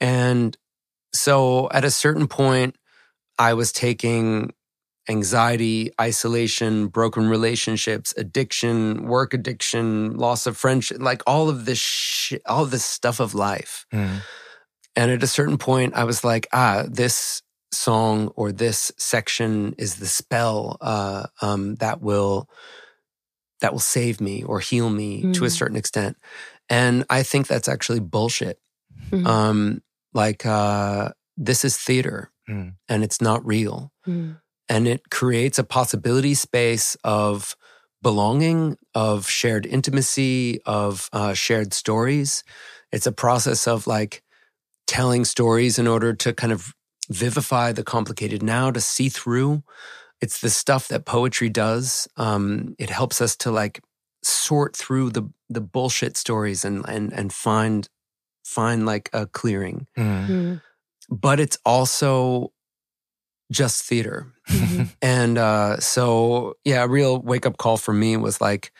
And 0.00 0.56
so 1.12 1.68
at 1.70 1.84
a 1.84 1.90
certain 1.90 2.28
point, 2.28 2.76
I 3.38 3.54
was 3.54 3.72
taking 3.72 4.52
anxiety, 5.08 5.90
isolation, 5.98 6.88
broken 6.88 7.28
relationships, 7.30 8.12
addiction, 8.18 9.06
work 9.06 9.32
addiction, 9.32 10.16
loss 10.18 10.46
of 10.46 10.56
friendship, 10.56 10.98
like 11.00 11.22
all 11.26 11.48
of 11.48 11.64
this 11.64 11.78
shit, 11.78 12.42
all 12.46 12.64
of 12.64 12.70
this 12.70 12.84
stuff 12.84 13.20
of 13.20 13.34
life. 13.34 13.86
Mhm. 13.92 14.20
And 14.94 15.10
at 15.10 15.22
a 15.22 15.26
certain 15.26 15.56
point, 15.56 15.94
I 15.94 16.04
was 16.04 16.24
like, 16.24 16.46
ah, 16.52 16.84
this 16.86 17.42
song 17.72 18.28
or 18.36 18.52
this 18.52 18.90
section 18.96 19.74
is 19.78 19.96
the 19.96 20.06
spell 20.06 20.76
uh, 20.80 21.26
um, 21.42 21.74
that 21.76 22.00
will 22.00 22.48
that 23.60 23.72
will 23.72 23.80
save 23.80 24.20
me 24.20 24.42
or 24.44 24.60
heal 24.60 24.88
me 24.88 25.32
to 25.32 25.44
a 25.44 25.48
Mm. 25.48 25.58
certain 25.58 25.76
extent. 25.76 26.16
And 26.68 27.04
I 27.10 27.22
think 27.24 27.46
that's 27.48 27.68
actually 27.68 27.98
bullshit. 28.00 28.60
Mhm. 29.10 29.26
Um, 29.26 29.82
like 30.14 30.46
uh, 30.46 31.10
this 31.36 31.64
is 31.64 31.76
theater, 31.76 32.30
Mm. 32.48 32.74
and 32.88 33.02
it's 33.04 33.20
not 33.20 33.44
real, 33.44 33.92
Mm. 34.06 34.40
and 34.68 34.86
it 34.86 35.10
creates 35.10 35.58
a 35.58 35.64
possibility 35.64 36.34
space 36.34 36.96
of 37.04 37.56
belonging, 38.00 38.76
of 38.94 39.28
shared 39.28 39.66
intimacy, 39.66 40.60
of 40.64 41.08
uh, 41.12 41.34
shared 41.34 41.74
stories. 41.74 42.44
It's 42.92 43.06
a 43.06 43.12
process 43.12 43.66
of 43.66 43.86
like 43.86 44.22
telling 44.86 45.24
stories 45.24 45.78
in 45.78 45.86
order 45.86 46.14
to 46.14 46.32
kind 46.32 46.52
of 46.52 46.74
vivify 47.10 47.72
the 47.72 47.82
complicated 47.84 48.42
now, 48.42 48.70
to 48.70 48.80
see 48.80 49.08
through. 49.08 49.62
It's 50.20 50.40
the 50.40 50.50
stuff 50.50 50.88
that 50.88 51.04
poetry 51.04 51.48
does. 51.48 52.08
Um, 52.16 52.74
it 52.78 52.90
helps 52.90 53.20
us 53.20 53.36
to 53.38 53.50
like 53.50 53.80
sort 54.22 54.76
through 54.76 55.10
the 55.10 55.30
the 55.48 55.60
bullshit 55.60 56.16
stories 56.16 56.64
and 56.64 56.84
and 56.88 57.12
and 57.12 57.32
find 57.32 57.88
find 58.44 58.84
like 58.86 59.10
a 59.12 59.26
clearing. 59.26 59.86
Mm. 59.96 60.26
Mm. 60.28 60.62
But 61.10 61.40
it's 61.40 61.58
also 61.64 62.52
just 63.50 63.82
theater. 63.84 64.26
Mhm. 64.48 64.88
And 65.02 65.38
uh, 65.38 65.78
so, 65.80 66.54
yeah, 66.64 66.84
a 66.84 66.88
real 66.88 67.20
wake 67.20 67.46
up 67.46 67.56
call 67.56 67.76
for 67.76 67.94
me 67.94 68.16
was 68.16 68.40
like, 68.40 68.72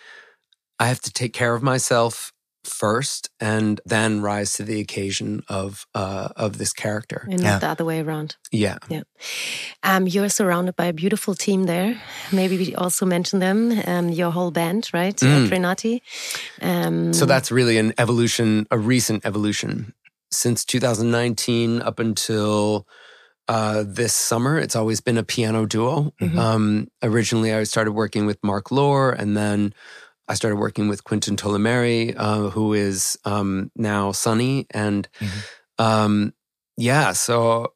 I 0.79 0.87
have 0.89 1.01
to 1.03 1.13
take 1.13 1.33
care 1.33 1.55
of 1.55 1.63
myself 1.63 2.33
first, 2.69 3.31
and 3.41 3.81
then 3.87 4.21
rise 4.21 4.53
to 4.55 4.63
the 4.63 4.81
occasion 4.81 5.43
of 5.49 5.87
uh, 5.95 6.29
of 6.37 6.59
this 6.59 6.73
character. 6.73 7.27
and 7.31 7.41
Yeah. 7.41 7.51
not 7.53 7.61
the 7.61 7.69
other 7.69 7.85
way 7.85 8.01
around 8.01 8.37
Yeah, 8.53 8.79
yeah 8.89 9.03
um, 9.83 10.07
you're 10.07 10.29
surrounded 10.29 10.75
by 10.77 10.87
a 10.87 10.93
beautiful 10.93 11.35
team 11.35 11.65
there 11.67 12.01
maybe 12.33 12.57
we 12.59 12.75
also 12.75 13.07
mention 13.07 13.41
them 13.41 13.73
um, 13.87 14.09
your 14.11 14.31
whole 14.33 14.51
band 14.51 14.89
right 14.93 15.17
Mm. 15.17 15.49
Trinati 15.49 16.01
um, 16.63 17.13
so 17.13 17.27
that's 17.27 17.51
really 17.51 17.79
an 17.79 17.93
evolution, 17.99 18.67
a 18.71 18.79
recent 18.79 19.25
evolution 19.27 19.93
since 20.31 20.65
2019 20.65 21.83
up 21.83 21.99
until. 21.99 22.87
Uh, 23.51 23.83
this 23.87 24.13
summer, 24.15 24.59
it's 24.59 24.77
always 24.77 25.01
been 25.01 25.17
a 25.17 25.23
piano 25.23 25.65
duo. 25.65 26.13
Mhm. 26.21 26.37
Um, 26.37 26.89
originally, 27.03 27.51
I 27.55 27.65
started 27.65 27.93
working 27.93 28.27
with 28.27 28.37
Mark 28.45 28.71
Lohr, 28.71 29.11
and 29.11 29.35
then 29.35 29.73
I 30.29 30.35
started 30.35 30.57
working 30.57 30.89
with 30.89 31.05
Quentin 31.05 31.37
Tolemeri, 31.37 32.15
uh, 32.17 32.51
who 32.51 32.75
is 32.75 33.17
um, 33.25 33.71
now 33.77 34.13
Sunny. 34.13 34.67
And 34.71 35.09
Mhm. 35.21 35.45
um, 35.79 36.35
yeah, 36.77 37.13
so 37.13 37.73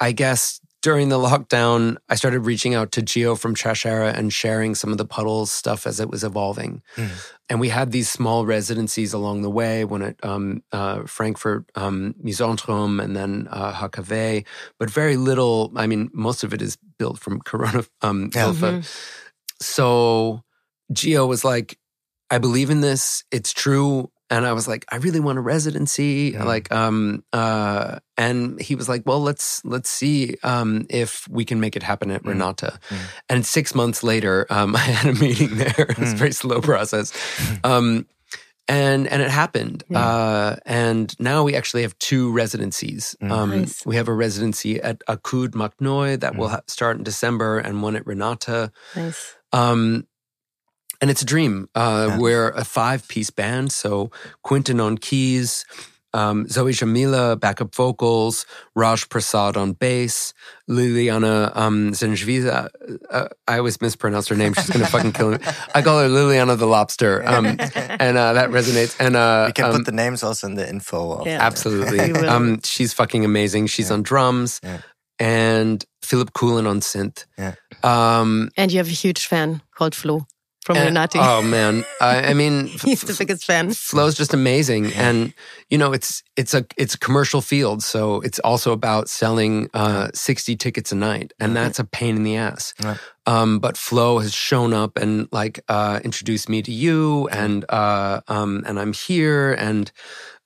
I 0.00 0.12
guess 0.12 0.60
during 0.82 1.10
the 1.10 1.18
lockdown, 1.18 1.96
I 2.08 2.16
started 2.16 2.40
reaching 2.40 2.74
out 2.74 2.90
to 2.92 3.02
Geo 3.02 3.36
from 3.36 3.54
Trashera 3.54 4.12
and 4.18 4.32
sharing 4.32 4.74
some 4.74 4.90
of 4.90 4.98
the 4.98 5.04
puddles 5.04 5.52
stuff 5.52 5.86
as 5.86 6.00
it 6.00 6.10
was 6.10 6.24
evolving. 6.24 6.82
Mm. 6.96 7.08
And 7.48 7.60
we 7.60 7.68
had 7.68 7.92
these 7.92 8.10
small 8.10 8.44
residencies 8.44 9.12
along 9.12 9.42
the 9.42 9.50
way, 9.50 9.84
one 9.84 10.02
at 10.02 10.16
um, 10.24 10.64
uh, 10.72 11.04
Frankfurt 11.06 11.70
um, 11.76 12.14
Mousonturm 12.24 13.00
and 13.00 13.14
then 13.14 13.46
uh, 13.52 13.72
HKW, 13.74 14.44
but 14.80 14.90
very 14.90 15.16
little. 15.16 15.70
I 15.76 15.86
mean, 15.86 16.10
most 16.12 16.42
of 16.42 16.52
it 16.52 16.60
is 16.60 16.76
built 16.98 17.20
from 17.20 17.40
Corona 17.40 17.84
um, 18.02 18.30
Yeah. 18.34 18.46
Hilfe. 18.52 18.82
So 19.60 20.42
Gio 20.92 21.26
was 21.28 21.44
like, 21.44 21.78
I 22.30 22.38
believe 22.38 22.70
in 22.70 22.80
this. 22.80 23.24
It's 23.30 23.52
true. 23.52 24.10
And 24.30 24.46
I 24.46 24.54
was 24.54 24.66
like, 24.66 24.86
I 24.90 24.96
really 24.96 25.20
want 25.20 25.36
a 25.36 25.42
residency. 25.42 26.32
Mm. 26.32 26.44
Like, 26.46 26.72
um, 26.72 27.22
uh, 27.34 27.98
and 28.16 28.58
he 28.58 28.74
was 28.74 28.88
like, 28.88 29.02
well, 29.04 29.20
let's, 29.20 29.62
let's 29.64 29.90
see, 29.90 30.36
um, 30.42 30.86
if 30.88 31.28
we 31.28 31.44
can 31.44 31.60
make 31.60 31.76
it 31.76 31.82
happen 31.82 32.10
at 32.10 32.22
Mm. 32.22 32.28
Renata. 32.28 32.78
Mm. 32.88 32.98
And 33.28 33.46
six 33.46 33.74
months 33.74 34.02
later, 34.02 34.46
um, 34.48 34.74
I 34.76 34.78
had 34.78 35.14
a 35.14 35.18
meeting 35.20 35.56
there. 35.56 35.74
it 35.76 35.98
was 35.98 36.12
a 36.12 36.14
Mm. 36.14 36.18
very 36.18 36.32
slow 36.32 36.60
process. 36.62 37.12
Um, 37.64 38.06
and, 38.68 39.06
and 39.08 39.20
it 39.20 39.28
happened. 39.30 39.82
Yeah. 39.90 39.98
Uh, 40.06 40.56
and 40.64 41.14
now 41.20 41.42
we 41.42 41.54
actually 41.56 41.82
have 41.82 41.98
two 41.98 42.30
residencies. 42.32 43.14
Mm. 43.20 43.30
Um, 43.30 43.50
Nice. 43.50 43.84
we 43.84 43.96
have 43.96 44.08
a 44.08 44.14
residency 44.14 44.80
at 44.80 45.02
ACUD 45.08 45.54
Macht 45.54 45.80
Neu 45.80 46.16
that 46.20 46.36
will 46.36 46.46
Mm. 46.48 46.52
ha- 46.52 46.60
start 46.68 46.96
in 46.96 47.02
December 47.02 47.58
and 47.58 47.82
one 47.82 47.96
at 47.96 48.06
Renata. 48.06 48.70
Nice. 48.96 49.34
Um, 49.52 50.06
and 51.02 51.10
it's 51.10 51.20
a 51.22 51.26
dream. 51.26 51.68
Uh, 51.74 52.06
Yeah. 52.10 52.18
We're 52.18 52.48
a 52.50 52.64
five 52.64 53.06
piece 53.08 53.30
band. 53.30 53.72
So 53.72 54.10
Quinton 54.42 54.80
on 54.80 54.96
keys, 54.98 55.66
um, 56.14 56.46
Zoe 56.46 56.72
Jamila, 56.72 57.36
backup 57.36 57.74
vocals, 57.74 58.46
Raj 58.76 59.08
Prasad 59.08 59.56
on 59.56 59.72
bass, 59.72 60.32
Liliana 60.70 61.50
um, 61.56 61.92
Zenjviza. 61.92 62.68
Uh, 63.10 63.28
I 63.48 63.58
always 63.58 63.80
mispronounce 63.80 64.28
her 64.28 64.36
name. 64.36 64.52
She's 64.54 64.68
going 64.70 64.84
to 64.84 64.90
fucking 64.90 65.12
kill 65.12 65.30
me. 65.30 65.38
I 65.74 65.80
call 65.82 65.98
her 66.00 66.08
Liliana 66.08 66.56
the 66.58 66.66
Lobster. 66.66 67.22
Um, 67.26 67.46
and 67.74 68.16
uh, 68.18 68.34
that 68.34 68.50
resonates. 68.50 68.94
And 69.00 69.16
uh, 69.16 69.44
we 69.48 69.52
can 69.54 69.64
um, 69.66 69.72
put 69.76 69.86
the 69.86 69.92
names 69.92 70.22
also 70.22 70.46
in 70.46 70.54
the 70.54 70.68
info. 70.68 71.24
Yeah. 71.24 71.38
Absolutely. 71.40 72.12
Um, 72.28 72.60
she's 72.62 72.92
fucking 72.92 73.24
amazing. 73.24 73.66
She's 73.68 73.88
Yeah. 73.88 73.94
on 73.94 74.02
drums. 74.02 74.60
Yeah. 74.62 74.78
And 75.18 75.84
Philip 76.02 76.32
Coolin 76.34 76.66
on 76.66 76.80
synth. 76.80 77.24
Yeah. 77.38 77.54
Um, 77.82 78.50
And 78.56 78.70
you 78.72 78.78
have 78.78 78.88
a 78.88 78.90
huge 78.90 79.26
fan 79.26 79.62
called 79.76 79.94
Flo 79.94 80.26
from 80.64 80.76
and- 80.76 80.86
Renati. 80.96 81.18
Oh 81.20 81.42
man, 81.42 81.84
I, 82.00 82.30
I 82.30 82.34
mean, 82.34 82.66
He's 82.84 83.02
the 83.02 83.14
biggest 83.18 83.44
fan. 83.44 83.72
Flow's 83.72 84.14
just 84.16 84.32
amazing, 84.34 84.92
and 84.94 85.34
you 85.70 85.78
know 85.78 85.92
it's 85.92 86.22
it's 86.36 86.54
a 86.54 86.64
it's 86.76 86.94
a 86.94 86.98
commercial 86.98 87.40
field, 87.40 87.82
so 87.82 88.20
it's 88.20 88.38
also 88.40 88.72
about 88.72 89.08
selling 89.08 89.68
uh, 89.74 90.08
sixty 90.14 90.56
tickets 90.56 90.92
a 90.92 90.96
night, 90.96 91.32
and 91.40 91.54
that's 91.56 91.78
a 91.78 91.84
pain 91.84 92.16
in 92.16 92.22
the 92.24 92.36
ass. 92.36 92.74
Yeah. 92.82 92.96
Um, 93.26 93.60
but 93.60 93.76
Flow 93.76 94.18
has 94.18 94.34
shown 94.34 94.72
up 94.72 94.96
and 94.98 95.28
like 95.32 95.60
uh, 95.68 96.00
introduced 96.04 96.48
me 96.48 96.62
to 96.62 96.72
you, 96.72 97.28
and 97.28 97.64
uh, 97.68 98.20
um, 98.28 98.62
and 98.66 98.78
I'm 98.80 98.92
here, 98.92 99.52
and 99.54 99.90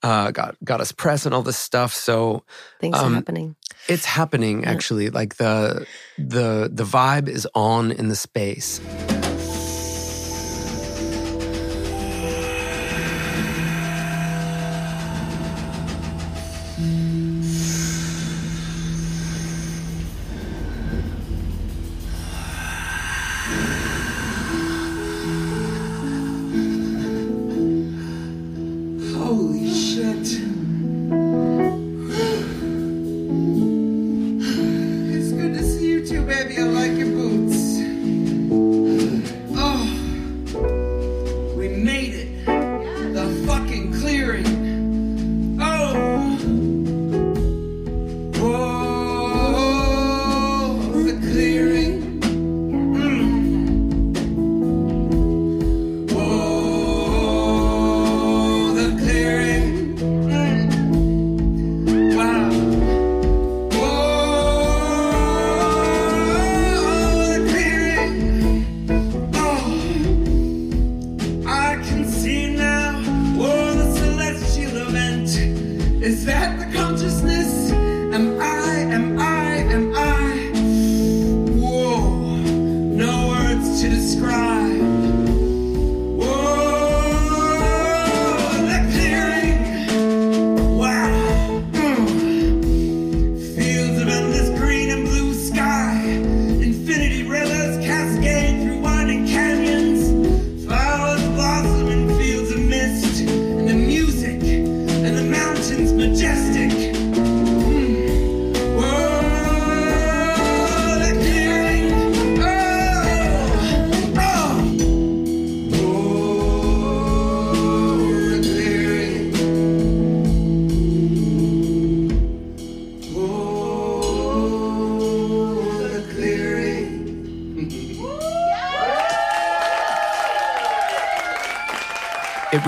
uh, 0.03 0.31
got 0.31 0.55
got 0.63 0.81
us 0.81 0.91
press 0.91 1.25
and 1.25 1.33
all 1.35 1.41
this 1.43 1.57
stuff. 1.57 1.93
So 1.93 2.43
Things 2.79 2.95
are 2.97 3.05
Um, 3.05 3.13
happening. 3.15 3.55
it's 3.87 4.05
happening 4.05 4.61
Yeah. 4.63 4.71
actually. 4.71 5.09
Like 5.09 5.37
the 5.37 5.85
the 6.17 6.69
the 6.71 6.83
vibe 6.85 7.27
is 7.29 7.47
on 7.55 7.91
in 7.91 8.09
the 8.09 8.15
space. 8.15 8.79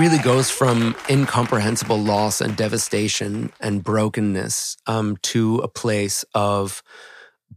Really 0.00 0.18
goes 0.18 0.50
from 0.50 0.96
incomprehensible 1.10 1.98
loss 1.98 2.40
and 2.40 2.56
devastation 2.56 3.52
and 3.60 3.84
brokenness 3.84 4.78
um, 4.86 5.18
to 5.18 5.58
a 5.58 5.68
place 5.68 6.24
of 6.34 6.82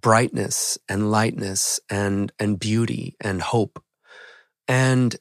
brightness 0.02 0.78
and 0.89 1.10
lightness 1.10 1.80
and 1.89 2.34
and 2.39 2.60
beauty 2.60 3.16
and 3.22 3.41
hope. 3.41 3.82
And 4.68 5.16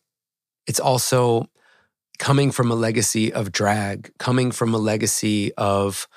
it's 0.66 0.80
also 0.80 1.48
coming 2.18 2.50
from 2.50 2.72
a 2.72 2.74
legacy 2.74 3.32
of 3.32 3.52
drag 3.52 4.10
coming 4.18 4.50
from 4.50 4.74
a 4.74 4.78
legacy 4.78 5.54
of 5.54 6.08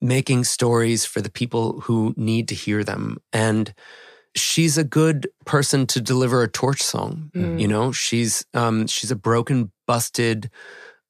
making 0.00 0.44
stories 0.44 1.04
for 1.04 1.20
the 1.20 1.30
people 1.30 1.80
who 1.80 2.14
need 2.16 2.46
to 2.46 2.54
hear 2.54 2.84
them. 2.84 3.18
And 3.32 3.74
she's 4.34 4.78
a 4.78 4.84
good 4.84 5.28
person 5.44 5.86
to 5.86 6.00
deliver 6.00 6.42
a 6.42 6.48
torch 6.48 6.82
song 6.82 7.30
Mm. 7.34 7.60
you 7.60 7.68
know 7.68 7.92
she's 7.92 8.44
um 8.54 8.86
she's 8.86 9.10
a 9.10 9.16
broken 9.16 9.70
busted 9.86 10.50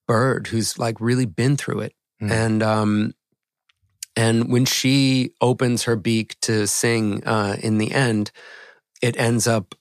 bird 0.08 0.48
who's 0.48 0.78
like 0.78 1.00
really 1.00 1.26
been 1.26 1.56
through 1.56 1.80
it 1.80 1.94
Mm. 2.20 2.30
and 2.30 2.62
um 2.62 3.14
and 4.16 4.50
when 4.52 4.64
she 4.64 5.32
opens 5.40 5.84
her 5.84 5.96
beak 5.96 6.36
to 6.42 6.66
sing 6.66 7.24
uh 7.24 7.56
in 7.62 7.78
the 7.78 7.92
end 7.92 8.30
it 9.00 9.16
ends 9.18 9.46
up 9.46 9.74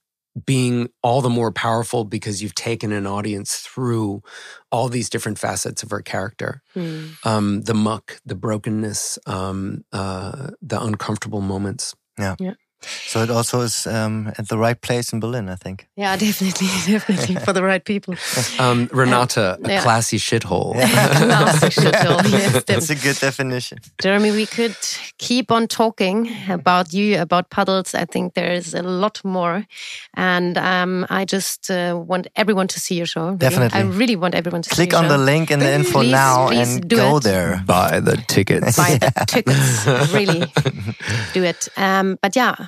being 0.45 0.87
all 1.03 1.21
the 1.21 1.29
more 1.29 1.51
powerful 1.51 2.05
because 2.05 2.41
you've 2.41 2.55
taken 2.55 2.93
an 2.93 3.05
audience 3.05 3.57
through 3.57 4.23
all 4.71 4.87
these 4.87 5.09
different 5.09 5.37
facets 5.37 5.83
of 5.83 5.89
her 5.91 6.01
character 6.01 6.61
Hmm. 6.73 7.07
um 7.25 7.61
the 7.63 7.73
muck 7.73 8.21
the 8.25 8.35
brokenness 8.35 9.19
um 9.25 9.83
uh 9.91 10.51
the 10.61 10.81
uncomfortable 10.81 11.41
moments 11.41 11.95
Yeah. 12.19 12.35
Yeah. 12.39 12.53
So 12.81 13.21
it 13.23 13.29
also 13.29 13.61
is 13.61 13.87
um, 13.87 14.31
at 14.37 14.47
the 14.47 14.57
right 14.57 14.79
place 14.79 15.13
in 15.13 15.19
Berlin, 15.19 15.49
I 15.49 15.55
think. 15.55 15.87
Yeah, 15.95 16.15
definitely, 16.15 16.67
definitely 16.87 17.35
for 17.35 17.53
the 17.53 17.63
right 17.63 17.83
people. 17.83 18.15
Um, 18.59 18.89
Renata, 18.91 19.57
a 19.63 19.69
yeah. 19.69 19.81
classy 19.81 20.17
shithole. 20.17 20.73
Classic 20.73 21.71
shithole, 21.71 22.31
yes, 22.31 22.63
That's 22.65 22.89
a 22.89 22.95
good 22.95 23.17
definition. 23.17 23.79
Jeremy, 24.01 24.31
we 24.31 24.45
could 24.45 24.75
keep 25.21 25.51
on 25.51 25.67
talking 25.67 26.29
about 26.49 26.91
you, 26.93 27.21
about 27.21 27.49
puddles. 27.49 27.93
I 27.95 28.05
think 28.05 28.33
there 28.33 28.51
is 28.51 28.73
a 28.73 28.81
lot 28.81 29.23
more, 29.23 29.65
and 30.15 30.57
um, 30.57 31.05
I 31.09 31.25
just 31.25 31.69
uh, 31.69 31.93
want 31.95 32.27
everyone 32.35 32.67
to 32.67 32.79
see 32.79 32.95
your 32.95 33.05
show. 33.05 33.25
really. 33.27 33.37
Definitely. 33.37 33.79
I 33.79 33.83
really 33.83 34.15
want 34.17 34.35
everyone 34.35 34.63
to 34.63 34.69
Click 34.69 34.91
see 34.91 34.97
your 34.97 35.03
on 35.03 35.07
the 35.09 35.17
link 35.17 35.51
in 35.51 35.59
the 35.59 35.71
info 35.73 35.99
Please, 36.01 36.11
now 36.11 36.47
please 36.47 36.75
and 36.75 36.89
do 36.89 36.95
go 36.97 37.17
it. 37.17 37.23
there. 37.23 37.63
Buy 37.65 37.99
the 38.01 38.17
tickets. 38.27 38.75
buy 38.75 38.97
the 38.97 39.11
tickets. 39.27 39.85
really, 40.11 40.41
do 41.33 41.43
it. 41.43 41.69
Um, 41.77 42.17
but 42.21 42.35
yeah, 42.35 42.67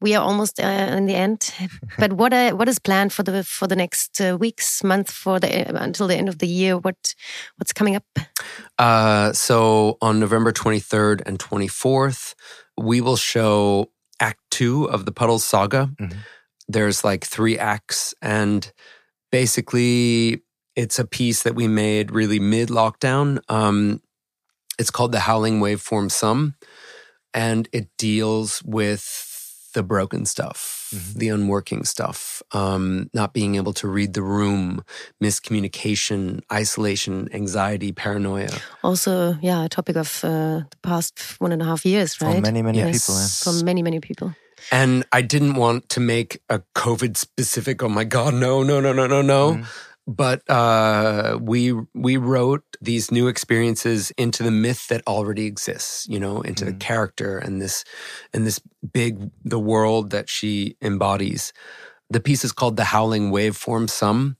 we 0.00 0.14
are 0.14 0.22
almost 0.24 0.60
uh, 0.60 0.96
in 0.96 1.06
the 1.06 1.14
end. 1.14 1.52
But 1.98 2.12
what 2.12 2.32
uh, 2.32 2.52
what 2.52 2.68
is 2.68 2.78
planned 2.78 3.12
for 3.12 3.22
the 3.22 3.44
for 3.44 3.68
the 3.68 3.76
next 3.76 4.20
uh, 4.20 4.36
weeks, 4.40 4.82
month, 4.82 5.10
for 5.10 5.40
the 5.40 5.48
uh, 5.48 5.84
until 5.84 6.06
the 6.08 6.16
end 6.16 6.28
of 6.28 6.38
the 6.38 6.46
year? 6.46 6.78
What 6.78 7.14
what's 7.58 7.72
coming 7.72 7.96
up? 7.96 8.04
Uh, 8.78 9.32
so 9.32 9.96
on 10.00 10.18
November 10.20 10.52
23rd 10.52 11.22
and 11.26 11.38
24th, 11.38 12.34
we 12.78 13.00
will 13.00 13.16
show 13.16 13.90
Act 14.20 14.40
Two 14.50 14.84
of 14.84 15.04
the 15.04 15.12
Puddles 15.12 15.44
Saga. 15.44 15.90
Mhm. 16.00 16.16
There's 16.68 17.04
like 17.04 17.24
three 17.26 17.58
acts, 17.58 18.14
and 18.22 18.72
basically, 19.32 20.42
it's 20.76 20.98
a 20.98 21.04
piece 21.04 21.42
that 21.42 21.54
we 21.54 21.68
made 21.68 22.10
really 22.12 22.40
mid 22.40 22.68
lockdown. 22.68 23.38
Um, 23.48 24.00
it's 24.78 24.90
called 24.90 25.12
the 25.12 25.20
Howling 25.20 25.60
Waveform 25.60 26.10
Sum, 26.10 26.54
and 27.34 27.68
it 27.72 27.88
deals 27.98 28.62
with 28.64 29.26
the 29.72 29.82
broken 29.82 30.24
stuff, 30.26 30.88
Mhm. 30.92 31.14
the 31.14 31.28
unworking 31.28 31.84
stuff, 31.84 32.42
um, 32.52 33.08
not 33.14 33.32
being 33.32 33.54
able 33.56 33.72
to 33.74 33.88
read 33.88 34.14
the 34.14 34.22
room, 34.22 34.82
miscommunication, 35.22 36.40
isolation, 36.52 37.28
anxiety, 37.32 37.92
paranoia. 37.92 38.50
Also, 38.82 39.36
yeah, 39.42 39.64
a 39.64 39.68
topic 39.68 39.96
of 39.96 40.24
uh, 40.24 40.62
the 40.70 40.76
past 40.82 41.18
one 41.40 41.52
and 41.52 41.62
a 41.62 41.64
half 41.64 41.84
years, 41.84 42.20
right? 42.20 42.36
For 42.36 42.40
many, 42.40 42.62
many 42.62 42.78
Yes. 42.78 42.92
people. 43.06 43.14
yeah. 43.20 43.28
From 43.44 43.64
many 43.64 43.82
many 43.82 44.00
people. 44.00 44.34
And 44.70 45.04
I 45.12 45.22
didn't 45.22 45.54
want 45.54 45.88
to 45.90 46.00
make 46.00 46.40
a 46.48 46.60
COVID 46.74 47.16
specific, 47.16 47.82
oh 47.82 47.88
my 47.88 48.04
God, 48.04 48.34
no, 48.34 48.62
no, 48.62 48.80
no, 48.80 48.92
no, 48.92 49.06
no, 49.06 49.22
no. 49.22 49.54
Mhm. 49.56 49.64
But 50.06 50.42
uh, 50.50 51.38
we 51.40 51.72
we 51.94 52.16
wrote 52.16 52.64
these 52.80 53.10
new 53.10 53.28
experiences 53.28 54.10
into 54.16 54.42
the 54.42 54.50
myth 54.50 54.88
that 54.88 55.02
already 55.06 55.46
exists, 55.46 56.06
you 56.08 56.18
know, 56.18 56.40
into 56.40 56.64
the 56.64 56.72
Mhm. 56.72 56.80
character 56.80 57.38
and 57.38 57.60
this 57.60 57.84
and 58.32 58.46
this 58.46 58.60
big 58.92 59.30
the 59.44 59.58
world 59.58 60.10
that 60.10 60.28
she 60.28 60.76
embodies. 60.80 61.52
The 62.08 62.20
piece 62.20 62.44
is 62.44 62.52
called 62.52 62.76
The 62.76 62.84
Howling 62.84 63.30
Waveform 63.30 63.88
Sum. 63.90 64.36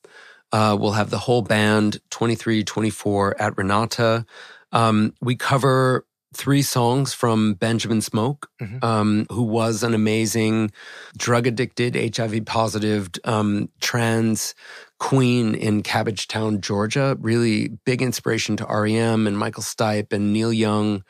Uh, 0.52 0.76
we'll 0.80 0.92
have 0.92 1.10
the 1.10 1.18
whole 1.18 1.42
band 1.42 2.00
23, 2.10 2.64
24 2.64 3.40
at 3.40 3.56
Renata. 3.56 4.24
Um, 4.72 5.12
we 5.20 5.36
cover 5.36 6.04
three 6.34 6.62
songs 6.62 7.12
from 7.12 7.54
Benjamin 7.54 8.00
Smoke, 8.00 8.48
Mhm. 8.60 8.82
um, 8.84 9.26
who 9.30 9.42
was 9.42 9.82
an 9.82 9.94
amazing 9.94 10.70
drug 11.16 11.46
addicted, 11.46 11.96
HIV 11.96 12.40
positive, 12.46 13.10
um, 13.24 13.68
trans 13.80 14.54
queen 15.00 15.54
in 15.54 15.82
Cabbagetown, 15.82 16.60
Georgia. 16.60 17.16
Really 17.20 17.68
big 17.84 18.02
inspiration 18.02 18.56
to 18.58 18.66
REM 18.66 19.26
and 19.26 19.36
Michael 19.36 19.64
Stipe 19.64 20.12
and 20.12 20.32
Neil 20.32 20.52
Young, 20.52 21.02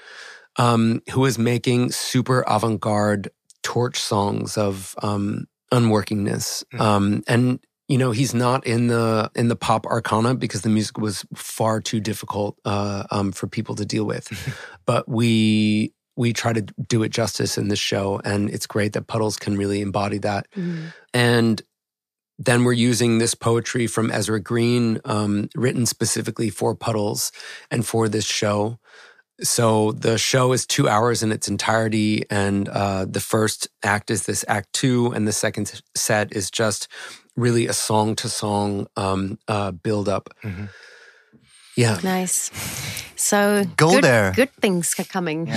um, 0.57 1.03
who 1.11 1.27
is 1.27 1.39
making 1.39 1.91
super 1.91 2.43
avant 2.47 2.81
garde 2.81 3.29
torch 3.63 4.01
songs 4.01 4.57
of 4.57 4.95
um, 5.03 5.47
unworkingness. 5.73 6.65
Mhm. 6.73 6.81
Um, 6.81 7.23
and 7.29 7.61
you 7.89 7.99
know 7.99 8.13
he's 8.13 8.33
not 8.33 8.65
in 8.67 8.87
the 8.87 9.31
in 9.35 9.49
the 9.49 9.57
pop 9.57 9.85
arcana 9.85 10.35
because 10.35 10.63
the 10.63 10.69
music 10.69 10.97
was 10.97 11.27
far 11.35 11.81
too 11.81 12.01
difficult 12.01 12.57
uh, 12.65 13.05
um, 13.11 13.33
for 13.33 13.49
people 13.49 13.75
to 13.75 13.85
deal 13.85 14.05
with. 14.05 14.31
but 14.87 15.09
we 15.09 15.93
we 16.17 16.33
try 16.33 16.53
to 16.53 16.63
do 16.63 17.03
it 17.03 17.09
justice 17.11 17.59
in 17.59 17.69
this 17.69 17.79
show, 17.79 18.21
and 18.25 18.51
it's 18.51 18.67
great 18.67 18.93
that 18.93 19.09
Puddles 19.09 19.37
can 19.37 19.57
really 19.57 19.81
embody 19.81 20.19
that. 20.19 20.47
Mm. 20.57 20.93
And 21.13 21.63
then 22.43 22.65
we're 22.65 22.73
using 22.73 23.19
this 23.19 23.35
poetry 23.35 23.87
from 23.87 24.11
Ezra 24.11 24.41
Green, 24.41 24.99
um, 25.05 25.49
written 25.55 25.85
specifically 25.85 26.49
for 26.49 26.75
Puddles 26.75 27.33
and 27.71 27.85
for 27.87 28.09
this 28.09 28.25
show. 28.25 28.79
So 29.43 29.93
the 29.93 30.17
show 30.19 30.53
is 30.53 30.67
two 30.67 30.89
hours 30.89 31.23
in 31.23 31.33
its 31.33 31.49
entirety, 31.49 32.25
and 32.31 32.69
uh, 32.69 33.05
the 33.05 33.21
first 33.21 33.69
act 33.83 34.11
is 34.11 34.25
this 34.25 34.45
act 34.49 34.73
two, 34.73 35.13
and 35.13 35.29
the 35.29 35.33
second 35.33 35.83
set 35.95 36.33
is 36.33 36.51
just 36.51 36.89
really 37.37 37.67
a 37.67 37.73
song 37.73 38.17
to 38.17 38.29
song 38.29 38.87
um, 38.97 39.39
uh, 39.47 39.71
build 39.71 40.09
up. 40.09 40.31
Mhm. 40.43 40.69
Yeah, 41.77 42.01
Nice. 42.03 42.51
So 43.17 43.65
Go 43.77 43.93
good, 43.93 44.05
there. 44.05 44.33
Good 44.35 44.53
things 44.61 44.95
are 44.99 45.05
coming. 45.05 45.51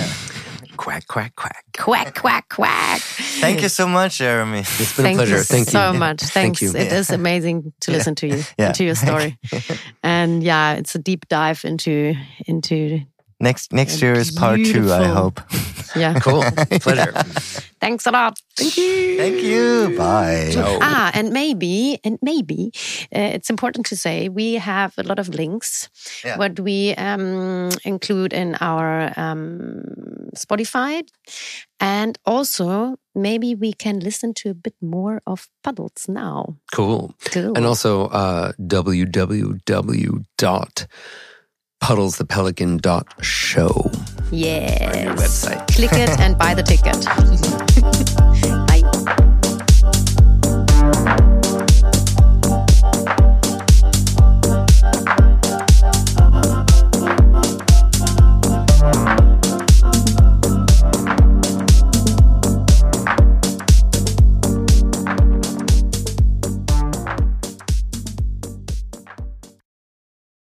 Quack 0.76 1.06
quack 1.06 1.34
quack. 1.36 1.64
Quack 1.76 2.14
quack 2.14 2.48
quack. 2.48 3.00
Thank 3.00 3.62
you 3.62 3.68
so 3.68 3.86
much, 3.88 4.18
Jeremy. 4.18 4.60
It's 4.60 4.96
been 4.96 5.04
Thank 5.04 5.16
a 5.16 5.18
pleasure. 5.22 5.36
you 5.38 5.42
Thank 5.42 5.66
you. 5.68 5.72
so 5.72 5.92
much. 5.92 6.20
Thank 6.22 6.58
Thanks. 6.58 6.62
you. 6.62 6.70
It 6.80 6.92
is 6.92 7.10
amazing 7.10 7.72
to 7.80 7.90
Yeah. 7.90 7.96
listen 7.98 8.14
to 8.16 8.26
you, 8.26 8.42
Yeah. 8.58 8.72
to 8.72 8.84
your 8.84 8.94
story, 8.94 9.38
and 10.02 10.42
yeah, 10.42 10.74
it's 10.74 10.94
a 10.94 10.98
deep 10.98 11.28
dive 11.28 11.64
into 11.64 12.14
into 12.46 13.00
Next 13.44 13.74
next 13.74 14.00
year 14.00 14.14
is 14.14 14.30
part 14.30 14.64
two, 14.64 14.90
I 14.90 15.04
hope. 15.04 15.38
yeah. 15.96 16.18
Cool. 16.18 16.42
Pleasure. 16.80 17.12
Thanks 17.84 18.06
a 18.06 18.10
lot. 18.10 18.40
Thank 18.56 18.78
you. 18.78 19.18
Thank 19.18 19.42
you. 19.42 19.94
Bye. 19.98 20.48
Ciao. 20.50 20.78
Ah, 20.80 21.10
and 21.12 21.28
maybe, 21.28 22.00
and 22.04 22.18
maybe, 22.22 22.72
uh, 23.14 23.36
it's 23.36 23.50
important 23.50 23.84
to 23.86 23.96
say 23.96 24.30
we 24.30 24.54
have 24.54 24.94
a 24.96 25.02
lot 25.02 25.18
of 25.18 25.28
links. 25.28 25.90
Yeah. 26.24 26.38
What 26.38 26.58
we 26.58 26.94
um, 26.94 27.68
include 27.84 28.32
in 28.32 28.56
our 28.62 29.12
um, 29.20 29.84
Spotify, 30.34 31.02
and 31.78 32.18
also 32.24 32.96
maybe 33.14 33.54
we 33.54 33.74
can 33.74 34.00
listen 34.00 34.32
to 34.40 34.50
a 34.50 34.54
bit 34.54 34.74
more 34.80 35.20
of 35.26 35.48
Puddles 35.62 36.08
now. 36.08 36.56
Cool. 36.72 37.12
Cool. 37.30 37.52
And 37.54 37.66
also 37.66 38.08
uh, 38.08 38.52
www.puddlesthepelican.show. 41.84 43.90
yes. 44.30 44.80
Our 44.80 44.94
new 45.04 45.12
website. 45.20 45.66
Click 45.74 45.92
it 45.92 46.08
and 46.18 46.38
buy 46.38 46.54
the 46.54 46.62
ticket. 46.62 46.96